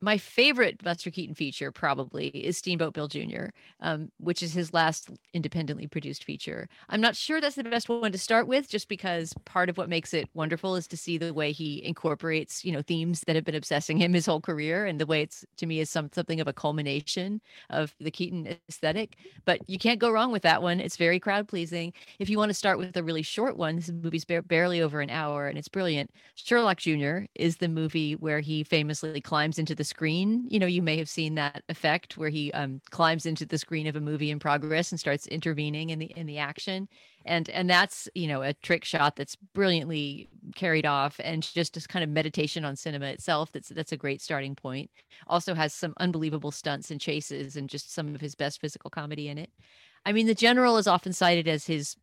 my 0.00 0.18
favorite 0.18 0.82
Buster 0.82 1.10
Keaton 1.10 1.34
feature 1.34 1.72
probably 1.72 2.28
is 2.28 2.58
Steamboat 2.58 2.92
Bill 2.92 3.08
Jr., 3.08 3.46
um, 3.80 4.10
which 4.18 4.42
is 4.42 4.52
his 4.52 4.74
last 4.74 5.10
independently 5.32 5.86
produced 5.86 6.24
feature. 6.24 6.68
I'm 6.90 7.00
not 7.00 7.16
sure 7.16 7.40
that's 7.40 7.56
the 7.56 7.64
best 7.64 7.88
one 7.88 8.12
to 8.12 8.18
start 8.18 8.46
with, 8.46 8.68
just 8.68 8.88
because 8.88 9.32
part 9.46 9.70
of 9.70 9.78
what 9.78 9.88
makes 9.88 10.12
it 10.12 10.28
wonderful 10.34 10.76
is 10.76 10.86
to 10.88 10.96
see 10.96 11.16
the 11.16 11.32
way 11.32 11.50
he 11.50 11.82
incorporates, 11.84 12.64
you 12.64 12.72
know, 12.72 12.82
themes 12.82 13.22
that 13.26 13.36
have 13.36 13.44
been 13.44 13.54
obsessing 13.54 13.96
him 13.96 14.12
his 14.12 14.26
whole 14.26 14.40
career, 14.40 14.84
and 14.84 15.00
the 15.00 15.06
way 15.06 15.22
it's 15.22 15.44
to 15.56 15.66
me 15.66 15.80
is 15.80 15.88
some 15.88 16.10
something 16.12 16.40
of 16.40 16.48
a 16.48 16.52
culmination 16.52 17.40
of 17.70 17.94
the 17.98 18.10
Keaton 18.10 18.58
aesthetic. 18.68 19.16
But 19.46 19.60
you 19.66 19.78
can't 19.78 19.98
go 19.98 20.10
wrong 20.10 20.30
with 20.30 20.42
that 20.42 20.62
one. 20.62 20.78
It's 20.78 20.96
very 20.98 21.18
crowd 21.18 21.48
pleasing. 21.48 21.94
If 22.18 22.28
you 22.28 22.36
want 22.36 22.50
to 22.50 22.54
start 22.54 22.78
with 22.78 22.96
a 22.96 23.02
really 23.02 23.22
short 23.22 23.56
one, 23.56 23.76
this 23.76 23.90
movie's 23.90 24.24
ba- 24.26 24.42
barely 24.42 24.82
over 24.82 25.00
an 25.00 25.10
hour, 25.10 25.48
and 25.48 25.56
it's 25.56 25.68
brilliant. 25.68 26.10
Sherlock 26.34 26.78
Jr. 26.78 27.20
is 27.34 27.56
the 27.56 27.68
movie 27.68 28.14
where 28.14 28.40
he 28.40 28.62
famously 28.62 29.20
climbs 29.22 29.58
into 29.58 29.74
the 29.74 29.85
screen. 29.86 30.46
You 30.50 30.58
know, 30.58 30.66
you 30.66 30.82
may 30.82 30.98
have 30.98 31.08
seen 31.08 31.34
that 31.36 31.62
effect 31.68 32.16
where 32.16 32.28
he 32.28 32.52
um, 32.52 32.80
climbs 32.90 33.26
into 33.26 33.46
the 33.46 33.58
screen 33.58 33.86
of 33.86 33.96
a 33.96 34.00
movie 34.00 34.30
in 34.30 34.38
progress 34.38 34.90
and 34.90 35.00
starts 35.00 35.26
intervening 35.26 35.90
in 35.90 35.98
the 35.98 36.06
in 36.16 36.26
the 36.26 36.38
action, 36.38 36.88
and 37.24 37.48
and 37.50 37.70
that's 37.70 38.08
you 38.14 38.28
know 38.28 38.42
a 38.42 38.52
trick 38.52 38.84
shot 38.84 39.16
that's 39.16 39.36
brilliantly 39.36 40.28
carried 40.54 40.86
off, 40.86 41.20
and 41.22 41.42
just 41.42 41.76
a 41.76 41.80
kind 41.88 42.02
of 42.02 42.10
meditation 42.10 42.64
on 42.64 42.76
cinema 42.76 43.06
itself. 43.06 43.52
That's 43.52 43.68
that's 43.68 43.92
a 43.92 43.96
great 43.96 44.20
starting 44.20 44.54
point. 44.54 44.90
Also 45.26 45.54
has 45.54 45.72
some 45.72 45.94
unbelievable 45.98 46.50
stunts 46.50 46.90
and 46.90 47.00
chases, 47.00 47.56
and 47.56 47.68
just 47.68 47.92
some 47.92 48.14
of 48.14 48.20
his 48.20 48.34
best 48.34 48.60
physical 48.60 48.90
comedy 48.90 49.28
in 49.28 49.38
it. 49.38 49.50
I 50.06 50.12
mean, 50.12 50.28
The 50.28 50.34
General 50.34 50.78
is 50.78 50.86
often 50.86 51.12
cited 51.12 51.48
as 51.48 51.66
his 51.66 51.96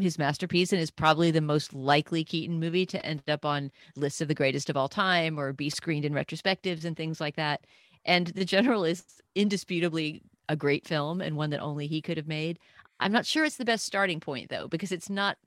his 0.00 0.18
masterpiece 0.18 0.72
and 0.72 0.82
is 0.82 0.90
probably 0.90 1.30
the 1.30 1.40
most 1.40 1.72
likely 1.72 2.24
Keaton 2.24 2.58
movie 2.58 2.86
to 2.86 3.06
end 3.06 3.22
up 3.28 3.44
on 3.44 3.70
lists 3.94 4.20
of 4.20 4.26
the 4.26 4.34
greatest 4.34 4.68
of 4.68 4.76
all 4.76 4.88
time 4.88 5.38
or 5.38 5.52
be 5.52 5.70
screened 5.70 6.04
in 6.04 6.12
retrospectives 6.12 6.84
and 6.84 6.96
things 6.96 7.20
like 7.20 7.36
that. 7.36 7.64
And 8.04 8.28
The 8.28 8.44
General 8.44 8.84
is 8.84 9.04
indisputably 9.36 10.22
a 10.48 10.56
great 10.56 10.88
film 10.88 11.20
and 11.20 11.36
one 11.36 11.50
that 11.50 11.60
only 11.60 11.86
he 11.86 12.02
could 12.02 12.16
have 12.16 12.26
made. 12.26 12.58
I'm 12.98 13.12
not 13.12 13.26
sure 13.26 13.44
it's 13.44 13.58
the 13.58 13.64
best 13.64 13.84
starting 13.84 14.18
point 14.18 14.48
though, 14.48 14.66
because 14.66 14.90
it's 14.90 15.08
not, 15.08 15.38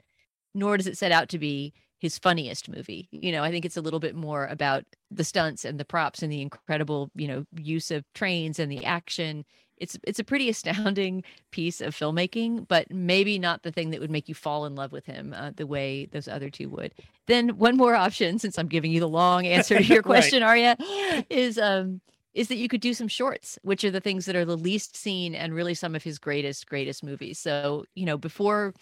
nor 0.54 0.78
does 0.78 0.88
it 0.88 0.98
set 0.98 1.12
out 1.12 1.28
to 1.30 1.40
be 1.40 1.74
his 2.00 2.18
funniest 2.18 2.70
movie. 2.70 3.10
You 3.12 3.32
know, 3.34 3.44
I 3.44 3.52
think 3.52 3.66
it's 3.66 3.78
a 3.78 3.82
little 3.82 4.00
bit 4.00 4.16
more 4.16 4.46
about 4.48 4.86
the 5.12 5.24
stunts 5.24 5.66
and 5.66 5.80
the 5.80 5.86
props 5.86 6.22
and 6.22 6.32
the 6.32 6.42
incredible, 6.42 7.12
you 7.16 7.28
know, 7.28 7.46
use 7.58 7.92
of 7.92 8.06
trains 8.14 8.60
and 8.60 8.72
the 8.72 8.86
action 8.86 9.44
it's 9.84 9.98
it's 10.04 10.20
a 10.20 10.24
pretty 10.24 10.50
astounding 10.56 11.24
piece 11.52 11.82
of 11.82 11.96
filmmaking, 11.96 12.68
but 12.68 12.90
maybe 12.90 13.38
not 13.38 13.64
the 13.64 13.72
thing 13.72 13.92
that 13.92 14.00
would 14.00 14.10
make 14.12 14.30
you 14.30 14.36
fall 14.36 14.66
in 14.66 14.76
love 14.76 14.92
with 14.92 15.06
him 15.06 15.34
uh, 15.38 15.52
the 15.56 15.68
way 15.68 16.08
those 16.12 16.28
other 16.28 16.50
two 16.50 16.70
would. 16.70 16.94
Then 17.28 17.50
one 17.58 17.78
more 17.78 17.94
option, 17.96 18.40
since 18.40 18.58
I'm 18.58 18.68
giving 18.68 18.92
you 18.92 19.00
the 19.00 19.08
long 19.08 19.46
answer 19.46 19.78
to 19.78 19.84
your 19.94 20.02
question, 20.02 20.42
right. 20.42 20.78
Arya, 20.80 21.26
is 21.30 21.58
um 21.58 22.02
is 22.34 22.48
that 22.48 22.56
you 22.56 22.68
could 22.68 22.82
do 22.82 22.96
some 22.96 23.08
shorts, 23.08 23.60
which 23.62 23.84
are 23.84 23.92
the 23.92 24.00
things 24.00 24.26
that 24.26 24.36
are 24.36 24.46
the 24.46 24.58
least 24.58 24.96
seen 24.96 25.36
and 25.36 25.54
really 25.54 25.76
some 25.76 25.94
of 25.94 26.04
his 26.04 26.18
greatest 26.18 26.68
greatest 26.68 27.04
movies. 27.04 27.38
So 27.38 27.86
you 27.94 28.06
know 28.06 28.18
before 28.18 28.74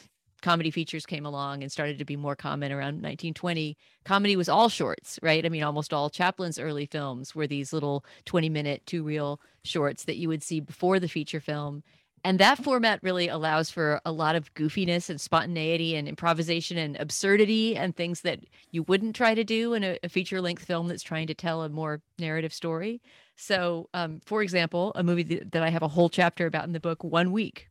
comedy 0.42 0.72
features 0.72 1.06
came 1.06 1.26
along 1.26 1.62
and 1.62 1.72
started 1.72 1.98
to 1.98 2.06
be 2.06 2.16
more 2.16 2.36
common 2.36 2.72
around 2.72 2.96
1920 2.96 3.78
comedy 4.04 4.36
was 4.36 4.50
all 4.50 4.70
shorts 4.70 5.20
right? 5.22 5.46
I 5.46 5.50
mean 5.50 5.64
almost 5.64 5.94
all 5.94 6.10
chaplin's 6.10 6.60
early 6.60 6.86
films 6.86 7.36
were 7.36 7.48
these 7.48 7.74
little 7.74 8.06
20 8.26 8.50
minute 8.50 8.84
two 8.86 9.04
reel 9.04 9.40
shorts 9.64 10.06
that 10.06 10.18
you 10.18 10.28
would 10.28 10.44
see 10.44 10.60
before 10.60 11.00
the 11.00 11.08
feature 11.08 11.40
film. 11.40 11.84
And 12.24 12.40
that 12.40 12.64
format 12.64 13.00
really 13.02 13.28
allows 13.28 13.72
for 13.72 14.00
a 14.06 14.12
lot 14.12 14.36
of 14.36 14.54
goofiness 14.54 15.10
and 15.10 15.20
spontaneity 15.20 15.96
and 15.96 16.08
improvisation 16.08 16.78
and 16.78 16.96
absurdity 17.00 17.76
and 17.76 17.96
things 17.96 18.22
that 18.22 18.42
you 18.70 18.84
wouldn't 18.84 19.16
try 19.16 19.34
to 19.34 19.44
do 19.44 19.74
in 19.74 19.84
a, 19.84 19.98
a 20.04 20.10
feature 20.10 20.40
length 20.40 20.64
film 20.64 20.88
that's 20.88 21.02
trying 21.02 21.26
to 21.28 21.34
tell 21.34 21.64
a 21.64 21.70
more 21.70 22.02
narrative 22.20 22.54
story. 22.54 23.02
So 23.36 23.90
um, 23.96 24.20
for 24.24 24.44
example 24.44 24.92
a 24.96 25.04
movie 25.04 25.24
that, 25.24 25.52
that 25.52 25.64
i 25.64 25.70
have 25.70 25.82
a 25.82 25.88
whole 25.88 26.10
chapter 26.10 26.46
about 26.46 26.66
in 26.66 26.74
the 26.74 26.80
book 26.80 27.04
one 27.04 27.32
week 27.32 27.71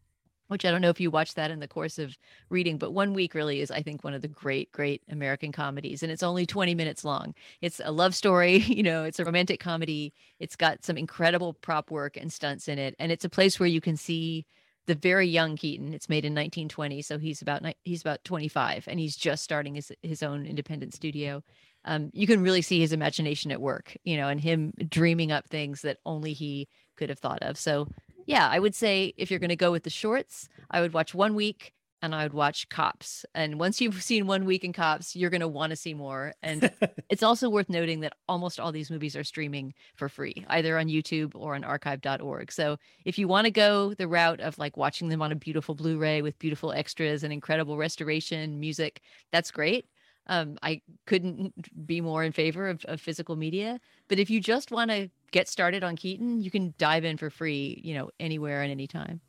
which 0.50 0.64
I 0.64 0.70
don't 0.72 0.80
know 0.80 0.90
if 0.90 1.00
you 1.00 1.12
watched 1.12 1.36
that 1.36 1.52
in 1.52 1.60
the 1.60 1.68
course 1.68 1.96
of 1.98 2.18
reading, 2.48 2.76
but 2.76 2.92
One 2.92 3.14
Week 3.14 3.34
really 3.34 3.60
is, 3.60 3.70
I 3.70 3.82
think, 3.82 4.02
one 4.02 4.14
of 4.14 4.22
the 4.22 4.28
great, 4.28 4.72
great 4.72 5.00
American 5.08 5.52
comedies. 5.52 6.02
And 6.02 6.10
it's 6.10 6.24
only 6.24 6.44
20 6.44 6.74
minutes 6.74 7.04
long. 7.04 7.34
It's 7.60 7.80
a 7.84 7.92
love 7.92 8.16
story, 8.16 8.56
you 8.66 8.82
know, 8.82 9.04
it's 9.04 9.20
a 9.20 9.24
romantic 9.24 9.60
comedy. 9.60 10.12
It's 10.40 10.56
got 10.56 10.84
some 10.84 10.98
incredible 10.98 11.54
prop 11.54 11.90
work 11.92 12.16
and 12.16 12.32
stunts 12.32 12.66
in 12.66 12.80
it. 12.80 12.96
And 12.98 13.12
it's 13.12 13.24
a 13.24 13.30
place 13.30 13.60
where 13.60 13.68
you 13.68 13.80
can 13.80 13.96
see 13.96 14.44
the 14.86 14.96
very 14.96 15.28
young 15.28 15.56
Keaton. 15.56 15.94
It's 15.94 16.08
made 16.08 16.24
in 16.24 16.32
1920, 16.32 17.02
so 17.02 17.16
he's 17.16 17.42
about 17.42 17.62
he's 17.84 18.00
about 18.00 18.24
25, 18.24 18.88
and 18.88 18.98
he's 18.98 19.14
just 19.14 19.44
starting 19.44 19.76
his 19.76 19.92
his 20.02 20.20
own 20.20 20.46
independent 20.46 20.94
studio. 20.94 21.44
Um, 21.84 22.10
you 22.12 22.26
can 22.26 22.42
really 22.42 22.62
see 22.62 22.80
his 22.80 22.92
imagination 22.92 23.52
at 23.52 23.60
work, 23.60 23.96
you 24.04 24.16
know, 24.16 24.28
and 24.28 24.40
him 24.40 24.72
dreaming 24.88 25.30
up 25.30 25.48
things 25.48 25.82
that 25.82 25.98
only 26.04 26.32
he 26.32 26.68
could 26.96 27.08
have 27.08 27.20
thought 27.20 27.42
of. 27.42 27.56
So 27.56 27.88
yeah, 28.30 28.48
I 28.48 28.58
would 28.58 28.74
say 28.74 29.12
if 29.16 29.30
you're 29.30 29.40
going 29.40 29.50
to 29.50 29.56
go 29.56 29.72
with 29.72 29.82
the 29.82 29.90
shorts, 29.90 30.48
I 30.70 30.80
would 30.80 30.92
watch 30.92 31.14
one 31.14 31.34
week 31.34 31.74
and 32.02 32.14
I 32.14 32.22
would 32.22 32.32
watch 32.32 32.68
Cops. 32.68 33.26
And 33.34 33.58
once 33.58 33.80
you've 33.80 34.02
seen 34.10 34.26
one 34.26 34.44
week 34.44 34.64
in 34.64 34.72
Cops, 34.72 35.16
you're 35.16 35.30
going 35.30 35.40
to 35.40 35.48
want 35.48 35.70
to 35.70 35.76
see 35.76 35.94
more. 35.94 36.32
And 36.42 36.70
it's 37.10 37.24
also 37.24 37.50
worth 37.50 37.68
noting 37.68 38.00
that 38.00 38.14
almost 38.28 38.60
all 38.60 38.70
these 38.72 38.90
movies 38.90 39.16
are 39.16 39.24
streaming 39.24 39.74
for 39.96 40.08
free, 40.08 40.44
either 40.48 40.78
on 40.78 40.86
YouTube 40.86 41.32
or 41.34 41.54
on 41.56 41.64
archive.org. 41.64 42.52
So 42.52 42.78
if 43.04 43.18
you 43.18 43.26
want 43.26 43.46
to 43.46 43.50
go 43.50 43.94
the 43.94 44.08
route 44.08 44.40
of 44.40 44.58
like 44.58 44.76
watching 44.76 45.08
them 45.08 45.22
on 45.22 45.32
a 45.32 45.36
beautiful 45.36 45.74
Blu 45.74 45.98
ray 45.98 46.22
with 46.22 46.38
beautiful 46.38 46.72
extras 46.72 47.24
and 47.24 47.32
incredible 47.32 47.76
restoration, 47.76 48.60
music, 48.60 49.02
that's 49.32 49.50
great. 49.50 49.86
Um, 50.26 50.56
I 50.62 50.80
couldn't 51.06 51.52
be 51.86 52.00
more 52.00 52.22
in 52.22 52.32
favor 52.32 52.68
of, 52.68 52.84
of 52.86 53.00
physical 53.00 53.36
media. 53.36 53.80
But 54.08 54.18
if 54.18 54.30
you 54.30 54.40
just 54.40 54.70
want 54.70 54.90
to 54.90 55.10
get 55.30 55.48
started 55.48 55.82
on 55.84 55.96
Keaton, 55.96 56.40
you 56.40 56.50
can 56.50 56.74
dive 56.78 57.04
in 57.04 57.16
for 57.16 57.30
free, 57.30 57.80
you 57.84 57.94
know, 57.94 58.10
anywhere 58.18 58.62
and 58.62 58.70
anytime. 58.70 59.20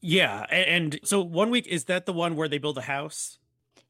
Yeah, 0.00 0.44
and, 0.50 0.94
and 0.94 1.00
so 1.04 1.22
one 1.22 1.50
week 1.50 1.66
is 1.66 1.84
that 1.84 2.06
the 2.06 2.12
one 2.12 2.36
where 2.36 2.48
they 2.48 2.58
build 2.58 2.76
a 2.76 2.82
house? 2.82 3.38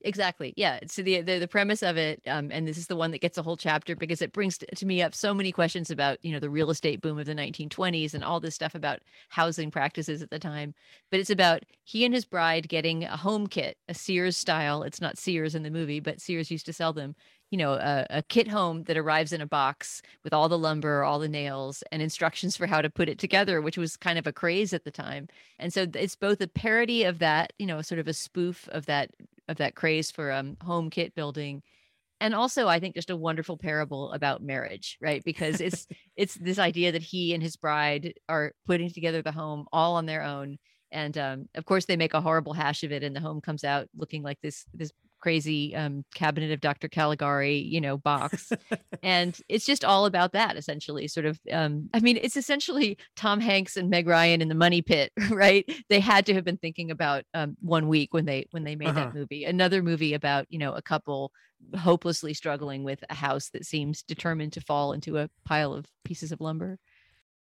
Exactly. 0.05 0.53
Yeah. 0.57 0.81
So 0.87 1.03
the, 1.03 1.23
the 1.23 1.39
the, 1.39 1.49
premise 1.49 1.83
of 1.83 1.97
it, 1.97 2.21
um, 2.27 2.51
and 2.53 2.69
this 2.69 2.77
is 2.77 2.89
the 2.89 2.97
one 2.97 3.11
that 3.13 3.23
gets 3.23 3.39
a 3.39 3.43
whole 3.43 3.57
chapter 3.57 3.97
because 3.97 4.21
it 4.21 4.35
brings 4.35 4.59
to, 4.59 4.67
to 4.67 4.85
me 4.85 5.01
up 5.01 5.15
so 5.15 5.33
many 5.33 5.51
questions 5.51 5.91
about 5.91 6.19
you 6.23 6.31
know 6.31 6.39
the 6.39 6.51
real 6.51 6.71
estate 6.71 7.01
boom 7.01 7.19
of 7.19 7.25
the 7.25 7.35
1920s 7.35 8.13
and 8.13 8.23
all 8.23 8.39
this 8.39 8.55
stuff 8.55 8.75
about 8.75 9.01
housing 9.31 9.71
practices 9.71 10.21
at 10.21 10.29
the 10.29 10.39
time. 10.39 10.75
But 11.11 11.21
it's 11.21 11.31
about 11.31 11.63
he 11.85 12.05
and 12.05 12.13
his 12.13 12.27
bride 12.27 12.69
getting 12.69 13.05
a 13.05 13.17
home 13.17 13.47
kit, 13.47 13.79
a 13.89 13.95
Sears 13.95 14.37
style. 14.37 14.83
It's 14.83 15.01
not 15.01 15.17
Sears 15.17 15.55
in 15.55 15.63
the 15.63 15.71
movie, 15.71 16.01
but 16.01 16.21
Sears 16.21 16.51
used 16.51 16.67
to 16.67 16.75
sell 16.75 16.93
them 16.93 17.17
you 17.55 17.59
know 17.59 17.75
a, 17.75 18.05
a, 18.11 18.23
kit 18.23 18.49
home 18.49 18.83
that 18.83 18.97
arrives 18.97 19.33
in 19.33 19.41
a 19.41 19.47
box 19.47 20.03
with 20.25 20.33
all 20.33 20.49
the 20.49 20.59
lumber 20.59 21.05
all 21.05 21.21
the 21.21 21.29
nails 21.29 21.85
and 21.93 22.03
instructions 22.03 22.57
for 22.57 22.67
how 22.67 22.83
to 22.83 22.91
put 22.91 23.09
it 23.09 23.17
together 23.17 23.63
which 23.63 23.79
was 23.79 23.97
kind 23.97 24.19
of 24.19 24.27
a 24.27 24.33
craze 24.33 24.73
at 24.73 24.83
the 24.83 24.91
time. 24.91 25.29
And 25.61 25.73
so 25.73 25.87
it's 25.95 26.17
both 26.17 26.41
a 26.41 26.49
parody 26.49 27.05
of 27.05 27.21
that 27.21 27.53
you 27.61 27.67
know 27.67 27.81
sort 27.81 28.01
of 28.01 28.09
a 28.09 28.13
spoof 28.13 28.69
of 28.73 28.87
that 28.87 29.13
of 29.47 29.59
that 29.59 29.77
craze 29.77 30.11
for 30.11 30.33
um 30.33 30.57
home 30.65 30.91
kit 30.91 31.15
building 31.15 31.63
and 32.21 32.35
also 32.35 32.67
i 32.67 32.81
think 32.81 32.97
just 32.97 33.11
a 33.11 33.17
wonderful 33.17 33.57
parable 33.57 34.11
about 34.11 34.43
marriage 34.43 34.99
right? 35.01 35.23
Because 35.23 35.61
it's 35.61 35.87
it's 36.17 36.35
this 36.35 36.59
idea 36.59 36.91
that 36.91 37.03
he 37.03 37.35
and 37.35 37.43
his 37.43 37.55
bride 37.55 38.15
are 38.29 38.51
putting 38.67 38.91
together 38.91 39.23
the 39.23 39.31
home 39.31 39.67
all 39.73 39.95
on 39.95 40.07
their 40.07 40.23
own 40.25 40.59
and 40.91 41.17
um, 41.19 41.49
of 41.55 41.65
course 41.65 41.85
they 41.85 41.97
make 41.97 42.15
a 42.15 42.21
horrible 42.21 42.53
hash 42.53 42.83
of 42.83 42.91
it 42.91 43.05
and 43.05 43.15
the 43.15 43.21
home 43.21 43.41
comes 43.41 43.63
out 43.63 43.87
looking 43.95 44.25
like 44.25 44.41
this 44.43 44.65
this 44.75 44.91
crazy 45.25 45.75
um, 45.75 46.05
cabinet 46.15 46.53
of 46.53 46.61
Dr. 46.61 46.87
Caligari, 46.87 47.57
you 47.57 47.81
know, 47.81 47.97
box. 47.97 48.53
and 49.03 49.41
it's 49.49 49.65
just 49.65 49.83
all 49.83 50.05
about 50.05 50.33
that 50.33 50.59
essentially. 50.59 51.09
Sort 51.09 51.25
of, 51.25 51.41
um, 51.51 51.89
I 51.95 52.01
mean, 52.01 52.19
it's 52.21 52.37
essentially 52.37 52.99
Tom 53.17 53.41
Hanks 53.41 53.79
and 53.79 53.89
Meg 53.89 54.07
Ryan 54.07 54.43
in 54.43 54.49
the 54.49 54.55
money 54.55 54.83
pit, 54.83 55.13
right? 55.31 55.65
They 55.89 55.99
had 55.99 56.27
to 56.27 56.35
have 56.35 56.45
been 56.45 56.59
thinking 56.59 56.91
about 56.91 57.25
um, 57.33 57.57
one 57.63 57.89
week 57.89 58.13
when 58.13 58.27
they 58.27 58.47
when 58.51 58.65
they 58.65 58.77
made 58.77 58.89
uh-huh. 58.89 59.01
that 59.01 59.15
movie. 59.15 59.47
Another 59.47 59.83
movie 59.83 60.13
about 60.13 60.45
you 60.51 60.59
know 60.59 60.75
a 60.75 60.83
couple 60.83 61.33
hopelessly 61.75 62.35
struggling 62.35 62.85
with 62.85 63.03
a 63.09 63.15
house 63.15 63.49
that 63.55 63.65
seems 63.65 64.03
determined 64.03 64.53
to 64.53 64.61
fall 64.61 64.93
into 64.93 65.17
a 65.17 65.31
pile 65.47 65.73
of 65.73 65.87
pieces 66.05 66.33
of 66.33 66.43
lumber 66.43 66.79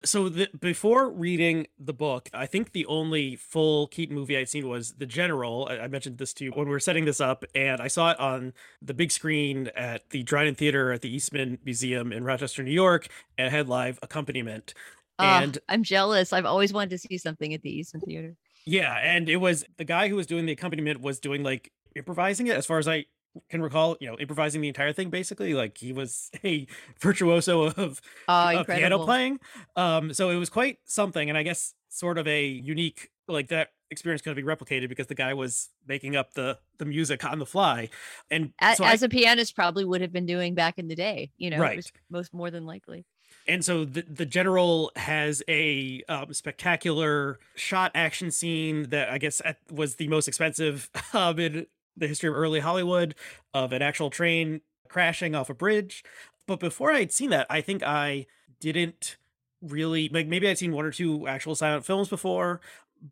so 0.03 0.29
the, 0.29 0.49
before 0.59 1.09
reading 1.09 1.67
the 1.79 1.93
book, 1.93 2.29
I 2.33 2.45
think 2.45 2.71
the 2.71 2.85
only 2.87 3.35
full 3.35 3.87
Keaton 3.87 4.15
movie 4.15 4.37
I'd 4.37 4.49
seen 4.49 4.67
was 4.67 4.93
The 4.93 5.05
General. 5.05 5.67
I, 5.69 5.79
I, 5.79 5.87
mentioned 5.87 6.17
this 6.17 6.33
to 6.35 6.45
you 6.45 6.51
when 6.51 6.65
we 6.65 6.71
were 6.71 6.79
setting 6.79 7.05
this 7.05 7.21
up, 7.21 7.45
and 7.53 7.79
I 7.79 7.87
saw 7.87 8.11
it 8.11 8.19
on 8.19 8.53
the 8.81 8.93
big 8.93 9.11
screen 9.11 9.69
at 9.75 10.09
the 10.09 10.23
Dryden 10.23 10.55
Theater 10.55 10.91
at 10.91 11.01
the 11.01 11.13
Eastman 11.13 11.59
Museum 11.63 12.11
in 12.11 12.23
Rochester, 12.23 12.63
New 12.63 12.71
York, 12.71 13.07
and 13.37 13.47
it 13.47 13.51
had 13.51 13.69
live 13.69 13.99
accompaniment. 14.01 14.73
And 15.19 15.59
I'm 15.69 15.83
jealous. 15.83 16.33
I've 16.33 16.45
always 16.45 16.73
wanted 16.73 16.89
to 16.91 16.97
see 16.97 17.17
something 17.19 17.53
at 17.53 17.61
the 17.61 17.69
Eastman 17.69 18.01
Theater. 18.01 18.35
Yeah, 18.65 18.95
and 18.97 19.29
it 19.29 19.37
was 19.37 19.65
the 19.77 19.83
guy 19.83 20.07
who 20.07 20.15
was 20.15 20.25
doing 20.25 20.47
the 20.47 20.51
accompaniment 20.51 21.01
was 21.01 21.19
doing 21.19 21.43
like 21.43 21.71
improvising 21.95 22.47
it 22.47 22.55
as 22.55 22.65
far 22.65 22.79
as 22.79 22.87
I 22.87 23.05
can 23.49 23.61
recall, 23.61 23.97
you 23.99 24.07
know, 24.07 24.17
improvising 24.17 24.61
the 24.61 24.67
entire 24.67 24.93
thing 24.93 25.09
basically. 25.09 25.53
Like 25.53 25.77
he 25.77 25.93
was 25.93 26.31
a 26.43 26.67
virtuoso 26.99 27.63
of, 27.63 28.01
uh, 28.27 28.53
of 28.57 28.67
piano 28.67 28.99
playing. 28.99 29.39
Um, 29.75 30.13
so 30.13 30.29
it 30.29 30.37
was 30.37 30.49
quite 30.49 30.79
something, 30.85 31.29
and 31.29 31.37
I 31.37 31.43
guess 31.43 31.73
sort 31.89 32.17
of 32.17 32.27
a 32.27 32.45
unique 32.45 33.09
like 33.27 33.49
that 33.49 33.69
experience 33.89 34.21
could 34.21 34.35
be 34.35 34.43
replicated 34.43 34.89
because 34.89 35.07
the 35.07 35.15
guy 35.15 35.33
was 35.33 35.69
making 35.87 36.15
up 36.15 36.33
the 36.33 36.57
the 36.77 36.85
music 36.85 37.25
on 37.25 37.39
the 37.39 37.45
fly 37.45 37.89
and 38.31 38.53
as, 38.59 38.77
so 38.77 38.85
as 38.85 39.03
I, 39.03 39.07
a 39.07 39.09
pianist 39.09 39.55
probably 39.55 39.83
would 39.83 40.01
have 40.01 40.13
been 40.13 40.25
doing 40.25 40.55
back 40.55 40.79
in 40.79 40.87
the 40.87 40.95
day 40.95 41.31
you 41.37 41.49
know 41.49 41.59
right. 41.59 41.83
most 42.09 42.33
more 42.33 42.49
than 42.49 42.65
likely 42.65 43.05
and 43.47 43.63
so 43.65 43.83
the, 43.83 44.03
the 44.03 44.25
general 44.25 44.91
has 44.95 45.43
a 45.47 46.01
um, 46.07 46.33
spectacular 46.33 47.39
shot 47.55 47.91
action 47.93 48.31
scene 48.31 48.89
that 48.89 49.09
i 49.09 49.17
guess 49.17 49.41
was 49.69 49.95
the 49.95 50.07
most 50.07 50.27
expensive 50.27 50.89
um, 51.13 51.37
in 51.37 51.65
the 51.97 52.07
history 52.07 52.29
of 52.29 52.35
early 52.35 52.59
Hollywood 52.59 53.15
of 53.53 53.73
an 53.73 53.81
actual 53.81 54.09
train 54.09 54.61
crashing 54.87 55.35
off 55.35 55.49
a 55.49 55.53
bridge. 55.53 56.03
But 56.47 56.59
before 56.59 56.91
I'd 56.91 57.11
seen 57.11 57.29
that, 57.29 57.47
I 57.49 57.61
think 57.61 57.83
I 57.83 58.25
didn't 58.59 59.17
really 59.61 60.09
like 60.09 60.27
maybe 60.27 60.47
I'd 60.49 60.57
seen 60.57 60.71
one 60.71 60.85
or 60.85 60.91
two 60.91 61.27
actual 61.27 61.55
silent 61.55 61.85
films 61.85 62.09
before, 62.09 62.61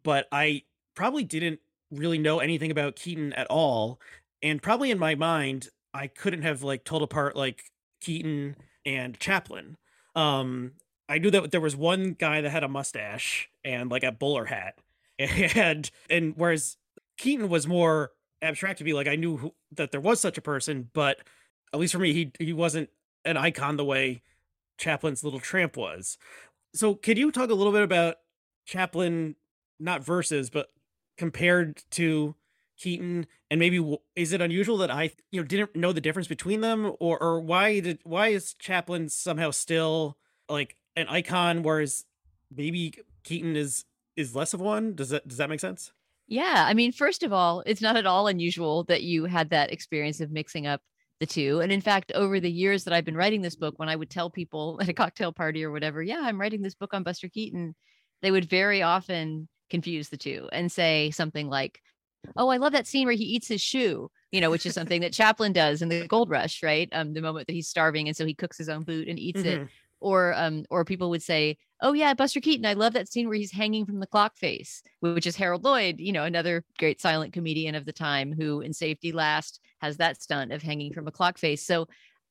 but 0.03 0.27
I 0.31 0.63
probably 0.95 1.23
didn't 1.23 1.59
really 1.91 2.17
know 2.17 2.39
anything 2.39 2.71
about 2.71 2.95
Keaton 2.95 3.33
at 3.33 3.47
all. 3.47 3.99
And 4.41 4.61
probably 4.61 4.91
in 4.91 4.99
my 4.99 5.15
mind, 5.15 5.69
I 5.93 6.07
couldn't 6.07 6.43
have 6.43 6.63
like 6.63 6.83
told 6.83 7.01
apart 7.01 7.35
like 7.35 7.63
Keaton 8.01 8.55
and 8.85 9.19
Chaplin. 9.19 9.77
Um, 10.15 10.73
I 11.07 11.17
knew 11.17 11.31
that 11.31 11.51
there 11.51 11.61
was 11.61 11.75
one 11.75 12.13
guy 12.13 12.41
that 12.41 12.49
had 12.49 12.63
a 12.63 12.67
mustache 12.67 13.49
and 13.63 13.89
like 13.89 14.03
a 14.03 14.11
bowler 14.11 14.45
hat, 14.45 14.75
and 15.19 15.89
and 16.09 16.33
whereas 16.37 16.77
Keaton 17.17 17.49
was 17.49 17.67
more 17.67 18.11
abstract 18.41 18.77
to 18.79 18.83
be 18.83 18.93
like 18.93 19.07
I 19.07 19.15
knew 19.15 19.37
who, 19.37 19.53
that 19.71 19.91
there 19.91 20.01
was 20.01 20.19
such 20.19 20.37
a 20.37 20.41
person, 20.41 20.89
but 20.93 21.19
at 21.73 21.79
least 21.79 21.93
for 21.93 21.99
me, 21.99 22.13
he 22.13 22.31
he 22.39 22.53
wasn't 22.53 22.89
an 23.25 23.37
icon 23.37 23.77
the 23.77 23.85
way 23.85 24.21
Chaplin's 24.77 25.23
Little 25.23 25.39
Tramp 25.39 25.77
was. 25.77 26.17
So, 26.73 26.95
could 26.95 27.17
you 27.17 27.31
talk 27.31 27.49
a 27.49 27.55
little 27.55 27.73
bit 27.73 27.83
about 27.83 28.17
Chaplin, 28.65 29.35
not 29.79 30.03
versus, 30.03 30.49
but 30.49 30.67
compared 31.17 31.83
to 31.91 32.35
Keaton, 32.77 33.27
and 33.51 33.59
maybe 33.59 33.97
is 34.15 34.31
it 34.31 34.41
unusual 34.41 34.77
that 34.77 34.89
I 34.89 35.11
you 35.31 35.41
know 35.41 35.47
didn't 35.47 35.75
know 35.75 35.91
the 35.91 36.01
difference 36.01 36.27
between 36.27 36.61
them, 36.61 36.93
or 36.99 37.21
or 37.21 37.39
why 37.41 37.79
did 37.79 37.99
why 38.03 38.29
is 38.29 38.53
Chaplin 38.53 39.09
somehow 39.09 39.51
still 39.51 40.17
like 40.47 40.77
an 40.95 41.07
icon, 41.07 41.61
whereas 41.63 42.05
maybe 42.55 42.93
Keaton 43.23 43.55
is 43.55 43.85
is 44.15 44.35
less 44.35 44.53
of 44.53 44.61
one? 44.61 44.95
Does 44.95 45.09
that 45.09 45.27
does 45.27 45.37
that 45.37 45.49
make 45.49 45.59
sense? 45.59 45.91
Yeah. 46.29 46.65
I 46.67 46.75
mean, 46.75 46.91
first 46.91 47.23
of 47.23 47.33
all, 47.33 47.63
it's 47.65 47.81
not 47.81 47.97
at 47.97 48.05
all 48.05 48.27
unusual 48.27 48.83
that 48.83 49.01
you 49.01 49.25
had 49.25 49.49
that 49.49 49.73
experience 49.73 50.21
of 50.21 50.31
mixing 50.31 50.67
up 50.67 50.79
the 51.19 51.25
two. 51.25 51.59
And 51.59 51.71
in 51.71 51.81
fact, 51.81 52.11
over 52.13 52.39
the 52.39 52.51
years 52.51 52.83
that 52.83 52.93
I've 52.93 53.03
been 53.03 53.17
writing 53.17 53.41
this 53.41 53.55
book, 53.55 53.73
when 53.77 53.89
I 53.89 53.95
would 53.95 54.11
tell 54.11 54.29
people 54.29 54.77
at 54.81 54.89
a 54.89 54.93
cocktail 54.93 55.33
party 55.33 55.65
or 55.65 55.71
whatever, 55.71 56.03
yeah, 56.03 56.21
I'm 56.21 56.39
writing 56.39 56.61
this 56.61 56.75
book 56.75 56.93
on 56.93 57.03
Buster 57.03 57.29
Keaton, 57.29 57.75
they 58.21 58.29
would 58.29 58.47
very 58.47 58.83
often 58.83 59.49
confuse 59.71 60.09
the 60.09 60.17
two 60.17 60.47
and 60.53 60.71
say 60.71 61.09
something 61.11 61.49
like, 61.49 61.79
Oh, 62.35 62.49
I 62.49 62.57
love 62.57 62.73
that 62.73 62.85
scene 62.85 63.07
where 63.07 63.15
he 63.15 63.23
eats 63.23 63.47
his 63.47 63.61
shoe, 63.61 64.11
you 64.31 64.41
know, 64.41 64.51
which 64.51 64.65
is 64.65 64.73
something 64.75 65.01
that 65.01 65.13
Chaplin 65.19 65.53
does 65.53 65.81
in 65.81 65.89
the 65.89 66.05
Gold 66.05 66.29
Rush, 66.29 66.61
right? 66.61 66.89
Um, 66.91 67.13
the 67.13 67.21
moment 67.21 67.47
that 67.47 67.53
he's 67.53 67.69
starving 67.69 68.07
and 68.07 68.15
so 68.15 68.25
he 68.25 68.35
cooks 68.35 68.57
his 68.57 68.69
own 68.69 68.83
boot 68.83 69.07
and 69.07 69.17
eats 69.17 69.41
mm-hmm. 69.41 69.63
it 69.63 69.67
or 70.01 70.33
um 70.35 70.65
or 70.69 70.85
people 70.85 71.09
would 71.09 71.23
say 71.23 71.57
oh 71.81 71.93
yeah 71.93 72.13
buster 72.13 72.39
keaton 72.39 72.65
i 72.65 72.73
love 72.73 72.93
that 72.93 73.11
scene 73.11 73.27
where 73.27 73.37
he's 73.37 73.51
hanging 73.51 73.85
from 73.85 73.99
the 73.99 74.07
clock 74.07 74.37
face 74.37 74.81
which 74.99 75.27
is 75.27 75.35
harold 75.35 75.63
lloyd 75.63 75.95
you 75.99 76.11
know 76.11 76.23
another 76.23 76.63
great 76.77 77.01
silent 77.01 77.33
comedian 77.33 77.75
of 77.75 77.85
the 77.85 77.93
time 77.93 78.33
who 78.33 78.61
in 78.61 78.73
safety 78.73 79.11
last 79.11 79.59
has 79.81 79.97
that 79.97 80.21
stunt 80.21 80.51
of 80.51 80.61
hanging 80.61 80.93
from 80.93 81.07
a 81.07 81.11
clock 81.11 81.37
face. 81.37 81.65
So 81.65 81.87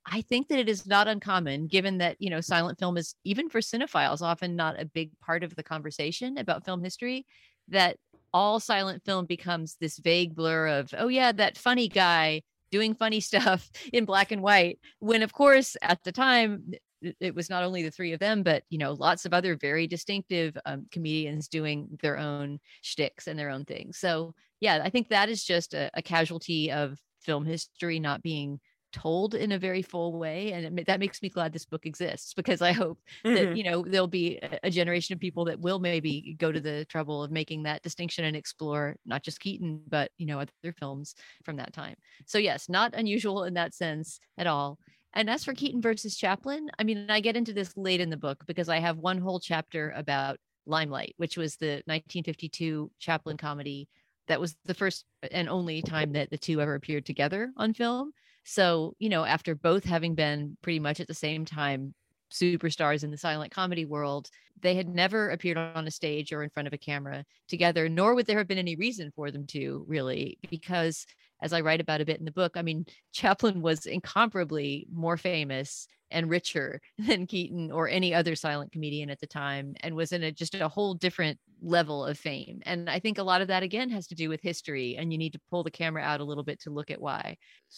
i 0.07 0.21
think 0.23 0.49
that 0.49 0.59
it 0.59 0.69
is 0.69 0.87
not 0.87 1.09
uncommon 1.09 1.67
given 1.67 1.99
that 1.99 2.17
you 2.19 2.31
know 2.31 2.41
silent 2.41 2.79
film 2.79 2.97
is 2.97 3.15
even 3.25 3.49
for 3.49 3.61
cinephiles 3.61 4.23
often 4.23 4.57
not 4.57 4.81
a 4.81 4.87
big 4.87 5.11
part 5.21 5.43
of 5.43 5.55
the 5.57 5.63
conversation 5.63 6.39
about 6.39 6.65
film 6.65 6.83
history 6.83 7.27
that 7.69 7.97
all 8.33 8.61
silent 8.61 9.03
film 9.05 9.27
becomes 9.27 9.77
this 9.81 9.99
vague 9.99 10.35
blur 10.35 10.69
of 10.69 10.95
oh 10.99 11.09
yeah 11.09 11.33
that 11.33 11.59
funny 11.59 11.89
guy 11.89 12.41
doing 12.71 12.95
funny 12.95 13.21
stuff 13.29 13.71
in 13.93 14.05
black 14.05 14.33
and 14.33 14.43
white 14.43 14.79
when 14.99 15.23
of 15.23 15.33
course 15.33 15.77
at 15.83 16.03
the 16.05 16.13
time 16.13 16.73
it 17.21 17.35
was 17.35 17.51
not 17.51 17.63
only 17.63 17.83
the 17.83 17.91
three 17.91 18.13
of 18.13 18.21
them, 18.21 18.43
but 18.43 18.63
you 18.71 18.79
know, 18.79 18.93
lots 18.93 19.25
of 19.25 19.33
other 19.33 19.57
very 19.57 19.87
distinctive 19.87 20.57
um, 20.67 20.87
comedians 20.91 21.49
doing 21.49 21.99
their 22.03 22.19
own 22.19 22.59
shticks 22.83 23.27
and 23.27 23.39
their 23.39 23.51
own 23.51 23.65
things. 23.65 23.99
So 23.99 24.35
yeah, 24.61 24.81
I 24.83 24.91
think 24.91 25.09
that 25.09 25.29
is 25.29 25.45
just 25.45 25.75
a, 25.75 25.91
a 25.95 26.03
casualty 26.03 26.73
of 26.73 26.99
film 27.21 27.45
history 27.45 28.01
not 28.01 28.23
being 28.23 28.61
told 28.93 29.35
in 29.35 29.53
a 29.53 29.59
very 29.59 29.83
full 29.83 30.19
way 30.19 30.53
and 30.53 30.79
it, 30.79 30.87
that 30.87 31.01
makes 31.01 31.21
me 31.23 31.29
glad 31.29 31.53
this 31.53 31.67
book 31.67 31.85
exists 31.85 32.33
because 32.33 32.63
i 32.63 32.73
hope 32.73 32.99
mm-hmm. 33.25 33.35
that 33.35 33.57
you 33.57 33.63
know 33.63 33.85
there'll 33.87 34.07
be 34.07 34.39
a, 34.43 34.59
a 34.65 34.71
generation 34.71 35.13
of 35.13 35.21
people 35.21 35.45
that 35.45 35.61
will 35.61 35.79
maybe 35.79 36.35
go 36.39 36.51
to 36.51 36.61
the 36.61 36.87
trouble 36.87 37.23
of 37.23 37.31
making 37.31 37.63
that 37.63 37.83
distinction 37.83 38.25
and 38.25 38.35
explore 38.35 38.97
not 39.05 39.23
just 39.23 39.41
keaton 39.41 39.81
but 39.89 40.11
you 40.17 40.25
know 40.25 40.41
other 40.41 40.73
films 40.79 41.15
from 41.45 41.57
that 41.57 41.73
time 41.73 41.97
so 42.27 42.39
yes 42.39 42.69
not 42.69 42.95
unusual 42.95 43.45
in 43.45 43.55
that 43.55 43.75
sense 43.75 44.21
at 44.39 44.47
all 44.47 44.79
and 45.15 45.31
as 45.31 45.45
for 45.45 45.55
Keaton 45.55 45.81
versus 45.81 46.17
Chaplin, 46.17 46.71
I 46.79 46.85
mean, 46.85 47.11
I 47.11 47.21
get 47.21 47.37
into 47.37 47.53
this 47.53 47.77
late 47.77 48.01
in 48.01 48.11
the 48.11 48.17
book 48.17 48.45
because 48.47 48.69
I 48.69 48.79
have 48.79 48.99
one 48.99 49.19
whole 49.19 49.41
chapter 49.41 49.93
about 49.97 50.39
Limelight, 50.67 51.15
which 51.17 51.37
was 51.37 51.57
the 51.57 51.83
1952 51.87 52.91
Chaplin 52.99 53.37
comedy 53.37 53.89
that 54.29 54.41
was 54.41 54.57
the 54.65 54.75
first 54.75 55.05
and 55.33 55.49
only 55.49 55.83
time 55.83 56.13
that 56.13 56.31
the 56.31 56.39
two 56.39 56.61
ever 56.61 56.75
appeared 56.75 57.07
together 57.07 57.51
on 57.57 57.75
film. 57.75 58.13
So, 58.45 58.95
you 58.99 59.09
know, 59.09 59.25
after 59.25 59.55
both 59.55 59.85
having 59.85 60.15
been 60.15 60.57
pretty 60.63 60.81
much 60.81 61.01
at 61.01 61.09
the 61.09 61.15
same 61.15 61.45
time 61.45 61.95
superstars 62.31 63.05
in 63.05 63.11
the 63.11 63.17
silent 63.17 63.53
comedy 63.53 63.85
world, 63.85 64.29
they 64.61 64.75
had 64.75 64.89
never 64.89 65.31
appeared 65.31 65.57
on 65.57 65.87
a 65.87 65.91
stage 65.91 66.33
or 66.33 66.43
in 66.43 66.51
front 66.51 66.67
of 66.67 66.73
a 66.73 66.79
camera 66.79 67.25
together, 67.49 67.89
nor 67.89 68.15
would 68.15 68.27
there 68.27 68.39
have 68.39 68.49
been 68.49 68.59
any 68.59 68.77
reason 68.77 69.11
for 69.15 69.31
them 69.31 69.47
to 69.49 69.85
really, 69.89 70.39
because 70.51 71.07
as 71.41 71.53
I 71.53 71.61
write 71.61 71.81
about 71.81 72.01
a 72.01 72.05
bit 72.05 72.19
in 72.19 72.25
the 72.25 72.33
book, 72.33 72.53
I 72.57 72.63
mean, 72.63 72.87
Chaplin 73.13 73.63
was 73.63 73.87
incomparably 73.87 74.87
more 74.93 75.17
famous 75.17 75.87
and 76.11 76.31
richer 76.31 76.81
than 76.99 77.27
Keaton 77.27 77.71
or 77.71 77.89
any 77.89 78.15
other 78.15 78.35
silent 78.35 78.73
comedian 78.73 79.11
at 79.11 79.21
the 79.21 79.27
time 79.27 79.75
and 79.81 79.95
was 79.95 80.13
in 80.13 80.23
a 80.23 80.33
just 80.33 80.55
a 80.55 80.69
whole 80.69 80.95
different 80.95 81.39
level 81.61 82.05
of 82.05 82.19
fame. 82.19 82.61
And 82.65 82.89
I 82.89 82.99
think 82.99 83.19
a 83.19 83.23
lot 83.23 83.41
of 83.41 83.49
that 83.49 83.63
again 83.63 83.91
has 83.91 84.07
to 84.09 84.15
do 84.15 84.29
with 84.29 84.41
history 84.41 84.97
and 84.97 85.13
you 85.13 85.19
need 85.19 85.33
to 85.33 85.41
pull 85.51 85.65
the 85.65 85.71
camera 85.71 86.03
out 86.03 86.21
a 86.21 86.25
little 86.25 86.45
bit 86.45 86.61
to 86.61 86.71
look 86.71 86.91
at 86.91 87.01
why. 87.01 87.37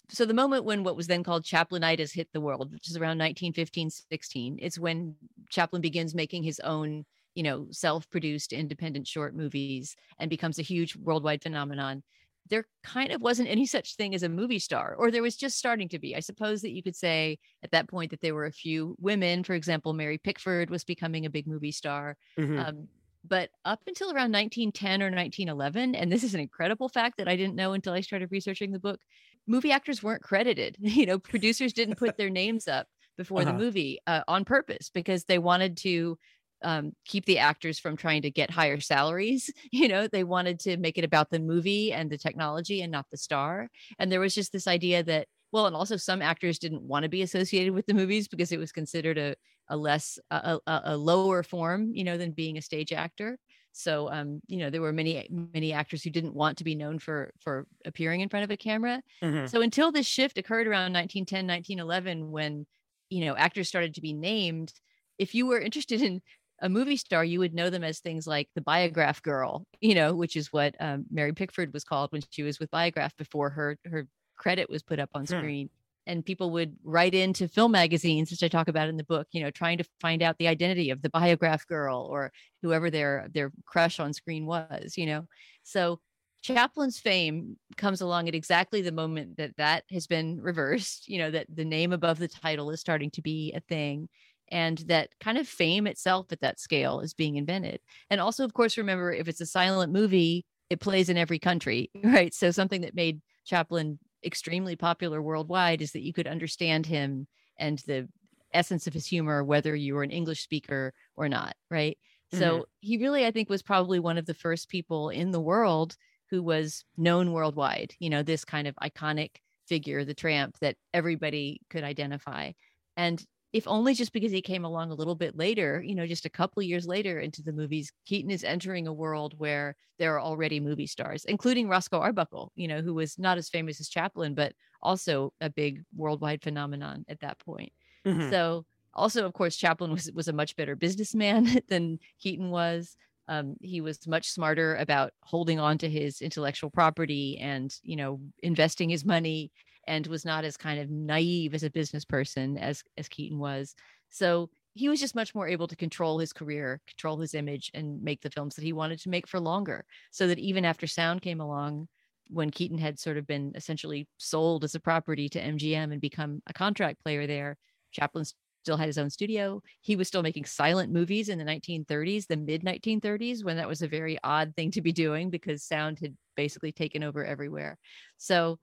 So 0.09 0.25
the 0.25 0.33
moment 0.33 0.65
when 0.65 0.83
what 0.83 0.95
was 0.95 1.07
then 1.07 1.23
called 1.23 1.43
Chaplinitis 1.43 2.13
hit 2.13 2.29
the 2.31 2.41
world, 2.41 2.71
which 2.71 2.89
is 2.89 2.95
around 2.95 3.17
1915 3.17 3.89
16, 3.89 4.59
it's 4.61 4.79
when 4.79 5.15
Chaplin 5.49 5.81
begins 5.81 6.15
making 6.15 6.43
his 6.43 6.59
own 6.61 7.05
you 7.35 7.43
know 7.43 7.67
self-produced 7.71 8.51
independent 8.51 9.07
short 9.07 9.33
movies 9.33 9.95
and 10.19 10.29
becomes 10.29 10.59
a 10.59 10.63
huge 10.63 10.97
worldwide 10.97 11.41
phenomenon 11.41 12.03
there 12.49 12.65
kind 12.83 13.11
of 13.11 13.21
wasn't 13.21 13.49
any 13.49 13.65
such 13.65 13.95
thing 13.95 14.13
as 14.13 14.23
a 14.23 14.29
movie 14.29 14.59
star, 14.59 14.95
or 14.97 15.11
there 15.11 15.21
was 15.21 15.35
just 15.35 15.57
starting 15.57 15.89
to 15.89 15.99
be. 15.99 16.15
I 16.15 16.19
suppose 16.19 16.61
that 16.61 16.71
you 16.71 16.83
could 16.83 16.95
say 16.95 17.37
at 17.63 17.71
that 17.71 17.87
point 17.87 18.11
that 18.11 18.21
there 18.21 18.35
were 18.35 18.45
a 18.45 18.51
few 18.51 18.95
women. 18.99 19.43
For 19.43 19.53
example, 19.53 19.93
Mary 19.93 20.17
Pickford 20.17 20.69
was 20.69 20.83
becoming 20.83 21.25
a 21.25 21.29
big 21.29 21.47
movie 21.47 21.71
star. 21.71 22.17
Mm-hmm. 22.37 22.59
Um, 22.59 22.87
But 23.23 23.51
up 23.65 23.81
until 23.87 24.07
around 24.07 24.31
1910 24.33 25.01
or 25.01 25.11
1911, 25.11 25.95
and 25.95 26.11
this 26.11 26.23
is 26.23 26.33
an 26.33 26.41
incredible 26.41 26.89
fact 26.89 27.17
that 27.17 27.27
I 27.27 27.35
didn't 27.35 27.55
know 27.55 27.73
until 27.73 27.93
I 27.93 28.01
started 28.01 28.31
researching 28.31 28.71
the 28.71 28.79
book, 28.79 28.99
movie 29.47 29.71
actors 29.71 30.01
weren't 30.01 30.23
credited. 30.23 30.77
You 30.81 31.05
know, 31.05 31.19
producers 31.19 31.73
didn't 31.73 31.99
put 31.99 32.17
their 32.17 32.29
names 32.31 32.67
up 32.67 32.87
before 33.17 33.41
uh-huh. 33.41 33.51
the 33.51 33.57
movie 33.57 33.99
uh, 34.07 34.23
on 34.27 34.45
purpose 34.45 34.89
because 34.89 35.25
they 35.25 35.37
wanted 35.37 35.77
to 35.77 36.17
um, 36.63 36.93
keep 37.05 37.25
the 37.25 37.39
actors 37.39 37.79
from 37.79 37.97
trying 37.97 38.21
to 38.23 38.31
get 38.31 38.51
higher 38.51 38.79
salaries. 38.79 39.49
You 39.73 39.87
know, 39.87 40.07
they 40.07 40.23
wanted 40.23 40.59
to 40.61 40.77
make 40.77 40.97
it 40.97 41.03
about 41.03 41.29
the 41.29 41.39
movie 41.39 41.91
and 41.93 42.09
the 42.09 42.17
technology 42.17 42.81
and 42.81 42.91
not 42.91 43.05
the 43.09 43.17
star. 43.17 43.69
And 43.97 44.11
there 44.11 44.19
was 44.19 44.35
just 44.35 44.51
this 44.51 44.67
idea 44.67 45.01
that, 45.03 45.27
well, 45.51 45.65
and 45.65 45.75
also 45.75 45.97
some 45.97 46.21
actors 46.21 46.59
didn't 46.59 46.83
want 46.83 47.03
to 47.03 47.09
be 47.09 47.21
associated 47.21 47.73
with 47.73 47.85
the 47.85 47.93
movies 47.93 48.27
because 48.27 48.51
it 48.51 48.59
was 48.59 48.71
considered 48.71 49.17
a, 49.17 49.35
a 49.69 49.77
less, 49.77 50.19
a, 50.29 50.59
a, 50.67 50.81
a 50.85 50.97
lower 50.97 51.41
form, 51.41 51.91
you 51.93 52.03
know, 52.03 52.17
than 52.17 52.31
being 52.31 52.57
a 52.57 52.61
stage 52.61 52.91
actor. 52.91 53.39
So, 53.73 54.11
um, 54.11 54.41
you 54.47 54.57
know, 54.57 54.69
there 54.69 54.81
were 54.81 54.91
many, 54.91 55.27
many 55.31 55.73
actors 55.73 56.03
who 56.03 56.09
didn't 56.09 56.35
want 56.35 56.57
to 56.57 56.63
be 56.63 56.75
known 56.75 56.99
for 56.99 57.31
for 57.39 57.65
appearing 57.85 58.21
in 58.21 58.29
front 58.29 58.43
of 58.43 58.51
a 58.51 58.57
camera. 58.57 59.01
Mm-hmm. 59.23 59.47
So 59.47 59.61
until 59.61 59.91
this 59.91 60.05
shift 60.05 60.37
occurred 60.37 60.67
around 60.67 60.93
1910, 60.93 61.47
1911, 61.47 62.31
when 62.31 62.65
you 63.09 63.25
know 63.25 63.35
actors 63.35 63.69
started 63.69 63.95
to 63.95 64.01
be 64.01 64.13
named, 64.13 64.73
if 65.17 65.33
you 65.33 65.45
were 65.45 65.59
interested 65.59 66.01
in 66.01 66.21
a 66.61 66.69
movie 66.69 66.95
star, 66.95 67.25
you 67.25 67.39
would 67.39 67.53
know 67.53 67.69
them 67.69 67.83
as 67.83 67.99
things 67.99 68.27
like 68.27 68.47
the 68.55 68.61
Biograph 68.61 69.21
Girl, 69.21 69.65
you 69.81 69.95
know, 69.95 70.15
which 70.15 70.35
is 70.35 70.53
what 70.53 70.75
um, 70.79 71.05
Mary 71.09 71.33
Pickford 71.33 71.73
was 71.73 71.83
called 71.83 72.11
when 72.11 72.21
she 72.29 72.43
was 72.43 72.59
with 72.59 72.71
Biograph 72.71 73.15
before 73.17 73.49
her 73.49 73.77
her 73.85 74.07
credit 74.37 74.69
was 74.69 74.83
put 74.83 74.99
up 74.99 75.09
on 75.13 75.21
hmm. 75.21 75.37
screen. 75.37 75.69
And 76.07 76.25
people 76.25 76.49
would 76.51 76.75
write 76.83 77.13
into 77.13 77.47
film 77.47 77.73
magazines, 77.73 78.31
which 78.31 78.41
I 78.41 78.47
talk 78.47 78.67
about 78.67 78.89
in 78.89 78.97
the 78.97 79.03
book, 79.03 79.27
you 79.31 79.43
know, 79.43 79.51
trying 79.51 79.77
to 79.77 79.83
find 79.99 80.23
out 80.23 80.37
the 80.39 80.47
identity 80.47 80.89
of 80.89 81.01
the 81.01 81.11
Biograph 81.11 81.67
Girl 81.67 82.07
or 82.09 82.31
whoever 82.61 82.89
their 82.89 83.27
their 83.33 83.51
crush 83.65 83.99
on 83.99 84.13
screen 84.13 84.45
was, 84.45 84.97
you 84.97 85.05
know. 85.05 85.27
So 85.63 85.99
Chaplin's 86.43 86.99
fame 86.99 87.57
comes 87.77 88.01
along 88.01 88.27
at 88.27 88.35
exactly 88.35 88.81
the 88.81 88.91
moment 88.91 89.37
that 89.37 89.55
that 89.57 89.83
has 89.91 90.07
been 90.07 90.41
reversed, 90.41 91.07
you 91.07 91.19
know, 91.19 91.31
that 91.31 91.45
the 91.53 91.65
name 91.65 91.91
above 91.93 92.17
the 92.17 92.27
title 92.27 92.71
is 92.71 92.79
starting 92.79 93.11
to 93.11 93.21
be 93.21 93.53
a 93.55 93.59
thing 93.59 94.09
and 94.51 94.79
that 94.79 95.09
kind 95.19 95.37
of 95.37 95.47
fame 95.47 95.87
itself 95.87 96.27
at 96.31 96.41
that 96.41 96.59
scale 96.59 96.99
is 96.99 97.13
being 97.13 97.37
invented. 97.37 97.79
And 98.09 98.19
also, 98.19 98.43
of 98.43 98.53
course, 98.53 98.77
remember 98.77 99.11
if 99.11 99.27
it's 99.27 99.41
a 99.41 99.45
silent 99.45 99.93
movie, 99.93 100.45
it 100.69 100.81
plays 100.81 101.09
in 101.09 101.17
every 101.17 101.39
country, 101.39 101.89
right? 102.03 102.33
So 102.33 102.51
something 102.51 102.81
that 102.81 102.95
made 102.95 103.21
Chaplin 103.45 103.97
extremely 104.23 104.75
popular 104.75 105.21
worldwide 105.21 105.81
is 105.81 105.93
that 105.93 106.03
you 106.03 106.13
could 106.13 106.27
understand 106.27 106.85
him 106.85 107.27
and 107.57 107.79
the 107.79 108.07
essence 108.53 108.85
of 108.85 108.93
his 108.93 109.07
humor, 109.07 109.43
whether 109.43 109.75
you 109.75 109.95
were 109.95 110.03
an 110.03 110.11
English 110.11 110.43
speaker 110.43 110.93
or 111.15 111.29
not, 111.29 111.55
right? 111.69 111.97
Mm-hmm. 112.33 112.39
So 112.39 112.65
he 112.81 112.97
really, 112.97 113.25
I 113.25 113.31
think, 113.31 113.49
was 113.49 113.63
probably 113.63 113.99
one 113.99 114.17
of 114.17 114.25
the 114.25 114.33
first 114.33 114.69
people 114.69 115.09
in 115.09 115.31
the 115.31 115.39
world 115.39 115.95
who 116.29 116.43
was 116.43 116.85
known 116.97 117.31
worldwide, 117.31 117.93
you 117.99 118.09
know, 118.09 118.23
this 118.23 118.45
kind 118.45 118.67
of 118.67 118.75
iconic 118.75 119.31
figure, 119.67 120.03
the 120.03 120.13
tramp 120.13 120.57
that 120.59 120.75
everybody 120.93 121.61
could 121.69 121.83
identify. 121.83 122.51
And 122.97 123.23
if 123.53 123.67
only 123.67 123.93
just 123.93 124.13
because 124.13 124.31
he 124.31 124.41
came 124.41 124.63
along 124.63 124.91
a 124.91 124.95
little 124.95 125.15
bit 125.15 125.35
later, 125.35 125.83
you 125.85 125.93
know, 125.93 126.07
just 126.07 126.25
a 126.25 126.29
couple 126.29 126.63
years 126.63 126.87
later 126.87 127.19
into 127.19 127.43
the 127.43 127.51
movies, 127.51 127.91
Keaton 128.05 128.31
is 128.31 128.43
entering 128.43 128.87
a 128.87 128.93
world 128.93 129.33
where 129.37 129.75
there 129.99 130.15
are 130.15 130.21
already 130.21 130.59
movie 130.59 130.87
stars, 130.87 131.25
including 131.25 131.67
Roscoe 131.67 131.99
Arbuckle, 131.99 132.51
you 132.55 132.67
know, 132.67 132.81
who 132.81 132.93
was 132.93 133.19
not 133.19 133.37
as 133.37 133.49
famous 133.49 133.81
as 133.81 133.89
Chaplin, 133.89 134.33
but 134.33 134.53
also 134.81 135.33
a 135.41 135.49
big 135.49 135.83
worldwide 135.95 136.41
phenomenon 136.41 137.03
at 137.09 137.19
that 137.19 137.39
point. 137.39 137.73
Mm-hmm. 138.05 138.29
So 138.29 138.65
also, 138.93 139.25
of 139.25 139.33
course, 139.33 139.57
Chaplin 139.57 139.91
was 139.91 140.09
was 140.13 140.27
a 140.27 140.33
much 140.33 140.55
better 140.55 140.75
businessman 140.75 141.61
than 141.69 141.99
Keaton 142.19 142.51
was. 142.51 142.95
Um, 143.27 143.55
he 143.61 143.81
was 143.81 144.07
much 144.07 144.29
smarter 144.29 144.75
about 144.77 145.13
holding 145.21 145.59
on 145.59 145.77
to 145.79 145.89
his 145.89 146.21
intellectual 146.21 146.69
property 146.69 147.37
and 147.39 147.73
you 147.83 147.95
know 147.95 148.21
investing 148.41 148.89
his 148.89 149.05
money 149.05 149.51
and 149.87 150.07
was 150.07 150.25
not 150.25 150.43
as 150.43 150.57
kind 150.57 150.79
of 150.79 150.89
naive 150.89 151.53
as 151.53 151.63
a 151.63 151.69
business 151.69 152.05
person 152.05 152.57
as 152.57 152.83
as 152.97 153.09
Keaton 153.09 153.39
was. 153.39 153.75
So 154.09 154.49
he 154.73 154.87
was 154.87 154.99
just 154.99 155.15
much 155.15 155.35
more 155.35 155.47
able 155.47 155.67
to 155.67 155.75
control 155.75 156.19
his 156.19 156.31
career, 156.31 156.81
control 156.87 157.17
his 157.17 157.33
image, 157.33 157.71
and 157.73 158.01
make 158.01 158.21
the 158.21 158.29
films 158.29 158.55
that 158.55 158.63
he 158.63 158.73
wanted 158.73 158.99
to 159.01 159.09
make 159.09 159.27
for 159.27 159.39
longer. 159.39 159.85
So 160.11 160.27
that 160.27 160.39
even 160.39 160.63
after 160.63 160.87
sound 160.87 161.21
came 161.21 161.41
along, 161.41 161.87
when 162.29 162.49
Keaton 162.49 162.77
had 162.77 162.97
sort 162.97 163.17
of 163.17 163.27
been 163.27 163.51
essentially 163.55 164.07
sold 164.17 164.63
as 164.63 164.75
a 164.75 164.79
property 164.79 165.27
to 165.29 165.41
MGM 165.41 165.91
and 165.91 165.99
become 165.99 166.41
a 166.47 166.53
contract 166.53 167.03
player 167.03 167.27
there, 167.27 167.57
Chaplin 167.91 168.23
still 168.63 168.77
had 168.77 168.87
his 168.87 168.97
own 168.97 169.09
studio. 169.09 169.61
He 169.81 169.95
was 169.95 170.07
still 170.07 170.23
making 170.23 170.45
silent 170.45 170.91
movies 170.91 171.29
in 171.29 171.37
the 171.37 171.43
1930s, 171.43 172.27
the 172.27 172.37
mid 172.37 172.63
1930s, 172.63 173.43
when 173.43 173.57
that 173.57 173.67
was 173.67 173.81
a 173.81 173.87
very 173.87 174.17
odd 174.23 174.53
thing 174.55 174.71
to 174.71 174.81
be 174.81 174.93
doing 174.93 175.29
because 175.29 175.63
sound 175.63 175.99
had 175.99 176.15
basically 176.37 176.71
taken 176.71 177.03
over 177.03 177.25
everywhere. 177.25 177.77
So 178.17 178.59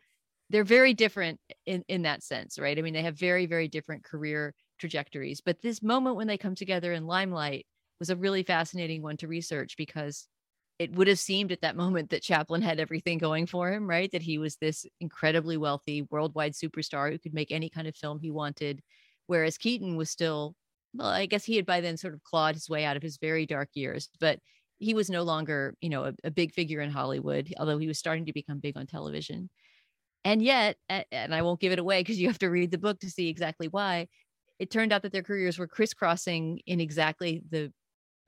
they're 0.51 0.65
very 0.65 0.95
different 0.95 1.39
in 1.67 1.85
in 1.89 2.03
that 2.03 2.23
sense 2.23 2.59
right 2.59 2.79
i 2.79 2.83
mean 2.83 2.95
they 2.95 3.03
have 3.03 3.19
very 3.19 3.47
very 3.47 3.69
different 3.69 4.05
career 4.05 4.55
trajectories 4.79 5.41
but 5.41 5.61
this 5.61 5.83
moment 5.83 6.17
when 6.17 6.27
they 6.27 6.39
come 6.39 6.55
together 6.55 6.93
in 6.93 7.07
limelight 7.07 7.67
was 7.99 8.11
a 8.11 8.17
really 8.17 8.43
fascinating 8.43 9.03
one 9.03 9.17
to 9.17 9.29
research 9.29 9.77
because 9.77 10.29
it 10.79 10.93
would 10.93 11.09
have 11.09 11.19
seemed 11.19 11.53
at 11.53 11.61
that 11.63 11.77
moment 11.85 12.11
that 12.11 12.23
Chaplin 12.23 12.63
had 12.63 12.81
everything 12.81 13.19
going 13.19 13.47
for 13.47 13.71
him, 13.73 13.89
right? 13.89 14.11
That 14.13 14.23
he 14.23 14.39
was 14.39 14.57
this 14.57 14.87
incredibly 15.01 15.57
wealthy 15.57 16.03
worldwide 16.11 16.53
superstar 16.53 17.11
who 17.11 17.19
could 17.19 17.35
make 17.35 17.51
any 17.51 17.69
kind 17.69 17.87
of 17.87 17.97
film 17.97 18.21
he 18.21 18.31
wanted. 18.31 18.81
Whereas 19.27 19.59
Keaton 19.59 19.97
was 19.97 20.11
still, 20.11 20.55
well, 20.95 21.09
I 21.09 21.27
guess 21.27 21.45
he 21.45 21.57
had 21.57 21.67
by 21.67 21.81
then 21.81 21.97
sort 21.97 22.15
of 22.15 22.23
clawed 22.23 22.55
his 22.55 22.69
way 22.69 22.85
out 22.85 22.97
of 22.97 23.03
his 23.03 23.19
very 23.19 23.45
dark 23.47 23.71
years, 23.75 24.09
but 24.21 24.39
he 24.79 24.95
was 24.95 25.11
no 25.11 25.23
longer, 25.25 25.75
you 25.81 25.89
know, 25.89 26.05
a, 26.05 26.15
a 26.25 26.31
big 26.31 26.55
figure 26.55 26.81
in 26.81 26.91
Hollywood, 26.91 27.53
although 27.59 27.79
he 27.79 27.89
was 27.89 27.99
starting 27.99 28.27
to 28.27 28.33
become 28.33 28.61
big 28.61 28.77
on 28.77 28.87
television. 28.87 29.51
And 30.25 30.43
yet, 30.43 30.77
and 30.89 31.35
I 31.35 31.43
won't 31.43 31.61
give 31.61 31.73
it 31.73 31.79
away 31.79 32.01
because 32.01 32.21
you 32.21 32.29
have 32.29 32.39
to 32.41 32.49
read 32.49 32.71
the 32.71 32.79
book 32.79 33.01
to 33.01 33.11
see 33.11 33.29
exactly 33.29 33.69
why, 33.69 34.09
it 34.59 34.71
turned 34.71 34.93
out 34.93 35.03
that 35.03 35.13
their 35.13 35.23
careers 35.23 35.59
were 35.59 35.69
crisscrossing 35.69 36.61
in 36.67 36.81
exactly 36.81 37.43
the 37.51 37.73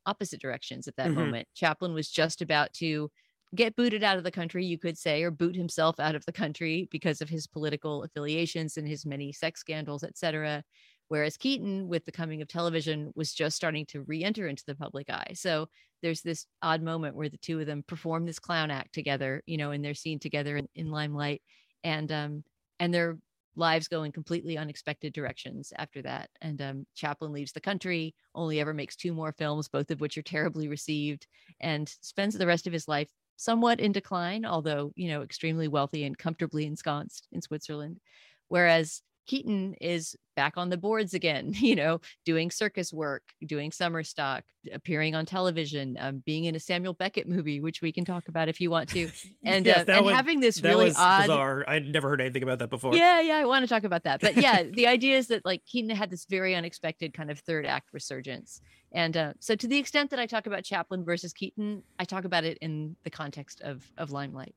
opposite 0.07 0.41
directions 0.41 0.89
at 0.89 0.97
that 0.97 1.09
mm-hmm. 1.09 1.21
moment. 1.21 1.49
Chaplin 1.55 1.93
was 1.93 2.09
just 2.09 2.41
about 2.41 2.73
to 2.75 3.11
get 3.55 3.77
booted 3.77 4.05
out 4.05 4.17
of 4.17 4.25
the 4.25 4.31
country, 4.31 4.65
you 4.65 4.79
could 4.79 4.97
say, 4.97 5.23
or 5.23 5.31
boot 5.31 5.57
himself 5.57 5.99
out 5.99 6.15
of 6.15 6.25
the 6.25 6.33
country 6.33 6.89
because 6.91 7.21
of 7.21 7.29
his 7.29 7.47
political 7.47 8.05
affiliations 8.05 8.77
and 8.77 8.87
his 8.87 9.05
many 9.05 9.33
sex 9.33 9.61
scandals, 9.61 10.05
etc. 10.05 10.63
Whereas 11.09 11.37
Keaton, 11.37 11.89
with 11.89 12.05
the 12.05 12.13
coming 12.13 12.41
of 12.41 12.47
television, 12.47 13.13
was 13.17 13.35
just 13.35 13.57
starting 13.57 13.85
to 13.87 14.03
re-enter 14.03 14.47
into 14.47 14.63
the 14.67 14.77
public 14.77 15.11
eye. 15.11 15.33
So 15.35 15.69
there's 16.03 16.23
this 16.23 16.47
odd 16.63 16.83
moment 16.83 17.17
where 17.17 17.29
the 17.29 17.37
two 17.39 17.59
of 17.59 17.67
them 17.67 17.83
perform 17.87 18.25
this 18.25 18.39
clown 18.39 18.71
act 18.71 18.95
together, 18.95 19.43
you 19.47 19.57
know, 19.57 19.73
and 19.73 19.85
they're 19.85 19.95
seen 19.95 20.21
together 20.21 20.57
in, 20.57 20.69
in 20.77 20.93
limelight 20.93 21.43
and 21.85 22.11
um 22.13 22.45
and 22.79 22.93
their 22.93 23.19
lives 23.57 23.89
go 23.89 24.05
in 24.05 24.13
completely 24.13 24.57
unexpected 24.57 25.13
directions 25.13 25.73
after 25.77 26.03
that. 26.03 26.31
And 26.41 26.61
um, 26.63 26.87
Chaplin 26.95 27.33
leaves 27.33 27.53
the 27.53 27.61
country, 27.61 28.15
only 28.35 28.61
ever 28.61 28.73
makes 28.73 28.97
two 28.97 29.13
more 29.13 29.33
films, 29.33 29.69
both 29.69 29.91
of 29.91 30.01
which 30.01 30.17
are 30.17 30.23
terribly 30.23 30.69
received, 30.69 31.27
and 31.61 31.89
spends 32.01 32.37
the 32.37 32.47
rest 32.47 32.67
of 32.67 32.73
his 32.73 32.89
life 32.89 33.11
somewhat 33.37 33.81
in 33.81 33.93
decline, 33.93 34.45
although, 34.45 34.93
you 34.97 35.09
know, 35.09 35.23
extremely 35.23 35.69
wealthy 35.69 36.05
and 36.05 36.17
comfortably 36.17 36.65
ensconced 36.65 37.27
in 37.33 37.43
Switzerland. 37.43 38.01
Whereas 38.49 39.03
Keaton 39.27 39.75
is 39.81 40.17
back 40.37 40.57
on 40.57 40.71
the 40.71 40.77
boards 40.77 41.15
again, 41.15 41.53
you 41.57 41.77
know, 41.77 42.01
doing 42.25 42.51
circus 42.51 42.93
work, 42.93 43.23
doing 43.47 43.71
summer 43.71 44.03
stock, 44.03 44.45
appearing 44.73 45.15
on 45.15 45.27
television, 45.27 45.97
um, 46.01 46.23
being 46.25 46.45
in 46.45 46.55
a 46.55 46.61
Samuel 46.61 46.95
Beckett 46.95 47.29
movie, 47.29 47.61
which 47.61 47.83
we 47.83 47.93
can 47.93 48.05
talk 48.05 48.29
about 48.29 48.49
if 48.49 48.61
you 48.61 48.71
want 48.71 48.89
to, 48.91 49.11
and, 49.45 49.67
yes, 49.67 49.89
uh, 49.89 49.93
and 49.93 50.07
was, 50.07 50.15
having 50.15 50.41
this 50.41 50.63
really 50.63 50.93
odd. 50.97 51.23
Bizarre. 51.23 51.65
I'd 51.69 51.87
never 51.87 52.09
heard 52.09 52.21
anything 52.21 52.43
about 52.43 52.59
that 52.61 52.71
before. 52.71 52.95
Yeah, 52.95 53.21
yeah, 53.21 53.37
I 53.37 53.45
want 53.45 53.63
to 53.63 53.69
talk 53.69 53.85
about 53.85 54.05
that, 54.05 54.21
but 54.21 54.37
yeah, 54.37 54.63
the 54.63 54.87
idea 54.87 55.17
is 55.17 55.29
that 55.29 55.45
like 55.45 55.65
Keaton 55.65 55.91
had 55.91 56.11
this 56.11 56.25
very 56.25 56.55
unexpected 56.55 57.13
kind 57.13 57.31
of 57.31 57.39
third 57.41 57.67
act 57.67 57.93
resurgence, 57.93 58.61
and 58.93 59.17
uh, 59.17 59.33
so 59.41 59.55
to 59.55 59.69
the 59.69 59.79
extent 59.79 60.11
that 60.11 60.19
I 60.19 60.27
talk 60.27 60.47
about 60.47 60.65
Chaplin 60.65 61.05
versus 61.05 61.33
Keaton, 61.33 61.83
I 61.99 62.05
talk 62.05 62.25
about 62.25 62.45
it 62.45 62.59
in 62.59 62.97
the 63.05 63.11
context 63.11 63.61
of 63.61 63.85
of 63.97 64.11
Limelight. 64.11 64.55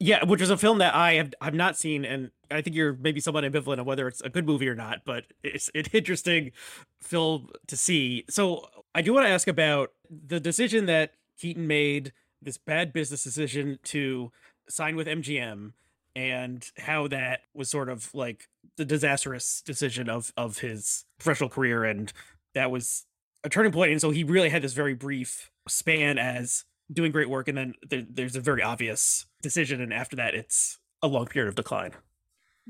Yeah, 0.00 0.24
which 0.24 0.40
is 0.40 0.50
a 0.50 0.56
film 0.56 0.78
that 0.78 0.94
I 0.94 1.14
have 1.14 1.34
I've 1.40 1.54
not 1.54 1.76
seen, 1.76 2.04
and 2.04 2.30
I 2.50 2.62
think 2.62 2.76
you're 2.76 2.92
maybe 2.92 3.20
somewhat 3.20 3.44
ambivalent 3.44 3.78
on 3.78 3.84
whether 3.84 4.06
it's 4.06 4.20
a 4.20 4.28
good 4.28 4.46
movie 4.46 4.68
or 4.68 4.76
not. 4.76 5.00
But 5.04 5.24
it's 5.42 5.70
an 5.74 5.84
interesting 5.92 6.52
film 7.00 7.48
to 7.66 7.76
see. 7.76 8.24
So 8.30 8.68
I 8.94 9.02
do 9.02 9.12
want 9.12 9.26
to 9.26 9.30
ask 9.30 9.48
about 9.48 9.92
the 10.08 10.38
decision 10.38 10.86
that 10.86 11.14
Keaton 11.38 11.66
made, 11.66 12.12
this 12.40 12.58
bad 12.58 12.92
business 12.92 13.24
decision 13.24 13.80
to 13.84 14.30
sign 14.68 14.94
with 14.94 15.08
MGM, 15.08 15.72
and 16.14 16.70
how 16.78 17.08
that 17.08 17.40
was 17.52 17.68
sort 17.68 17.88
of 17.88 18.14
like 18.14 18.48
the 18.76 18.84
disastrous 18.84 19.60
decision 19.62 20.08
of 20.08 20.32
of 20.36 20.58
his 20.58 21.06
professional 21.18 21.50
career, 21.50 21.84
and 21.84 22.12
that 22.54 22.70
was 22.70 23.04
a 23.42 23.48
turning 23.48 23.72
point. 23.72 23.90
And 23.90 24.00
so 24.00 24.10
he 24.10 24.22
really 24.22 24.48
had 24.50 24.62
this 24.62 24.74
very 24.74 24.94
brief 24.94 25.50
span 25.66 26.18
as 26.18 26.64
doing 26.92 27.10
great 27.10 27.28
work, 27.28 27.48
and 27.48 27.58
then 27.58 27.74
there, 27.88 28.06
there's 28.08 28.36
a 28.36 28.40
very 28.40 28.62
obvious 28.62 29.26
decision, 29.42 29.80
and 29.80 29.92
after 29.92 30.16
that, 30.16 30.34
it's 30.34 30.78
a 31.02 31.08
long 31.08 31.26
period 31.26 31.48
of 31.48 31.54
decline. 31.54 31.92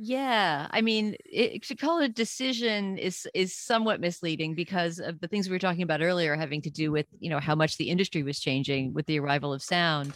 Yeah, 0.00 0.68
I 0.70 0.80
mean, 0.80 1.16
it, 1.24 1.64
to 1.64 1.74
call 1.74 1.98
it 1.98 2.04
a 2.04 2.08
decision 2.08 2.98
is 2.98 3.26
is 3.34 3.52
somewhat 3.52 4.00
misleading 4.00 4.54
because 4.54 5.00
of 5.00 5.18
the 5.18 5.26
things 5.26 5.48
we 5.48 5.56
were 5.56 5.58
talking 5.58 5.82
about 5.82 6.02
earlier, 6.02 6.36
having 6.36 6.62
to 6.62 6.70
do 6.70 6.92
with 6.92 7.06
you 7.18 7.28
know 7.28 7.40
how 7.40 7.56
much 7.56 7.76
the 7.76 7.90
industry 7.90 8.22
was 8.22 8.38
changing 8.38 8.94
with 8.94 9.06
the 9.06 9.18
arrival 9.18 9.52
of 9.52 9.60
sound. 9.60 10.12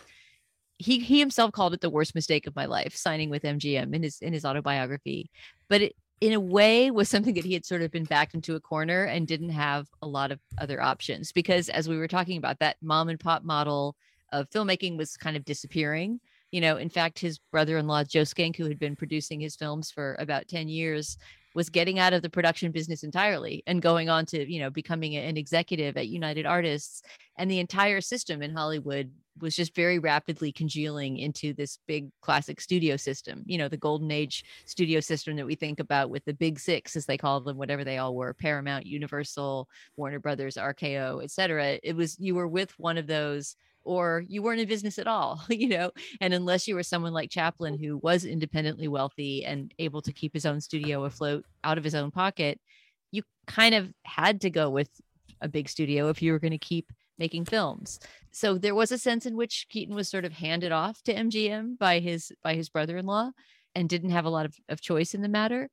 He 0.79 1.01
he 1.01 1.19
himself 1.19 1.51
called 1.51 1.75
it 1.75 1.81
the 1.81 1.91
worst 1.91 2.15
mistake 2.15 2.47
of 2.47 2.55
my 2.55 2.67
life, 2.67 2.95
signing 2.95 3.29
with 3.29 3.43
MGM 3.43 3.93
in 3.93 4.05
his 4.05 4.21
in 4.21 4.33
his 4.33 4.45
autobiography. 4.45 5.31
But 5.69 5.83
it, 5.83 5.97
in 6.21 6.33
a 6.33 6.39
way, 6.39 6.93
was 6.93 7.09
something 7.09 7.35
that 7.35 7.45
he 7.45 7.53
had 7.53 7.67
sort 7.67 7.83
of 7.83 7.91
been 7.91 8.05
backed 8.05 8.35
into 8.35 8.55
a 8.55 8.61
corner 8.61 9.03
and 9.03 9.27
didn't 9.27 9.51
have 9.51 9.89
a 10.01 10.07
lot 10.07 10.31
of 10.31 10.39
other 10.59 10.81
options 10.81 11.33
because, 11.33 11.69
as 11.69 11.89
we 11.89 11.99
were 11.99 12.07
talking 12.07 12.39
about, 12.39 12.61
that 12.61 12.77
mom 12.81 13.09
and 13.09 13.19
pop 13.19 13.43
model 13.43 13.97
of 14.31 14.49
filmmaking 14.51 14.97
was 14.97 15.17
kind 15.17 15.37
of 15.37 15.45
disappearing 15.45 16.21
you 16.53 16.61
know, 16.61 16.77
in 16.77 16.91
fact, 16.91 17.19
his 17.19 17.39
brother-in-law 17.51 18.05
Joe 18.05 18.25
Schenck, 18.25 18.57
who 18.57 18.69
had 18.69 18.79
been 18.79 18.95
producing 18.95 19.41
his 19.41 19.57
films 19.57 19.91
for 19.91 20.17
about 20.21 20.47
10 20.47 20.69
years, 20.69 21.17
was 21.55 21.69
getting 21.69 21.99
out 21.99 22.13
of 22.13 22.23
the 22.23 22.31
production 22.31 22.71
business 22.73 23.03
entirely 23.03 23.63
and 23.67 23.83
going 23.83 24.09
on 24.09 24.25
to, 24.27 24.51
you 24.51 24.61
know, 24.61 24.71
becoming 24.71 25.17
an 25.17 25.37
executive 25.37 25.97
at 25.97 26.09
United 26.09 26.47
Artists. 26.47 27.03
And 27.37 27.51
the 27.51 27.59
entire 27.59 28.01
system 28.01 28.43
in 28.43 28.55
Hollywood 28.55 29.11
was 29.41 29.57
just 29.57 29.75
very 29.75 29.99
rapidly 29.99 30.53
congealing 30.53 31.17
into 31.19 31.55
this 31.55 31.79
big 31.87 32.11
classic 32.21 32.61
studio 32.61 32.97
system, 32.97 33.43
you 33.47 33.57
know, 33.57 33.69
the 33.69 33.77
golden 33.79 34.11
age 34.11 34.45
studio 34.67 35.01
system 35.01 35.37
that 35.37 35.47
we 35.47 35.55
think 35.55 35.81
about 35.81 36.11
with 36.11 36.25
the 36.27 36.35
big 36.35 36.59
six, 36.61 36.97
as 36.97 37.07
they 37.07 37.17
called 37.17 37.47
them, 37.47 37.57
whatever 37.57 37.83
they 37.83 37.99
all 37.99 38.15
were, 38.15 38.35
Paramount, 38.35 38.87
Universal, 38.87 39.69
Warner 39.97 40.21
Brothers, 40.21 40.57
RKO, 40.57 41.23
et 41.23 41.31
cetera. 41.31 41.79
It 41.83 41.97
was, 41.97 42.19
you 42.19 42.35
were 42.35 42.49
with 42.49 42.79
one 42.79 42.99
of 42.99 43.07
those 43.07 43.57
or 43.85 44.25
you 44.29 44.43
weren't 44.43 44.61
in 44.61 44.69
business 44.69 44.99
at 44.99 45.07
all, 45.07 45.43
you 45.49 45.69
know. 45.69 45.91
And 46.21 46.35
unless 46.35 46.67
you 46.69 46.75
were 46.75 46.83
someone 46.83 47.13
like 47.13 47.31
Chaplin, 47.31 47.79
who 47.79 47.99
was 47.99 48.25
independently 48.25 48.89
wealthy 48.89 49.45
and 49.45 49.73
able 49.79 50.03
to 50.03 50.13
keep 50.13 50.35
his 50.35 50.47
own 50.47 50.61
studio 50.61 51.05
afloat 51.05 51.45
out 51.65 51.79
of 51.79 51.85
his 51.85 51.95
own 51.95 52.11
pocket, 52.11 52.61
you 53.11 53.23
kind 53.47 53.75
of 53.75 53.93
had 54.05 54.41
to 54.43 54.51
go 54.51 54.71
with 54.71 54.91
a 55.41 55.49
big 55.49 55.69
studio 55.69 56.09
if 56.09 56.23
you 56.23 56.33
were 56.33 56.39
going 56.39 56.53
to 56.53 56.59
keep 56.59 56.93
making 57.19 57.45
films. 57.45 58.01
So 58.31 58.57
there 58.57 58.75
was 58.75 58.93
a 58.93 58.99
sense 58.99 59.27
in 59.27 59.37
which 59.37 59.67
Keaton 59.69 59.95
was 59.95 60.09
sort 60.09 60.25
of 60.25 60.33
handed 60.33 60.73
off 60.73 61.03
to 61.03 61.15
MGM 61.15 61.79
by 61.79 61.99
his 61.99 62.33
by 62.43 62.55
his 62.55 62.69
brother-in-law 62.69 63.31
and 63.75 63.89
didn't 63.89 64.11
have 64.11 64.25
a 64.25 64.31
lot 64.31 64.47
of, 64.47 64.55
of 64.69 64.81
choice 64.81 65.15
in 65.15 65.23
the 65.23 65.29
matter 65.29 65.71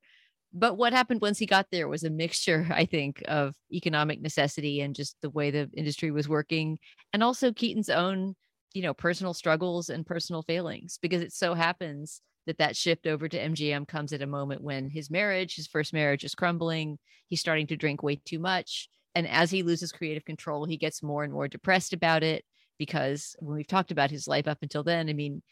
but 0.52 0.76
what 0.76 0.92
happened 0.92 1.20
once 1.20 1.38
he 1.38 1.46
got 1.46 1.66
there 1.70 1.88
was 1.88 2.04
a 2.04 2.10
mixture 2.10 2.66
i 2.70 2.84
think 2.84 3.22
of 3.28 3.54
economic 3.72 4.20
necessity 4.20 4.80
and 4.80 4.94
just 4.94 5.16
the 5.22 5.30
way 5.30 5.50
the 5.50 5.68
industry 5.76 6.10
was 6.10 6.28
working 6.28 6.78
and 7.12 7.22
also 7.22 7.52
keaton's 7.52 7.88
own 7.88 8.34
you 8.74 8.82
know 8.82 8.94
personal 8.94 9.34
struggles 9.34 9.88
and 9.88 10.06
personal 10.06 10.42
failings 10.42 10.98
because 11.00 11.22
it 11.22 11.32
so 11.32 11.54
happens 11.54 12.20
that 12.46 12.58
that 12.58 12.76
shift 12.76 13.06
over 13.06 13.28
to 13.28 13.38
mgm 13.38 13.86
comes 13.86 14.12
at 14.12 14.22
a 14.22 14.26
moment 14.26 14.62
when 14.62 14.88
his 14.88 15.10
marriage 15.10 15.54
his 15.54 15.66
first 15.66 15.92
marriage 15.92 16.24
is 16.24 16.34
crumbling 16.34 16.98
he's 17.28 17.40
starting 17.40 17.66
to 17.66 17.76
drink 17.76 18.02
way 18.02 18.16
too 18.24 18.38
much 18.38 18.88
and 19.14 19.26
as 19.28 19.50
he 19.50 19.62
loses 19.62 19.92
creative 19.92 20.24
control 20.24 20.64
he 20.64 20.76
gets 20.76 21.02
more 21.02 21.24
and 21.24 21.32
more 21.32 21.48
depressed 21.48 21.92
about 21.92 22.22
it 22.22 22.44
because 22.78 23.36
when 23.40 23.56
we've 23.56 23.66
talked 23.66 23.90
about 23.90 24.10
his 24.10 24.26
life 24.26 24.48
up 24.48 24.58
until 24.62 24.82
then 24.82 25.08
i 25.08 25.12
mean 25.12 25.42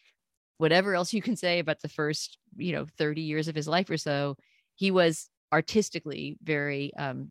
whatever 0.57 0.95
else 0.95 1.13
you 1.13 1.23
can 1.23 1.37
say 1.37 1.61
about 1.61 1.81
the 1.83 1.89
first 1.89 2.39
you 2.57 2.73
know 2.73 2.87
30 2.99 3.21
years 3.21 3.49
of 3.49 3.55
his 3.55 3.69
life 3.69 3.91
or 3.91 3.97
so 3.97 4.37
he 4.79 4.91
was 4.91 5.29
artistically 5.53 6.39
very 6.43 6.93
um, 6.95 7.31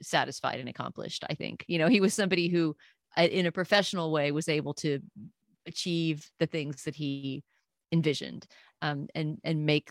satisfied 0.00 0.60
and 0.60 0.68
accomplished. 0.68 1.24
I 1.28 1.34
think 1.34 1.64
you 1.68 1.78
know 1.78 1.88
he 1.88 2.00
was 2.00 2.14
somebody 2.14 2.48
who, 2.48 2.76
uh, 3.18 3.22
in 3.22 3.46
a 3.46 3.52
professional 3.52 4.12
way, 4.12 4.30
was 4.32 4.48
able 4.48 4.74
to 4.74 5.00
achieve 5.66 6.30
the 6.38 6.46
things 6.46 6.84
that 6.84 6.94
he 6.94 7.42
envisioned 7.92 8.46
um, 8.80 9.08
and 9.14 9.38
and 9.44 9.66
make 9.66 9.90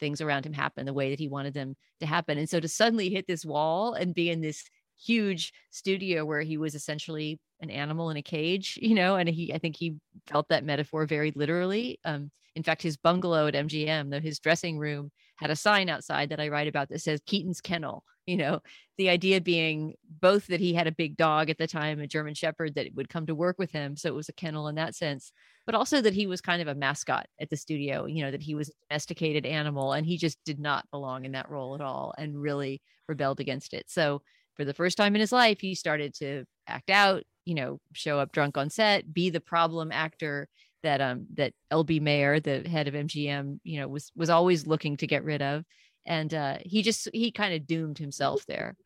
things 0.00 0.20
around 0.20 0.46
him 0.46 0.52
happen 0.52 0.86
the 0.86 0.92
way 0.92 1.10
that 1.10 1.18
he 1.18 1.28
wanted 1.28 1.54
them 1.54 1.76
to 2.00 2.06
happen. 2.06 2.38
And 2.38 2.48
so 2.48 2.60
to 2.60 2.68
suddenly 2.68 3.10
hit 3.10 3.26
this 3.26 3.44
wall 3.44 3.94
and 3.94 4.14
be 4.14 4.30
in 4.30 4.40
this 4.40 4.64
huge 4.96 5.52
studio 5.70 6.24
where 6.24 6.42
he 6.42 6.56
was 6.56 6.74
essentially 6.74 7.40
an 7.60 7.70
animal 7.70 8.10
in 8.10 8.16
a 8.16 8.22
cage, 8.22 8.78
you 8.80 8.94
know, 8.94 9.16
and 9.16 9.28
he 9.28 9.52
I 9.52 9.58
think 9.58 9.76
he 9.76 9.96
felt 10.26 10.48
that 10.48 10.64
metaphor 10.64 11.04
very 11.04 11.32
literally. 11.34 11.98
Um, 12.04 12.30
in 12.54 12.62
fact, 12.62 12.82
his 12.82 12.96
bungalow 12.96 13.46
at 13.46 13.54
MGM, 13.54 14.10
though 14.10 14.20
his 14.20 14.38
dressing 14.38 14.78
room 14.78 15.10
had 15.38 15.50
a 15.50 15.56
sign 15.56 15.88
outside 15.88 16.30
that 16.30 16.40
I 16.40 16.48
write 16.48 16.68
about 16.68 16.88
that 16.90 17.00
says 17.00 17.20
Keaton's 17.26 17.60
Kennel. 17.60 18.04
You 18.26 18.36
know, 18.36 18.60
the 18.98 19.08
idea 19.08 19.40
being 19.40 19.94
both 20.20 20.48
that 20.48 20.60
he 20.60 20.74
had 20.74 20.86
a 20.86 20.92
big 20.92 21.16
dog 21.16 21.48
at 21.48 21.56
the 21.56 21.66
time, 21.66 21.98
a 21.98 22.06
German 22.06 22.34
Shepherd 22.34 22.74
that 22.74 22.94
would 22.94 23.08
come 23.08 23.24
to 23.26 23.34
work 23.34 23.56
with 23.58 23.70
him. 23.70 23.96
So 23.96 24.08
it 24.08 24.14
was 24.14 24.28
a 24.28 24.34
kennel 24.34 24.68
in 24.68 24.74
that 24.74 24.94
sense, 24.94 25.32
but 25.64 25.74
also 25.74 26.02
that 26.02 26.12
he 26.12 26.26
was 26.26 26.42
kind 26.42 26.60
of 26.60 26.68
a 26.68 26.74
mascot 26.74 27.26
at 27.40 27.48
the 27.48 27.56
studio, 27.56 28.04
you 28.04 28.22
know, 28.22 28.30
that 28.30 28.42
he 28.42 28.54
was 28.54 28.68
a 28.68 28.72
domesticated 28.90 29.46
animal 29.46 29.94
and 29.94 30.04
he 30.04 30.18
just 30.18 30.36
did 30.44 30.60
not 30.60 30.84
belong 30.90 31.24
in 31.24 31.32
that 31.32 31.50
role 31.50 31.74
at 31.74 31.80
all 31.80 32.12
and 32.18 32.38
really 32.38 32.82
rebelled 33.08 33.40
against 33.40 33.72
it. 33.72 33.86
So 33.88 34.20
for 34.56 34.66
the 34.66 34.74
first 34.74 34.98
time 34.98 35.14
in 35.14 35.20
his 35.20 35.32
life, 35.32 35.60
he 35.60 35.74
started 35.74 36.12
to 36.16 36.44
act 36.66 36.90
out, 36.90 37.22
you 37.46 37.54
know, 37.54 37.80
show 37.94 38.18
up 38.18 38.32
drunk 38.32 38.58
on 38.58 38.68
set, 38.68 39.14
be 39.14 39.30
the 39.30 39.40
problem 39.40 39.90
actor 39.90 40.48
that 40.82 41.00
um 41.00 41.26
that 41.34 41.52
LB 41.72 42.00
Mayer, 42.00 42.40
the 42.40 42.68
head 42.68 42.88
of 42.88 42.94
MGM, 42.94 43.60
you 43.64 43.80
know, 43.80 43.88
was 43.88 44.12
was 44.16 44.30
always 44.30 44.66
looking 44.66 44.96
to 44.98 45.06
get 45.06 45.24
rid 45.24 45.42
of, 45.42 45.64
and 46.06 46.32
uh, 46.32 46.58
he 46.64 46.82
just 46.82 47.08
he 47.12 47.30
kind 47.30 47.54
of 47.54 47.66
doomed 47.66 47.98
himself 47.98 48.44
there. 48.46 48.76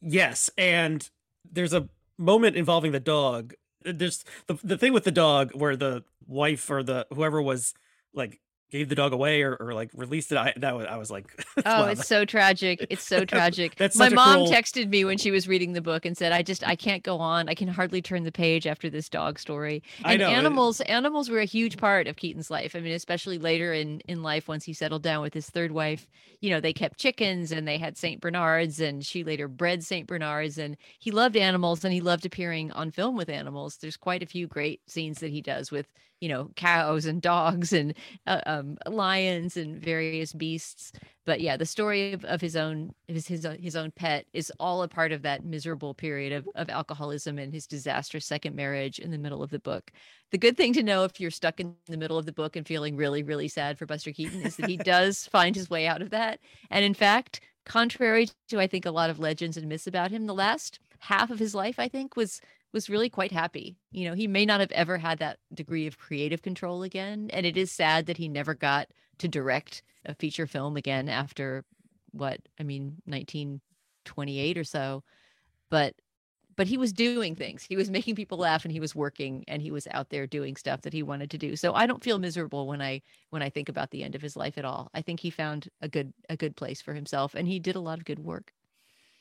Yes, 0.00 0.50
and 0.56 1.08
there's 1.50 1.72
a 1.72 1.88
moment 2.18 2.56
involving 2.56 2.92
the 2.92 3.00
dog. 3.00 3.54
There's 3.82 4.24
the 4.46 4.58
the 4.62 4.78
thing 4.78 4.92
with 4.92 5.04
the 5.04 5.10
dog 5.10 5.52
where 5.54 5.76
the 5.76 6.04
wife 6.26 6.70
or 6.70 6.82
the 6.82 7.06
whoever 7.12 7.40
was 7.40 7.74
like 8.14 8.40
gave 8.70 8.88
the 8.88 8.94
dog 8.94 9.12
away 9.12 9.42
or, 9.42 9.54
or 9.54 9.74
like 9.74 9.90
released 9.94 10.32
it. 10.32 10.38
I 10.38 10.52
that 10.56 10.76
was 10.76 10.86
I 10.86 10.96
was 10.96 11.10
like, 11.10 11.26
oh, 11.58 11.62
wow. 11.64 11.84
it's 11.86 12.06
so 12.06 12.24
tragic. 12.24 12.84
It's 12.90 13.04
so 13.04 13.24
tragic. 13.24 13.76
That's 13.76 13.96
my 13.96 14.08
mom 14.08 14.34
cruel... 14.34 14.48
texted 14.48 14.88
me 14.88 15.04
when 15.04 15.18
she 15.18 15.30
was 15.30 15.46
reading 15.46 15.72
the 15.72 15.80
book 15.80 16.04
and 16.04 16.16
said, 16.16 16.32
I 16.32 16.42
just 16.42 16.66
I 16.66 16.76
can't 16.76 17.02
go 17.02 17.18
on. 17.18 17.48
I 17.48 17.54
can 17.54 17.68
hardly 17.68 18.02
turn 18.02 18.24
the 18.24 18.32
page 18.32 18.66
after 18.66 18.90
this 18.90 19.08
dog 19.08 19.38
story. 19.38 19.82
And 20.04 20.22
I 20.22 20.26
know. 20.26 20.28
animals 20.28 20.80
animals 20.82 21.30
were 21.30 21.40
a 21.40 21.44
huge 21.44 21.76
part 21.76 22.06
of 22.06 22.16
Keaton's 22.16 22.50
life. 22.50 22.74
I 22.74 22.80
mean, 22.80 22.94
especially 22.94 23.38
later 23.38 23.72
in 23.72 24.00
in 24.00 24.22
life 24.22 24.48
once 24.48 24.64
he 24.64 24.72
settled 24.72 25.02
down 25.02 25.22
with 25.22 25.34
his 25.34 25.48
third 25.48 25.72
wife. 25.72 26.06
You 26.40 26.50
know, 26.50 26.60
they 26.60 26.72
kept 26.72 26.98
chickens 26.98 27.52
and 27.52 27.66
they 27.66 27.78
had 27.78 27.96
Saint 27.96 28.20
Bernards, 28.20 28.80
and 28.80 29.04
she 29.04 29.24
later 29.24 29.48
bred 29.48 29.84
Saint 29.84 30.06
Bernards. 30.06 30.58
And 30.58 30.76
he 30.98 31.10
loved 31.10 31.36
animals 31.36 31.84
and 31.84 31.92
he 31.92 32.00
loved 32.00 32.26
appearing 32.26 32.72
on 32.72 32.90
film 32.90 33.16
with 33.16 33.28
animals. 33.28 33.78
There's 33.80 33.96
quite 33.96 34.22
a 34.22 34.26
few 34.26 34.46
great 34.46 34.80
scenes 34.86 35.20
that 35.20 35.30
he 35.30 35.40
does 35.40 35.70
with 35.70 35.86
you 36.20 36.28
know 36.28 36.50
cows 36.56 37.06
and 37.06 37.20
dogs 37.22 37.72
and 37.72 37.94
uh, 38.26 38.40
um, 38.46 38.76
lions 38.86 39.56
and 39.56 39.82
various 39.82 40.32
beasts. 40.32 40.92
But 41.24 41.40
yeah 41.40 41.56
the 41.56 41.66
story 41.66 42.12
of, 42.12 42.24
of 42.24 42.40
his 42.40 42.56
own 42.56 42.94
his, 43.08 43.26
his 43.26 43.46
his 43.60 43.76
own 43.76 43.90
pet 43.90 44.26
is 44.32 44.52
all 44.58 44.82
a 44.82 44.88
part 44.88 45.12
of 45.12 45.22
that 45.22 45.44
miserable 45.44 45.94
period 45.94 46.32
of, 46.32 46.48
of 46.54 46.68
alcoholism 46.70 47.38
and 47.38 47.52
his 47.52 47.66
disastrous 47.66 48.26
second 48.26 48.54
marriage 48.54 48.98
in 48.98 49.10
the 49.10 49.18
middle 49.18 49.42
of 49.42 49.50
the 49.50 49.58
book. 49.58 49.90
The 50.30 50.38
good 50.38 50.56
thing 50.56 50.72
to 50.74 50.82
know 50.82 51.04
if 51.04 51.20
you're 51.20 51.30
stuck 51.30 51.60
in 51.60 51.74
the 51.86 51.96
middle 51.96 52.18
of 52.18 52.26
the 52.26 52.32
book 52.32 52.56
and 52.56 52.66
feeling 52.66 52.96
really 52.96 53.22
really 53.22 53.48
sad 53.48 53.78
for 53.78 53.86
buster 53.86 54.12
keaton 54.12 54.42
is 54.42 54.56
that 54.56 54.70
he 54.70 54.76
does 54.76 55.26
find 55.26 55.56
his 55.56 55.70
way 55.70 55.86
out 55.86 56.02
of 56.02 56.10
that. 56.10 56.40
And 56.70 56.84
in 56.84 56.94
fact 56.94 57.40
contrary 57.66 58.28
to 58.48 58.60
i 58.60 58.66
think 58.66 58.86
a 58.86 58.90
lot 58.92 59.10
of 59.10 59.18
legends 59.18 59.56
and 59.56 59.68
myths 59.68 59.88
about 59.88 60.12
him 60.12 60.26
the 60.26 60.34
last 60.34 60.78
half 61.00 61.30
of 61.30 61.38
his 61.40 61.54
life 61.54 61.80
i 61.80 61.88
think 61.88 62.16
was 62.16 62.40
was 62.72 62.90
really 62.90 63.08
quite 63.08 63.32
happy. 63.32 63.78
You 63.90 64.08
know, 64.08 64.14
he 64.14 64.26
may 64.26 64.44
not 64.44 64.60
have 64.60 64.72
ever 64.72 64.98
had 64.98 65.18
that 65.18 65.38
degree 65.54 65.86
of 65.86 65.98
creative 65.98 66.42
control 66.42 66.82
again. 66.82 67.30
And 67.32 67.46
it 67.46 67.56
is 67.56 67.72
sad 67.72 68.06
that 68.06 68.18
he 68.18 68.28
never 68.28 68.54
got 68.54 68.88
to 69.18 69.28
direct 69.28 69.82
a 70.04 70.14
feature 70.14 70.46
film 70.46 70.76
again 70.76 71.08
after 71.08 71.64
what, 72.12 72.40
I 72.58 72.62
mean, 72.62 72.96
1928 73.06 74.58
or 74.58 74.64
so. 74.64 75.04
But 75.70 75.94
but 76.56 76.66
he 76.66 76.78
was 76.78 76.92
doing 76.92 77.34
things. 77.34 77.62
He 77.62 77.76
was 77.76 77.90
making 77.90 78.14
people 78.14 78.38
laugh 78.38 78.64
and 78.64 78.72
he 78.72 78.80
was 78.80 78.94
working 78.94 79.44
and 79.46 79.60
he 79.62 79.70
was 79.70 79.86
out 79.90 80.08
there 80.08 80.26
doing 80.26 80.56
stuff 80.56 80.82
that 80.82 80.92
he 80.92 81.02
wanted 81.02 81.30
to 81.30 81.38
do. 81.38 81.54
So 81.54 81.74
I 81.74 81.86
don't 81.86 82.02
feel 82.02 82.18
miserable 82.18 82.66
when 82.66 82.80
I 82.82 83.02
when 83.30 83.42
I 83.42 83.50
think 83.50 83.68
about 83.68 83.90
the 83.90 84.02
end 84.02 84.14
of 84.14 84.22
his 84.22 84.36
life 84.36 84.58
at 84.58 84.64
all. 84.64 84.90
I 84.94 85.02
think 85.02 85.20
he 85.20 85.30
found 85.30 85.68
a 85.80 85.88
good 85.88 86.12
a 86.28 86.36
good 86.36 86.56
place 86.56 86.80
for 86.82 86.94
himself 86.94 87.34
and 87.34 87.46
he 87.46 87.58
did 87.60 87.76
a 87.76 87.80
lot 87.80 87.98
of 87.98 88.04
good 88.04 88.20
work. 88.20 88.52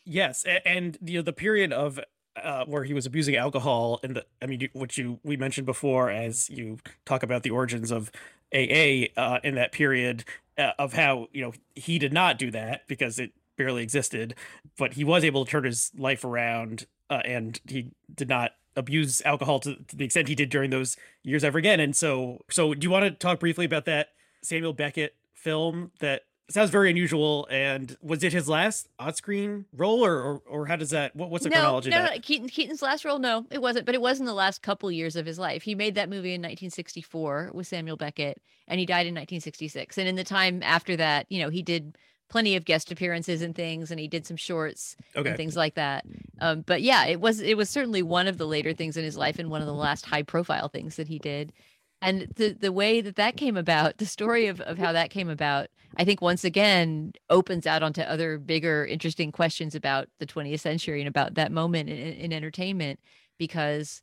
Yes, 0.05 0.45
and 0.65 0.97
you 1.01 1.19
know 1.19 1.23
the 1.23 1.33
period 1.33 1.73
of 1.73 1.99
uh, 2.41 2.65
where 2.65 2.83
he 2.83 2.93
was 2.93 3.05
abusing 3.05 3.36
alcohol 3.36 3.99
and 4.03 4.17
the 4.17 4.25
I 4.41 4.45
mean 4.45 4.67
which 4.73 4.97
you 4.97 5.19
we 5.23 5.38
mentioned 5.38 5.65
before 5.65 6.09
as 6.09 6.49
you 6.49 6.77
talk 7.05 7.23
about 7.23 7.43
the 7.43 7.51
origins 7.51 7.91
of 7.91 8.11
AA 8.53 9.07
uh, 9.17 9.39
in 9.43 9.55
that 9.55 9.71
period 9.71 10.23
uh, 10.57 10.71
of 10.77 10.93
how 10.93 11.27
you 11.31 11.41
know 11.41 11.53
he 11.75 11.99
did 11.99 12.13
not 12.13 12.38
do 12.38 12.51
that 12.51 12.88
because 12.88 13.19
it 13.19 13.31
barely 13.57 13.83
existed 13.83 14.36
but 14.77 14.93
he 14.93 15.03
was 15.03 15.23
able 15.23 15.45
to 15.45 15.51
turn 15.51 15.63
his 15.63 15.91
life 15.97 16.23
around 16.23 16.86
uh, 17.09 17.21
and 17.25 17.59
he 17.67 17.91
did 18.13 18.27
not 18.27 18.51
abuse 18.75 19.21
alcohol 19.23 19.59
to, 19.59 19.75
to 19.88 19.95
the 19.95 20.05
extent 20.05 20.27
he 20.27 20.36
did 20.36 20.49
during 20.49 20.69
those 20.69 20.97
years 21.23 21.43
ever 21.43 21.57
again. 21.57 21.79
And 21.79 21.95
so 21.95 22.43
so 22.49 22.73
do 22.73 22.86
you 22.86 22.91
want 22.91 23.05
to 23.05 23.11
talk 23.11 23.39
briefly 23.39 23.65
about 23.65 23.86
that 23.86 24.09
Samuel 24.41 24.73
Beckett 24.73 25.15
film 25.33 25.91
that 25.99 26.23
sounds 26.49 26.69
very 26.69 26.89
unusual. 26.89 27.47
And 27.49 27.95
was 28.01 28.23
it 28.23 28.33
his 28.33 28.47
last 28.47 28.87
on-screen 28.99 29.65
role, 29.73 30.05
or 30.05 30.21
or, 30.21 30.41
or 30.47 30.65
how 30.65 30.75
does 30.75 30.91
that? 30.91 31.15
What, 31.15 31.29
what's 31.29 31.43
the 31.43 31.49
no, 31.49 31.57
chronology? 31.57 31.89
no, 31.89 32.05
no. 32.05 32.11
Keaton 32.21 32.49
Keaton's 32.49 32.81
last 32.81 33.05
role, 33.05 33.19
no, 33.19 33.45
it 33.51 33.61
wasn't, 33.61 33.85
but 33.85 33.95
it 33.95 34.01
was 34.01 34.19
in 34.19 34.25
the 34.25 34.33
last 34.33 34.61
couple 34.61 34.91
years 34.91 35.15
of 35.15 35.25
his 35.25 35.39
life. 35.39 35.63
He 35.63 35.75
made 35.75 35.95
that 35.95 36.09
movie 36.09 36.33
in 36.33 36.41
1964 36.41 37.51
with 37.53 37.67
Samuel 37.67 37.97
Beckett, 37.97 38.41
and 38.67 38.79
he 38.79 38.85
died 38.85 39.07
in 39.07 39.13
1966. 39.13 39.97
And 39.97 40.07
in 40.07 40.15
the 40.15 40.23
time 40.23 40.61
after 40.63 40.95
that, 40.97 41.25
you 41.29 41.39
know, 41.39 41.49
he 41.49 41.61
did 41.61 41.97
plenty 42.27 42.55
of 42.55 42.65
guest 42.65 42.91
appearances 42.91 43.41
and 43.41 43.55
things, 43.55 43.91
and 43.91 43.99
he 43.99 44.07
did 44.07 44.25
some 44.25 44.37
shorts 44.37 44.95
Okay. 45.15 45.29
and 45.29 45.37
things 45.37 45.55
like 45.55 45.75
that. 45.75 46.05
Um, 46.41 46.61
but 46.61 46.81
yeah, 46.81 47.05
it 47.05 47.19
was 47.21 47.39
it 47.39 47.55
was 47.55 47.69
certainly 47.69 48.01
one 48.01 48.27
of 48.27 48.37
the 48.37 48.47
later 48.47 48.73
things 48.73 48.97
in 48.97 49.03
his 49.03 49.15
life, 49.17 49.39
and 49.39 49.49
one 49.49 49.61
of 49.61 49.67
the 49.67 49.73
last 49.73 50.05
high 50.05 50.23
profile 50.23 50.67
things 50.67 50.95
that 50.95 51.07
he 51.07 51.19
did. 51.19 51.53
And 52.01 52.27
the 52.35 52.53
the 52.53 52.71
way 52.71 53.01
that 53.01 53.15
that 53.15 53.37
came 53.37 53.57
about, 53.57 53.97
the 53.97 54.05
story 54.05 54.47
of 54.47 54.61
of 54.61 54.77
how 54.77 54.91
that 54.91 55.09
came 55.09 55.29
about, 55.29 55.67
I 55.97 56.03
think 56.03 56.21
once 56.21 56.43
again 56.43 57.13
opens 57.29 57.65
out 57.65 57.83
onto 57.83 58.01
other 58.01 58.37
bigger, 58.37 58.85
interesting 58.85 59.31
questions 59.31 59.75
about 59.75 60.07
the 60.19 60.25
20th 60.25 60.59
century 60.59 61.01
and 61.01 61.07
about 61.07 61.35
that 61.35 61.51
moment 61.51 61.89
in, 61.89 61.97
in 61.97 62.33
entertainment, 62.33 62.99
because 63.37 64.01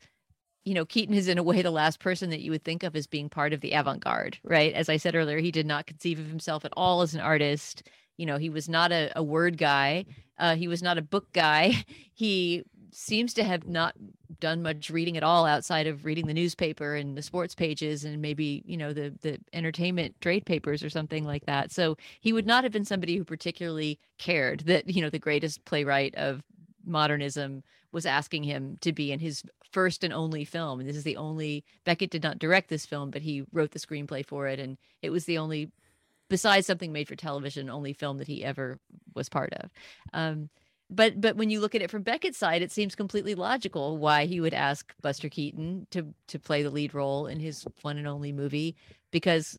you 0.65 0.75
know, 0.75 0.85
Keaton 0.85 1.15
is 1.15 1.29
in 1.29 1.39
a 1.39 1.43
way 1.43 1.61
the 1.61 1.71
last 1.71 1.99
person 1.99 2.31
that 2.31 2.41
you 2.41 2.51
would 2.53 2.65
think 2.65 2.83
of 2.83 2.95
as 2.95 3.07
being 3.07 3.29
part 3.29 3.53
of 3.53 3.61
the 3.61 3.73
avant-garde, 3.73 4.39
right? 4.45 4.73
As 4.73 4.89
I 4.89 4.97
said 4.97 5.15
earlier, 5.15 5.39
he 5.39 5.51
did 5.51 5.67
not 5.67 5.87
conceive 5.87 6.21
of 6.21 6.27
himself 6.27 6.65
at 6.65 6.73
all 6.77 7.03
as 7.03 7.15
an 7.15 7.21
artist. 7.21 7.83
You 8.17 8.27
know, 8.27 8.37
he 8.37 8.49
was 8.49 8.69
not 8.69 8.93
a, 8.93 9.11
a 9.17 9.23
word 9.23 9.59
guy. 9.59 10.05
Uh, 10.39 10.55
he 10.55 10.69
was 10.69 10.83
not 10.83 10.99
a 10.99 11.03
book 11.03 11.33
guy. 11.33 11.85
He 12.15 12.63
seems 12.93 13.33
to 13.35 13.43
have 13.43 13.67
not 13.67 13.95
done 14.39 14.63
much 14.63 14.91
reading 14.91 15.17
at 15.17 15.23
all 15.23 15.47
outside 15.47 15.87
of 15.87 16.05
reading 16.05 16.27
the 16.27 16.35
newspaper 16.35 16.95
and 16.95 17.17
the 17.17 17.23
sports 17.23 17.55
pages 17.55 18.05
and 18.05 18.21
maybe 18.21 18.63
you 18.67 18.77
know 18.77 18.93
the 18.93 19.15
the 19.23 19.39
entertainment 19.53 20.15
trade 20.21 20.45
papers 20.45 20.83
or 20.83 20.91
something 20.91 21.25
like 21.25 21.47
that. 21.47 21.73
So 21.73 21.97
he 22.21 22.33
would 22.33 22.47
not 22.47 22.65
have 22.65 22.73
been 22.73 22.85
somebody 22.85 23.17
who 23.17 23.25
particularly 23.25 23.99
cared 24.19 24.61
that 24.61 24.89
you 24.89 25.01
know 25.01 25.11
the 25.11 25.19
greatest 25.19 25.65
playwright 25.65 26.15
of 26.17 26.43
modernism 26.85 27.63
was 27.93 28.07
asking 28.07 28.45
him 28.45 28.79
to 28.81 28.93
be 28.93 29.13
in 29.13 29.21
his 29.21 29.43
first 29.71 30.05
and 30.05 30.13
only 30.13 30.45
film. 30.45 30.81
And 30.81 30.89
this 30.89 30.97
is 30.97 31.05
the 31.05 31.17
only 31.17 31.65
beckett 31.85 32.11
did 32.11 32.23
not 32.23 32.39
direct 32.39 32.69
this 32.69 32.87
film 32.87 33.11
but 33.11 33.23
he 33.23 33.45
wrote 33.53 33.71
the 33.71 33.79
screenplay 33.79 34.25
for 34.27 34.47
it. 34.47 34.59
And 34.59 34.77
it 35.01 35.11
was 35.11 35.25
the 35.25 35.39
only 35.39 35.71
besides 36.29 36.67
something 36.67 36.93
made 36.93 37.09
for 37.09 37.17
television 37.17 37.71
only 37.71 37.93
film 37.93 38.19
that 38.19 38.29
he 38.29 38.45
ever 38.45 38.79
was 39.15 39.29
part 39.29 39.53
of. 39.55 39.71
Um, 40.13 40.51
but 40.95 41.21
but 41.21 41.37
when 41.37 41.51
you 41.51 41.61
look 41.61 41.75
at 41.75 41.83
it 41.83 41.91
from 41.91 42.03
Beckett's 42.03 42.39
side, 42.39 42.63
it 42.63 42.71
seems 42.73 42.95
completely 42.95 43.35
logical 43.35 43.97
why 43.99 44.27
he 44.27 44.41
would 44.41 44.55
ask 44.55 44.93
Buster 45.01 45.29
Keaton 45.29 45.87
to 45.91 46.15
to 46.29 46.39
play 46.39 46.63
the 46.63 46.71
lead 46.71 46.95
role 46.95 47.27
in 47.27 47.41
his 47.41 47.65
one 47.83 47.99
and 47.99 48.07
only 48.07 48.33
movie 48.33 48.77
because 49.11 49.59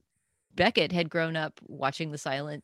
Beckett 0.56 0.92
had 0.92 1.10
grown 1.10 1.36
up 1.36 1.60
watching 1.68 2.12
the 2.12 2.18
silent 2.18 2.64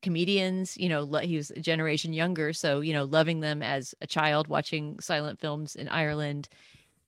comedians, 0.00 0.76
you 0.76 0.88
know, 0.88 1.04
he 1.18 1.36
was 1.36 1.50
a 1.50 1.60
generation 1.60 2.12
younger, 2.12 2.52
so 2.52 2.80
you 2.80 2.92
know, 2.92 3.04
loving 3.04 3.40
them 3.40 3.62
as 3.62 3.94
a 4.00 4.06
child 4.06 4.48
watching 4.48 4.98
silent 5.00 5.40
films 5.40 5.76
in 5.76 5.88
Ireland. 5.88 6.48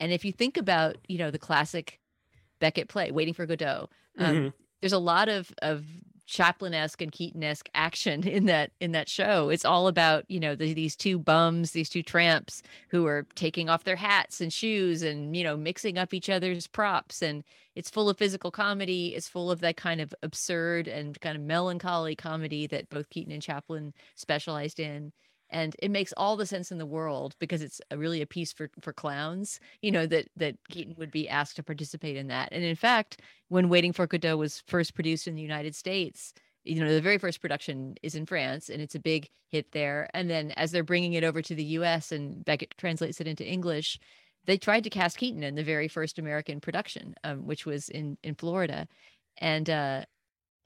And 0.00 0.12
if 0.12 0.24
you 0.24 0.32
think 0.32 0.56
about, 0.56 0.96
you 1.08 1.18
know, 1.18 1.30
the 1.30 1.38
classic 1.38 2.00
Beckett 2.58 2.88
play, 2.88 3.10
Waiting 3.10 3.34
for 3.34 3.46
Godot, 3.46 3.88
um, 4.18 4.36
Mhm. 4.36 4.52
there's 4.80 4.92
a 4.92 4.98
lot 4.98 5.28
of 5.28 5.52
of 5.62 5.84
Chaplin-esque 6.30 7.02
and 7.02 7.10
Keaton-esque 7.10 7.68
action 7.74 8.26
in 8.28 8.46
that 8.46 8.70
in 8.80 8.92
that 8.92 9.08
show. 9.08 9.48
It's 9.48 9.64
all 9.64 9.88
about 9.88 10.24
you 10.28 10.40
know 10.40 10.54
the, 10.54 10.72
these 10.72 10.96
two 10.96 11.18
bums, 11.18 11.72
these 11.72 11.88
two 11.88 12.02
tramps 12.02 12.62
who 12.88 13.06
are 13.06 13.26
taking 13.34 13.68
off 13.68 13.84
their 13.84 13.96
hats 13.96 14.40
and 14.40 14.52
shoes 14.52 15.02
and 15.02 15.36
you 15.36 15.42
know 15.44 15.56
mixing 15.56 15.98
up 15.98 16.14
each 16.14 16.30
other's 16.30 16.66
props, 16.66 17.20
and 17.20 17.42
it's 17.74 17.90
full 17.90 18.08
of 18.08 18.16
physical 18.16 18.50
comedy. 18.50 19.08
It's 19.14 19.28
full 19.28 19.50
of 19.50 19.60
that 19.60 19.76
kind 19.76 20.00
of 20.00 20.14
absurd 20.22 20.86
and 20.86 21.20
kind 21.20 21.36
of 21.36 21.42
melancholy 21.42 22.14
comedy 22.14 22.66
that 22.68 22.88
both 22.90 23.10
Keaton 23.10 23.32
and 23.32 23.42
Chaplin 23.42 23.92
specialized 24.14 24.78
in. 24.78 25.12
And 25.50 25.74
it 25.80 25.90
makes 25.90 26.12
all 26.16 26.36
the 26.36 26.46
sense 26.46 26.70
in 26.70 26.78
the 26.78 26.86
world 26.86 27.34
because 27.38 27.62
it's 27.62 27.80
a, 27.90 27.98
really 27.98 28.22
a 28.22 28.26
piece 28.26 28.52
for 28.52 28.70
for 28.80 28.92
clowns, 28.92 29.60
you 29.82 29.90
know 29.90 30.06
that 30.06 30.28
that 30.36 30.56
Keaton 30.70 30.94
would 30.98 31.10
be 31.10 31.28
asked 31.28 31.56
to 31.56 31.62
participate 31.62 32.16
in 32.16 32.28
that. 32.28 32.50
And 32.52 32.64
in 32.64 32.76
fact, 32.76 33.20
when 33.48 33.68
Waiting 33.68 33.92
for 33.92 34.06
Godot 34.06 34.36
was 34.36 34.62
first 34.66 34.94
produced 34.94 35.26
in 35.26 35.34
the 35.34 35.42
United 35.42 35.74
States, 35.74 36.32
you 36.64 36.82
know, 36.82 36.92
the 36.92 37.00
very 37.00 37.18
first 37.18 37.40
production 37.40 37.96
is 38.02 38.14
in 38.14 38.26
France 38.26 38.68
and 38.68 38.80
it's 38.80 38.94
a 38.94 39.00
big 39.00 39.28
hit 39.48 39.72
there. 39.72 40.08
And 40.14 40.30
then 40.30 40.52
as 40.52 40.70
they're 40.70 40.84
bringing 40.84 41.14
it 41.14 41.24
over 41.24 41.42
to 41.42 41.54
the 41.54 41.64
US 41.64 42.12
and 42.12 42.44
Beckett 42.44 42.74
translates 42.78 43.20
it 43.20 43.26
into 43.26 43.46
English, 43.46 43.98
they 44.46 44.56
tried 44.56 44.84
to 44.84 44.90
cast 44.90 45.18
Keaton 45.18 45.42
in 45.42 45.54
the 45.54 45.64
very 45.64 45.88
first 45.88 46.18
American 46.18 46.60
production, 46.60 47.14
um, 47.24 47.46
which 47.46 47.66
was 47.66 47.88
in 47.88 48.16
in 48.22 48.34
Florida. 48.34 48.86
And 49.38 49.68
uh 49.68 50.04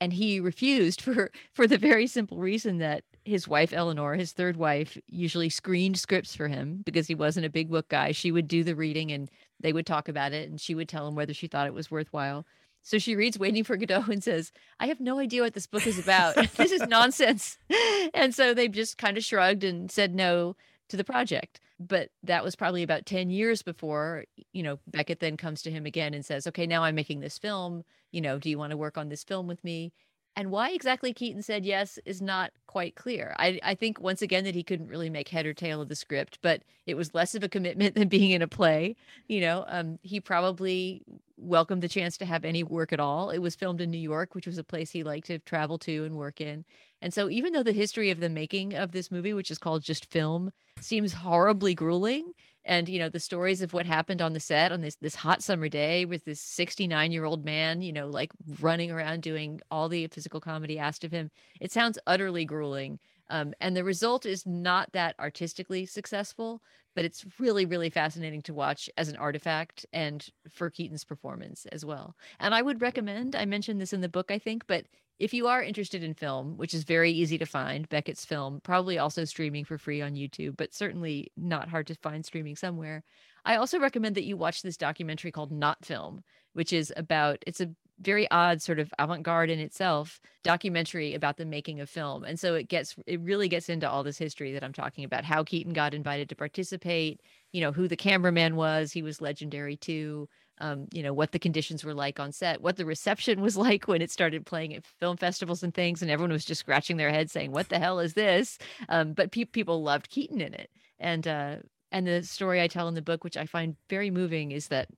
and 0.01 0.13
he 0.13 0.41
refused 0.41 1.01
for 1.01 1.31
for 1.55 1.67
the 1.67 1.79
very 1.79 2.07
simple 2.07 2.39
reason 2.39 2.79
that 2.79 3.05
his 3.25 3.49
wife 3.49 3.73
Eleanor, 3.73 4.15
his 4.15 4.33
third 4.33 4.57
wife, 4.57 4.99
usually 5.07 5.49
screened 5.49 5.99
scripts 5.99 6.37
for 6.37 6.49
him 6.49 6.83
because 6.85 7.07
he 7.07 7.15
wasn't 7.15 7.47
a 7.47 7.51
big 7.51 7.71
book 7.71 7.89
guy. 7.89 8.13
She 8.13 8.31
would 8.31 8.49
do 8.49 8.63
the 8.63 8.77
reading 8.77 9.11
and 9.13 9.31
they 9.61 9.73
would 9.73 9.87
talk 9.87 10.09
about 10.09 10.33
it 10.33 10.51
and 10.51 10.61
she 10.61 10.75
would 10.75 10.89
tell 10.89 11.09
him 11.09 11.15
whether 11.15 11.33
she 11.33 11.47
thought 11.47 11.67
it 11.67 11.75
was 11.75 11.91
worthwhile. 11.91 12.45
So 12.83 12.99
she 12.99 13.17
reads 13.17 13.39
Waiting 13.39 13.65
for 13.65 13.79
Godot 13.79 14.05
and 14.13 14.23
says, 14.23 14.53
I 14.79 14.89
have 14.89 15.01
no 15.01 15.19
idea 15.19 15.41
what 15.41 15.55
this 15.55 15.67
book 15.67 15.87
is 15.87 15.99
about. 15.99 16.35
this 16.57 16.71
is 16.71 16.83
nonsense. 16.83 17.59
And 18.13 18.35
so 18.35 18.53
they 18.53 18.69
just 18.69 18.99
kind 18.99 19.17
of 19.17 19.25
shrugged 19.25 19.65
and 19.65 19.91
said 19.91 20.15
no 20.15 20.57
to 20.89 20.97
the 20.97 21.03
project. 21.03 21.59
But 21.87 22.11
that 22.23 22.45
was 22.45 22.57
probably 22.57 22.83
about 22.83 23.07
10 23.07 23.31
years 23.31 23.63
before, 23.63 24.25
you 24.53 24.63
know, 24.63 24.79
Beckett 24.87 25.21
then 25.21 25.37
comes 25.37 25.63
to 25.63 25.71
him 25.71 25.87
again 25.87 26.15
and 26.15 26.25
says, 26.25 26.47
Okay, 26.47 26.67
now 26.67 26.85
I'm 26.85 26.95
making 26.95 27.21
this 27.21 27.39
film. 27.39 27.85
You 28.11 28.21
know, 28.21 28.39
do 28.39 28.49
you 28.49 28.59
want 28.59 28.71
to 28.71 28.77
work 28.77 28.97
on 28.97 29.09
this 29.09 29.25
film 29.25 29.47
with 29.47 29.63
me? 29.65 29.93
And 30.37 30.51
why 30.51 30.71
exactly 30.71 31.13
Keaton 31.13 31.43
said 31.43 31.65
yes 31.65 31.99
is 32.05 32.21
not 32.21 32.51
quite 32.67 32.97
clear. 32.97 33.37
I, 33.39 33.61
I 33.63 33.75
think 33.77 34.01
once 34.01 34.21
again 34.21 34.43
that 34.45 34.55
he 34.55 34.65
couldn't 34.65 34.89
really 34.89 35.09
make 35.09 35.29
head 35.29 35.47
or 35.47 35.55
tail 35.55 35.81
of 35.81 35.89
the 35.89 35.95
script, 35.95 36.41
but 36.43 36.63
it 36.87 36.97
was 36.97 37.15
less 37.15 37.37
of 37.37 37.45
a 37.45 37.49
commitment 37.49 37.95
than 37.97 38.09
being 38.09 38.33
in 38.33 38.43
a 38.43 38.49
play. 38.49 38.97
You 39.29 39.43
know, 39.43 39.65
um, 39.69 39.99
he 40.03 40.21
probably 40.21 41.03
welcomed 41.37 41.83
the 41.83 41.89
chance 41.89 42.17
to 42.19 42.27
have 42.27 42.45
any 42.45 42.65
work 42.65 42.93
at 42.93 43.01
all. 43.01 43.31
It 43.31 43.39
was 43.39 43.55
filmed 43.55 43.81
in 43.81 43.91
New 43.91 43.99
York, 43.99 44.35
which 44.35 44.47
was 44.47 44.59
a 44.59 44.65
place 44.65 44.91
he 44.91 45.05
liked 45.05 45.27
to 45.29 45.39
travel 45.41 45.79
to 45.79 46.05
and 46.05 46.17
work 46.17 46.41
in. 46.41 46.65
And 47.05 47.13
so, 47.13 47.29
even 47.29 47.53
though 47.53 47.63
the 47.63 47.73
history 47.73 48.11
of 48.11 48.21
the 48.21 48.31
making 48.31 48.73
of 48.73 48.93
this 48.93 49.11
movie, 49.11 49.35
which 49.35 49.51
is 49.51 49.59
called 49.59 49.83
just 49.83 50.11
film, 50.11 50.51
seems 50.81 51.13
horribly 51.13 51.75
grueling, 51.75 52.33
and 52.65 52.89
you 52.89 52.99
know 52.99 53.11
the 53.11 53.21
stories 53.21 53.61
of 53.61 53.75
what 53.75 53.85
happened 53.85 54.23
on 54.23 54.33
the 54.33 54.41
set 54.41 54.73
on 54.73 54.81
this 54.81 54.97
this 55.03 55.15
hot 55.15 55.43
summer 55.43 55.69
day 55.69 56.07
with 56.07 56.25
this 56.25 56.41
69 56.41 57.13
year 57.13 57.27
old 57.27 57.45
man, 57.45 57.83
you 57.83 57.93
know, 57.93 58.07
like 58.09 58.33
running 58.59 58.91
around 58.91 59.21
doing 59.21 59.61
all 59.71 59.91
the 59.91 60.07
physical 60.07 60.41
comedy 60.41 60.79
asked 60.79 61.05
of 61.05 61.13
him, 61.13 61.31
it 61.61 61.71
sounds 61.71 61.99
utterly 62.07 62.47
grueling. 62.47 62.99
Um, 63.29 63.53
and 63.61 63.77
the 63.77 63.85
result 63.85 64.25
is 64.25 64.47
not 64.47 64.91
that 64.93 65.15
artistically 65.21 65.85
successful, 65.85 66.63
but 66.95 67.05
it's 67.05 67.27
really, 67.39 67.67
really 67.67 67.91
fascinating 67.91 68.41
to 68.43 68.55
watch 68.55 68.89
as 68.97 69.11
an 69.11 69.17
artifact 69.17 69.85
and 69.93 70.27
for 70.51 70.71
Keaton's 70.71 71.05
performance 71.05 71.67
as 71.71 71.85
well. 71.85 72.17
And 72.41 72.55
I 72.55 72.63
would 72.63 72.81
recommend, 72.81 73.37
I 73.37 73.45
mentioned 73.45 73.79
this 73.79 73.93
in 73.93 74.01
the 74.01 74.09
book, 74.09 74.31
I 74.31 74.39
think, 74.39 74.67
but 74.67 74.87
if 75.19 75.33
you 75.33 75.47
are 75.47 75.63
interested 75.63 76.03
in 76.03 76.15
film, 76.15 76.57
which 76.57 76.75
is 76.75 76.85
very 76.85 77.11
easy 77.11 77.39
to 77.39 77.47
find, 77.47 77.89
Beckett's 77.89 78.25
film, 78.25 78.61
probably 78.63 78.99
also 78.99 79.25
streaming 79.25 79.65
for 79.65 79.79
free 79.79 80.03
on 80.03 80.15
YouTube, 80.15 80.57
but 80.57 80.75
certainly 80.75 81.31
not 81.37 81.69
hard 81.69 81.87
to 81.87 81.95
find 81.95 82.25
streaming 82.25 82.57
somewhere. 82.57 83.05
I 83.45 83.57
also 83.57 83.79
recommend 83.79 84.17
that 84.17 84.25
you 84.25 84.37
watch 84.37 84.63
this 84.63 84.77
documentary 84.77 85.31
called 85.31 85.53
Not 85.53 85.85
Film, 85.85 86.23
which 86.55 86.73
is 86.73 86.93
about 86.97 87.39
it's 87.47 87.61
a 87.61 87.71
very 88.01 88.29
odd 88.31 88.61
sort 88.61 88.81
of 88.81 88.93
avant-garde 88.99 89.51
in 89.51 89.61
itself 89.61 90.21
documentary 90.43 91.15
about 91.15 91.37
the 91.37 91.45
making 91.45 91.81
of 91.81 91.89
film 91.89 92.25
and 92.25 92.41
so 92.41 92.55
it 92.55 92.69
gets 92.69 92.97
it 93.07 93.21
really 93.21 93.49
gets 93.49 93.69
into 93.69 93.89
all 93.89 94.03
this 94.03 94.19
history 94.19 94.53
that 94.53 94.65
i'm 94.65 94.73
talking 94.73 95.05
about 95.05 95.25
how 95.25 95.45
keaton 95.45 95.73
got 95.73 95.95
invited 95.95 96.29
to 96.29 96.35
participate 96.35 97.21
you 97.53 97.61
know 97.61 97.71
who 97.71 97.87
the 97.87 97.97
cameraman 97.97 98.57
was 98.57 98.91
he 98.91 99.03
was 99.03 99.21
legendary 99.21 99.77
too 99.77 100.29
um, 100.59 100.87
you 100.93 101.03
know 101.03 101.13
what 101.13 101.33
the 101.33 101.39
conditions 101.39 101.85
were 101.85 101.95
like 101.95 102.21
on 102.21 102.31
set 102.31 102.61
what 102.61 102.77
the 102.77 102.87
reception 102.87 103.41
was 103.41 103.57
like 103.67 103.89
when 103.89 104.03
it 104.03 104.11
started 104.11 104.47
playing 104.47 104.75
at 104.75 104.87
film 105.01 105.17
festivals 105.17 105.63
and 105.63 105.75
things 105.75 106.03
and 106.03 106.11
everyone 106.11 106.33
was 106.33 106.45
just 106.45 106.61
scratching 106.61 106.97
their 106.97 107.11
head 107.11 107.31
saying 107.31 107.51
what 107.51 107.69
the 107.69 107.79
hell 107.79 107.99
is 107.99 108.15
this? 108.15 108.59
Um, 108.89 109.13
but 109.13 109.33
pe- 109.33 109.45
people 109.45 109.83
loved 109.83 110.11
keaton 110.11 110.41
in 110.41 110.55
it. 110.55 110.71
And 110.99 111.27
uh, 111.27 111.57
and 111.95 112.07
the 112.07 112.23
story 112.25 112.61
i 112.61 112.67
tell 112.67 112.89
in 112.89 112.95
the 112.95 113.01
book 113.01 113.25
which 113.25 113.37
i 113.37 113.47
find 113.47 113.77
very 113.89 114.11
moving 114.11 114.51
is 114.51 114.69
that 114.69 114.89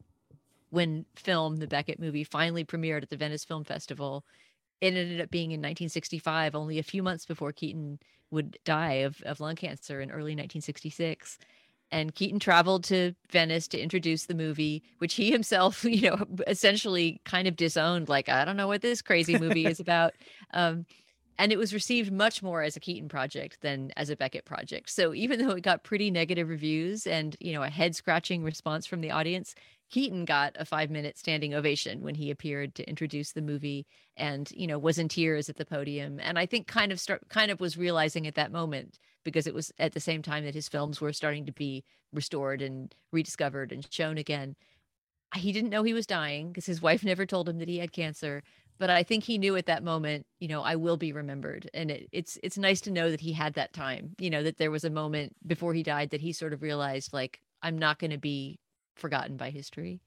when 0.71 1.05
film 1.15 1.57
the 1.57 1.67
beckett 1.69 2.01
movie 2.01 2.25
finally 2.25 2.65
premiered 2.65 3.03
at 3.03 3.11
the 3.11 3.17
venice 3.17 3.45
film 3.45 3.63
festival 3.63 4.25
it 4.81 4.95
ended 4.95 5.21
up 5.21 5.31
being 5.31 5.53
in 5.53 5.61
1965 5.61 6.55
only 6.55 6.79
a 6.79 6.83
few 6.83 7.03
months 7.03 7.27
before 7.27 7.53
keaton 7.53 7.99
would 8.31 8.59
die 8.65 8.95
of, 8.95 9.21
of 9.23 9.41
lung 9.41 9.55
cancer 9.55 10.01
in 10.01 10.11
early 10.11 10.33
1966 10.33 11.39
and 11.91 12.15
keaton 12.15 12.39
traveled 12.39 12.85
to 12.85 13.13
venice 13.31 13.69
to 13.69 13.79
introduce 13.79 14.27
the 14.27 14.35
movie 14.35 14.83
which 14.99 15.15
he 15.15 15.31
himself 15.33 15.85
you 15.85 16.11
know 16.11 16.25
essentially 16.47 17.21
kind 17.25 17.49
of 17.49 17.57
disowned 17.57 18.09
like 18.09 18.29
i 18.29 18.45
don't 18.45 18.57
know 18.57 18.69
what 18.69 18.83
this 18.83 19.03
crazy 19.03 19.39
movie 19.39 19.67
is 19.67 19.81
about 19.81 20.13
um, 20.55 20.87
and 21.39 21.53
it 21.53 21.59
was 21.59 21.75
received 21.75 22.11
much 22.11 22.43
more 22.43 22.63
as 22.63 22.77
a 22.77 22.81
Keaton 22.81 23.11
project 23.11 23.59
than 23.61 23.93
as 23.99 24.09
a 24.09 24.17
Beckett 24.17 24.47
project. 24.47 24.89
So 24.89 25.13
even 25.13 25.39
though 25.39 25.55
it 25.55 25.61
got 25.61 25.85
pretty 25.85 26.11
negative 26.11 26.49
reviews 26.49 27.07
and 27.07 27.37
you 27.41 27.53
know 27.53 27.63
a 27.63 27.69
head 27.69 27.95
scratching 27.95 28.43
response 28.43 28.87
from 28.87 29.03
the 29.03 29.11
audience, 29.11 29.55
Keaton 29.91 30.25
got 30.25 30.57
a 30.59 30.65
five 30.65 30.91
minute 30.91 31.17
standing 31.17 31.55
ovation 31.55 32.03
when 32.03 32.15
he 32.15 32.31
appeared 32.31 32.75
to 32.75 32.89
introduce 32.89 33.33
the 33.33 33.43
movie 33.43 33.87
and, 34.17 34.51
you 34.53 34.67
know, 34.67 34.79
was 34.79 34.99
in 34.99 35.09
tears 35.09 35.49
at 35.49 35.57
the 35.57 35.65
podium. 35.65 36.19
And 36.21 36.39
I 36.39 36.47
think 36.47 36.67
kind 36.67 36.91
of 36.91 36.99
start 36.99 37.29
kind 37.29 37.51
of 37.51 37.61
was 37.61 37.77
realizing 37.77 38.27
at 38.27 38.35
that 38.35 38.51
moment 38.51 38.99
because 39.27 39.49
it 39.49 39.53
was 39.55 39.73
at 39.79 39.93
the 39.93 40.01
same 40.01 40.23
time 40.23 40.45
that 40.45 40.55
his 40.55 40.69
films 40.69 41.01
were 41.01 41.13
starting 41.13 41.45
to 41.45 41.53
be 41.53 41.85
restored 42.13 42.63
and 42.63 42.95
rediscovered 43.13 43.73
and 43.73 43.87
shown 43.93 44.17
again. 44.17 44.55
He 45.35 45.53
didn't 45.53 45.71
know 45.71 45.83
he 45.83 45.93
was 45.93 46.07
dying 46.07 46.49
because 46.49 46.65
his 46.65 46.81
wife 46.81 47.05
never 47.11 47.27
told 47.27 47.49
him 47.49 47.59
that 47.59 47.69
he 47.69 47.79
had 47.79 47.93
cancer. 47.93 48.45
But 48.79 48.89
I 48.89 49.03
think 49.03 49.25
he 49.25 49.37
knew 49.37 49.57
at 49.57 49.67
that 49.67 49.83
moment, 49.83 50.27
you 50.39 50.47
know, 50.47 50.63
I 50.63 50.77
will 50.77 50.97
be 50.97 51.13
remembered. 51.13 51.69
And 51.75 51.91
it, 51.91 52.09
it's 52.13 52.39
it's 52.43 52.57
nice 52.57 52.81
to 52.83 52.93
know 52.93 53.11
that 53.11 53.21
he 53.21 53.33
had 53.33 53.55
that 53.55 53.73
time, 53.73 54.15
you 54.19 54.31
know, 54.31 54.45
that 54.45 54.59
there 54.59 54.71
was 54.71 54.85
a 54.85 54.91
moment 54.91 55.35
before 55.45 55.75
he 55.75 55.83
died 55.83 56.11
that 56.11 56.21
he 56.21 56.33
sort 56.33 56.53
of 56.53 56.63
realized 56.63 57.13
like, 57.13 57.41
I'm 57.63 57.79
not 57.79 57.99
going 57.99 58.13
to 58.13 58.19
be 58.19 58.61
forgotten 58.95 59.37
by 59.37 59.51
history. 59.51 60.01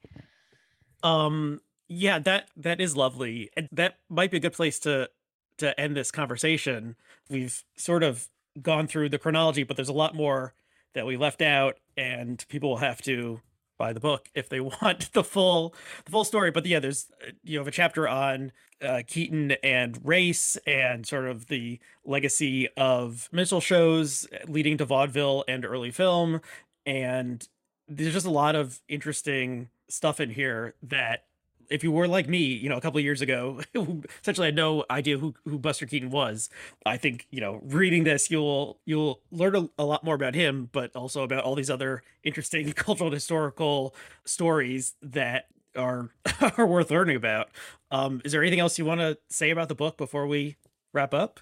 Um 1.02 1.60
yeah, 1.88 2.20
that 2.20 2.48
that 2.56 2.80
is 2.80 2.96
lovely. 2.96 3.50
And 3.54 3.68
that 3.72 3.98
might 4.08 4.30
be 4.30 4.38
a 4.38 4.40
good 4.40 4.54
place 4.54 4.78
to 4.80 5.10
to 5.58 5.78
end 5.78 5.94
this 5.96 6.10
conversation. 6.10 6.96
We've 7.28 7.62
sort 7.76 8.02
of 8.02 8.28
gone 8.60 8.86
through 8.86 9.08
the 9.08 9.18
chronology, 9.18 9.62
but 9.62 9.76
there's 9.76 9.88
a 9.88 9.94
lot 9.94 10.14
more 10.14 10.54
that 10.94 11.06
we 11.06 11.16
left 11.16 11.40
out 11.42 11.78
and 11.96 12.44
people 12.48 12.70
will 12.70 12.76
have 12.78 13.00
to 13.02 13.40
buy 13.78 13.92
the 13.92 14.00
book 14.00 14.28
if 14.34 14.48
they 14.48 14.60
want 14.82 15.12
the 15.12 15.24
full 15.24 15.74
the 16.04 16.10
full 16.10 16.24
story. 16.24 16.50
But 16.50 16.66
yeah, 16.66 16.80
there's 16.80 17.08
uh, 17.26 17.32
you 17.44 17.58
have 17.58 17.68
a 17.68 17.72
chapter 17.72 18.08
on 18.08 18.52
uh, 18.82 19.02
Keaton 19.06 19.52
and 19.62 20.00
race 20.04 20.56
and 20.66 21.06
sort 21.06 21.26
of 21.26 21.46
the 21.46 21.78
legacy 22.04 22.68
of 22.76 23.28
minstrel 23.32 23.60
shows 23.60 24.26
leading 24.48 24.78
to 24.78 24.84
vaudeville 24.84 25.44
and 25.46 25.64
early 25.64 25.90
film 25.90 26.40
and 26.86 27.46
there's 27.88 28.14
just 28.14 28.26
a 28.26 28.30
lot 28.30 28.54
of 28.54 28.80
interesting 28.88 29.68
stuff 29.88 30.20
in 30.20 30.30
here 30.30 30.74
that 30.82 31.24
if 31.70 31.84
you 31.84 31.92
were 31.92 32.08
like 32.08 32.28
me, 32.28 32.38
you 32.38 32.68
know, 32.68 32.76
a 32.76 32.80
couple 32.80 32.98
of 32.98 33.04
years 33.04 33.22
ago, 33.22 33.60
essentially 34.20 34.48
had 34.48 34.56
no 34.56 34.84
idea 34.90 35.18
who, 35.18 35.34
who 35.46 35.58
Buster 35.58 35.86
Keaton 35.86 36.10
was. 36.10 36.50
I 36.84 36.96
think, 36.96 37.26
you 37.30 37.40
know, 37.40 37.60
reading 37.64 38.04
this, 38.04 38.30
you'll 38.30 38.78
you'll 38.84 39.20
learn 39.30 39.54
a, 39.54 39.68
a 39.78 39.84
lot 39.84 40.04
more 40.04 40.14
about 40.14 40.34
him, 40.34 40.68
but 40.72 40.94
also 40.96 41.22
about 41.22 41.44
all 41.44 41.54
these 41.54 41.70
other 41.70 42.02
interesting 42.24 42.72
cultural 42.74 43.10
historical 43.10 43.94
stories 44.24 44.94
that 45.00 45.46
are 45.76 46.10
are 46.58 46.66
worth 46.66 46.90
learning 46.90 47.16
about. 47.16 47.48
Um, 47.90 48.20
is 48.24 48.32
there 48.32 48.42
anything 48.42 48.60
else 48.60 48.78
you 48.78 48.84
want 48.84 49.00
to 49.00 49.16
say 49.28 49.50
about 49.50 49.68
the 49.68 49.74
book 49.74 49.96
before 49.96 50.26
we 50.26 50.56
wrap 50.92 51.14
up? 51.14 51.40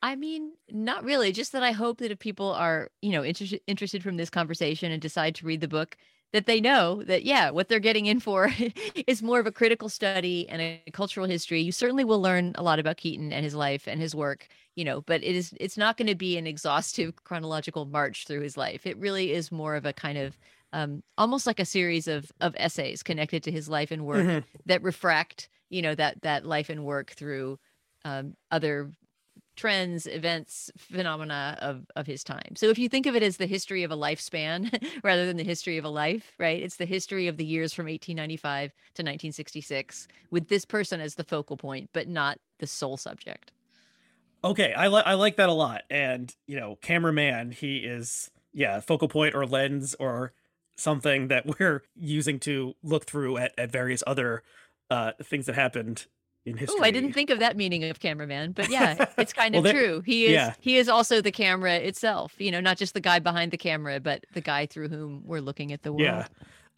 I 0.00 0.14
mean, 0.14 0.52
not 0.70 1.02
really. 1.02 1.32
Just 1.32 1.50
that 1.52 1.64
I 1.64 1.72
hope 1.72 1.98
that 1.98 2.12
if 2.12 2.20
people 2.20 2.52
are, 2.52 2.90
you 3.02 3.10
know, 3.10 3.24
interested 3.24 3.60
interested 3.66 4.02
from 4.02 4.16
this 4.16 4.30
conversation 4.30 4.92
and 4.92 5.02
decide 5.02 5.34
to 5.36 5.46
read 5.46 5.60
the 5.60 5.68
book, 5.68 5.96
that 6.32 6.46
they 6.46 6.60
know 6.60 7.02
that 7.04 7.24
yeah, 7.24 7.50
what 7.50 7.68
they're 7.68 7.80
getting 7.80 8.06
in 8.06 8.20
for 8.20 8.50
is 9.06 9.22
more 9.22 9.40
of 9.40 9.46
a 9.46 9.52
critical 9.52 9.88
study 9.88 10.48
and 10.48 10.60
a 10.60 10.82
cultural 10.92 11.26
history. 11.26 11.60
You 11.60 11.72
certainly 11.72 12.04
will 12.04 12.20
learn 12.20 12.52
a 12.56 12.62
lot 12.62 12.78
about 12.78 12.98
Keaton 12.98 13.32
and 13.32 13.44
his 13.44 13.54
life 13.54 13.86
and 13.86 14.00
his 14.00 14.14
work, 14.14 14.48
you 14.76 14.84
know, 14.84 15.00
but 15.02 15.22
it 15.22 15.34
is 15.34 15.54
it's 15.58 15.78
not 15.78 15.96
going 15.96 16.08
to 16.08 16.14
be 16.14 16.36
an 16.36 16.46
exhaustive 16.46 17.14
chronological 17.24 17.86
march 17.86 18.26
through 18.26 18.42
his 18.42 18.56
life. 18.56 18.86
It 18.86 18.98
really 18.98 19.32
is 19.32 19.50
more 19.50 19.74
of 19.74 19.86
a 19.86 19.92
kind 19.92 20.18
of 20.18 20.38
um, 20.72 21.02
almost 21.16 21.46
like 21.46 21.60
a 21.60 21.64
series 21.64 22.08
of 22.08 22.30
of 22.40 22.54
essays 22.58 23.02
connected 23.02 23.42
to 23.44 23.50
his 23.50 23.68
life 23.68 23.90
and 23.90 24.04
work 24.04 24.26
mm-hmm. 24.26 24.58
that 24.66 24.82
refract, 24.82 25.48
you 25.70 25.80
know, 25.80 25.94
that 25.94 26.20
that 26.22 26.44
life 26.44 26.68
and 26.68 26.84
work 26.84 27.10
through 27.12 27.58
um, 28.04 28.34
other 28.50 28.90
trends, 29.58 30.06
events, 30.06 30.70
phenomena 30.78 31.58
of 31.60 31.84
of 31.96 32.06
his 32.06 32.24
time. 32.24 32.54
So 32.56 32.70
if 32.70 32.78
you 32.78 32.88
think 32.88 33.06
of 33.06 33.14
it 33.16 33.22
as 33.22 33.36
the 33.36 33.46
history 33.46 33.82
of 33.82 33.90
a 33.90 33.96
lifespan 33.96 34.72
rather 35.02 35.26
than 35.26 35.36
the 35.36 35.44
history 35.44 35.76
of 35.76 35.84
a 35.84 35.90
life, 35.90 36.32
right? 36.38 36.62
It's 36.62 36.76
the 36.76 36.86
history 36.86 37.26
of 37.26 37.36
the 37.36 37.44
years 37.44 37.74
from 37.74 37.86
1895 37.86 38.70
to 38.70 39.02
1966 39.02 40.08
with 40.30 40.48
this 40.48 40.64
person 40.64 41.00
as 41.00 41.16
the 41.16 41.24
focal 41.24 41.56
point, 41.56 41.90
but 41.92 42.08
not 42.08 42.38
the 42.60 42.66
sole 42.66 42.96
subject. 42.96 43.52
Okay, 44.44 44.72
I 44.72 44.86
like 44.86 45.06
I 45.06 45.14
like 45.14 45.36
that 45.36 45.48
a 45.48 45.52
lot. 45.52 45.82
And, 45.90 46.34
you 46.46 46.58
know, 46.58 46.78
cameraman, 46.80 47.50
he 47.50 47.78
is 47.78 48.30
yeah, 48.52 48.80
focal 48.80 49.08
point 49.08 49.34
or 49.34 49.44
lens 49.44 49.94
or 49.98 50.32
something 50.76 51.28
that 51.28 51.46
we're 51.58 51.82
using 51.96 52.38
to 52.40 52.74
look 52.82 53.06
through 53.06 53.38
at, 53.38 53.52
at 53.58 53.72
various 53.72 54.04
other 54.06 54.44
uh, 54.90 55.12
things 55.22 55.46
that 55.46 55.56
happened 55.56 56.06
in 56.46 56.56
history. 56.56 56.76
Oh, 56.78 56.82
I 56.82 56.90
didn't 56.90 57.12
think 57.12 57.30
of 57.30 57.38
that 57.40 57.56
meaning 57.56 57.84
of 57.84 58.00
cameraman, 58.00 58.52
but 58.52 58.70
yeah, 58.70 59.06
it's 59.18 59.32
kind 59.32 59.54
well, 59.54 59.66
of 59.66 59.72
true. 59.72 60.02
He 60.04 60.26
is 60.26 60.32
yeah. 60.32 60.54
he 60.60 60.76
is 60.76 60.88
also 60.88 61.20
the 61.20 61.32
camera 61.32 61.74
itself, 61.74 62.34
you 62.38 62.50
know, 62.50 62.60
not 62.60 62.76
just 62.76 62.94
the 62.94 63.00
guy 63.00 63.18
behind 63.18 63.52
the 63.52 63.56
camera, 63.56 64.00
but 64.00 64.24
the 64.32 64.40
guy 64.40 64.66
through 64.66 64.88
whom 64.88 65.22
we're 65.24 65.40
looking 65.40 65.72
at 65.72 65.82
the 65.82 65.92
world. 65.92 66.02
Yeah. 66.02 66.26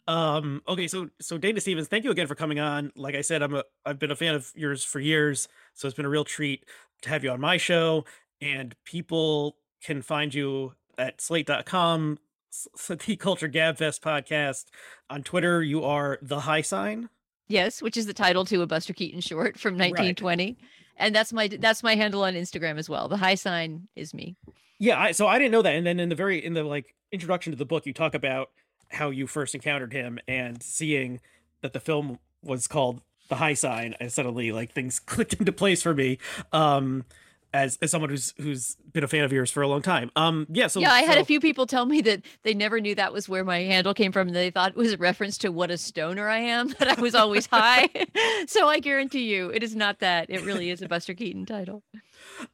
Um 0.07 0.61
okay, 0.67 0.87
so 0.87 1.09
so 1.19 1.37
Dana 1.37 1.61
Stevens, 1.61 1.87
thank 1.87 2.03
you 2.03 2.11
again 2.11 2.27
for 2.27 2.35
coming 2.35 2.59
on. 2.59 2.91
Like 2.95 3.15
I 3.15 3.21
said, 3.21 3.41
I'm 3.41 3.55
a 3.55 3.63
I've 3.85 3.99
been 3.99 4.11
a 4.11 4.15
fan 4.15 4.35
of 4.35 4.51
yours 4.55 4.83
for 4.83 4.99
years, 4.99 5.47
so 5.73 5.87
it's 5.87 5.95
been 5.95 6.05
a 6.05 6.09
real 6.09 6.25
treat 6.25 6.65
to 7.03 7.09
have 7.09 7.23
you 7.23 7.31
on 7.31 7.39
my 7.39 7.57
show 7.57 8.05
and 8.41 8.75
people 8.83 9.57
can 9.83 10.01
find 10.01 10.33
you 10.33 10.73
at 10.97 11.21
slate.com 11.21 12.17
the 12.87 13.15
Culture 13.15 13.49
Gabfest 13.49 14.01
podcast. 14.01 14.65
On 15.09 15.23
Twitter, 15.23 15.63
you 15.63 15.83
are 15.83 16.19
the 16.21 16.41
high 16.41 16.61
sign. 16.61 17.09
Yes, 17.51 17.81
which 17.81 17.97
is 17.97 18.05
the 18.05 18.13
title 18.13 18.45
to 18.45 18.61
a 18.61 18.67
Buster 18.67 18.93
Keaton 18.93 19.21
short 19.21 19.59
from 19.59 19.73
1920. 19.73 20.45
Right. 20.45 20.57
And 20.97 21.15
that's 21.15 21.33
my 21.33 21.47
that's 21.47 21.83
my 21.83 21.95
handle 21.95 22.23
on 22.23 22.33
Instagram 22.33 22.77
as 22.77 22.89
well. 22.89 23.07
The 23.07 23.17
high 23.17 23.35
sign 23.35 23.87
is 23.95 24.13
me. 24.13 24.35
Yeah, 24.79 24.99
I, 24.99 25.11
so 25.11 25.27
I 25.27 25.37
didn't 25.37 25.51
know 25.51 25.61
that. 25.61 25.75
And 25.75 25.85
then 25.85 25.99
in 25.99 26.09
the 26.09 26.15
very 26.15 26.43
in 26.43 26.53
the 26.53 26.63
like 26.63 26.95
introduction 27.11 27.51
to 27.51 27.57
the 27.57 27.65
book, 27.65 27.85
you 27.85 27.93
talk 27.93 28.13
about 28.13 28.49
how 28.89 29.09
you 29.09 29.27
first 29.27 29.55
encountered 29.55 29.93
him 29.93 30.19
and 30.27 30.61
seeing 30.61 31.19
that 31.61 31.73
the 31.73 31.79
film 31.79 32.19
was 32.43 32.67
called 32.67 33.01
The 33.29 33.35
High 33.35 33.53
Sign, 33.53 33.95
and 33.99 34.11
suddenly 34.11 34.51
like 34.51 34.71
things 34.71 34.99
clicked 35.05 35.33
into 35.33 35.51
place 35.51 35.81
for 35.81 35.93
me. 35.93 36.19
Um 36.51 37.05
as 37.53 37.77
as 37.81 37.91
someone 37.91 38.09
who's 38.09 38.33
who's 38.37 38.75
been 38.93 39.03
a 39.03 39.07
fan 39.07 39.23
of 39.23 39.31
yours 39.31 39.51
for 39.51 39.61
a 39.61 39.67
long 39.67 39.81
time. 39.81 40.11
Um, 40.15 40.47
yeah. 40.49 40.67
So 40.67 40.79
yeah, 40.79 40.91
I 40.91 41.01
had 41.01 41.15
so, 41.15 41.21
a 41.21 41.25
few 41.25 41.39
people 41.39 41.65
tell 41.65 41.85
me 41.85 42.01
that 42.01 42.21
they 42.43 42.53
never 42.53 42.79
knew 42.79 42.95
that 42.95 43.13
was 43.13 43.27
where 43.27 43.43
my 43.43 43.59
handle 43.59 43.93
came 43.93 44.11
from. 44.11 44.29
They 44.29 44.51
thought 44.51 44.71
it 44.71 44.77
was 44.77 44.93
a 44.93 44.97
reference 44.97 45.37
to 45.39 45.51
what 45.51 45.71
a 45.71 45.77
stoner 45.77 46.27
I 46.27 46.39
am, 46.39 46.69
that 46.79 46.97
I 46.97 47.01
was 47.01 47.15
always 47.15 47.47
high. 47.47 47.89
so 48.47 48.67
I 48.67 48.79
guarantee 48.79 49.33
you, 49.33 49.49
it 49.49 49.63
is 49.63 49.75
not 49.75 49.99
that. 49.99 50.29
It 50.29 50.43
really 50.43 50.69
is 50.69 50.81
a 50.81 50.87
Buster 50.87 51.13
Keaton 51.13 51.45
title. 51.45 51.83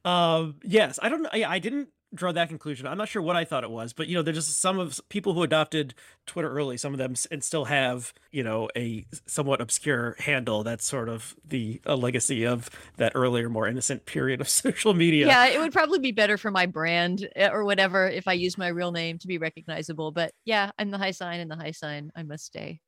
Um, 0.04 0.56
yes, 0.64 0.98
I 1.02 1.10
don't 1.10 1.22
know. 1.22 1.30
I, 1.32 1.44
I 1.44 1.60
didn't 1.60 1.90
draw 2.14 2.32
that 2.32 2.50
conclusion. 2.50 2.88
I'm 2.88 2.98
not 2.98 3.10
sure 3.10 3.22
what 3.22 3.36
I 3.36 3.44
thought 3.44 3.64
it 3.64 3.70
was, 3.70 3.94
but 3.94 4.08
you 4.08 4.16
know, 4.16 4.22
there's 4.22 4.38
just 4.38 4.60
some 4.60 4.80
of 4.80 5.00
people 5.10 5.34
who 5.34 5.44
adopted 5.44 5.94
Twitter 6.26 6.50
early, 6.50 6.78
some 6.78 6.94
of 6.94 6.98
them 6.98 7.16
and 7.32 7.44
still 7.44 7.66
have, 7.66 8.14
you 8.32 8.44
know, 8.44 8.70
a 8.76 9.06
somewhat 9.26 9.62
obscure 9.62 10.16
handle. 10.20 10.64
That's 10.64 10.86
sort 10.86 11.10
of 11.10 11.36
the 11.46 11.82
a 11.86 11.96
legacy 11.96 12.46
of 12.46 12.70
that 12.98 13.12
earlier, 13.16 13.50
more 13.50 13.68
innocent 13.68 14.06
period 14.06 14.42
of 14.42 14.50
social 14.50 14.94
media. 14.94 15.28
Yeah, 15.28 15.48
it 15.48 15.60
would 15.60 15.74
probably 15.74 16.00
be 16.00 16.12
better 16.12 16.38
for 16.38 16.52
my 16.52 16.66
brand 16.66 17.28
eh, 17.36 17.50
or 17.50 17.66
whatever 17.66 18.08
if 18.08 18.28
I 18.28 18.34
use 18.34 18.58
my 18.58 18.70
real 18.70 18.92
name 18.92 19.18
to 19.20 19.28
be 19.28 19.38
recognizable. 19.38 20.12
But 20.12 20.32
yeah, 20.46 20.72
I'm 20.80 20.92
the 20.92 20.98
high 20.98 21.12
sign 21.12 21.40
and 21.40 21.52
the 21.52 21.56
high 21.56 21.72
sign. 21.72 22.12
I 22.16 22.24
must 22.24 22.46
stay. 22.46 22.80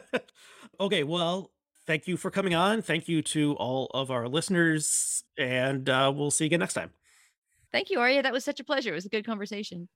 okay, 0.80 1.04
well, 1.04 1.50
thank 1.86 2.06
you 2.06 2.16
for 2.16 2.30
coming 2.30 2.54
on. 2.54 2.82
Thank 2.82 3.08
you 3.08 3.22
to 3.22 3.54
all 3.54 3.90
of 3.94 4.10
our 4.10 4.28
listeners, 4.28 5.24
and 5.38 5.88
uh, 5.88 6.12
we'll 6.14 6.30
see 6.30 6.44
you 6.44 6.48
again 6.48 6.60
next 6.60 6.74
time. 6.74 6.90
Thank 7.76 7.90
you, 7.90 8.00
Aria. 8.00 8.22
That 8.22 8.32
was 8.32 8.42
such 8.42 8.58
a 8.58 8.64
pleasure. 8.64 8.92
It 8.92 8.94
was 8.94 9.04
a 9.04 9.10
good 9.10 9.26
conversation. 9.26 9.90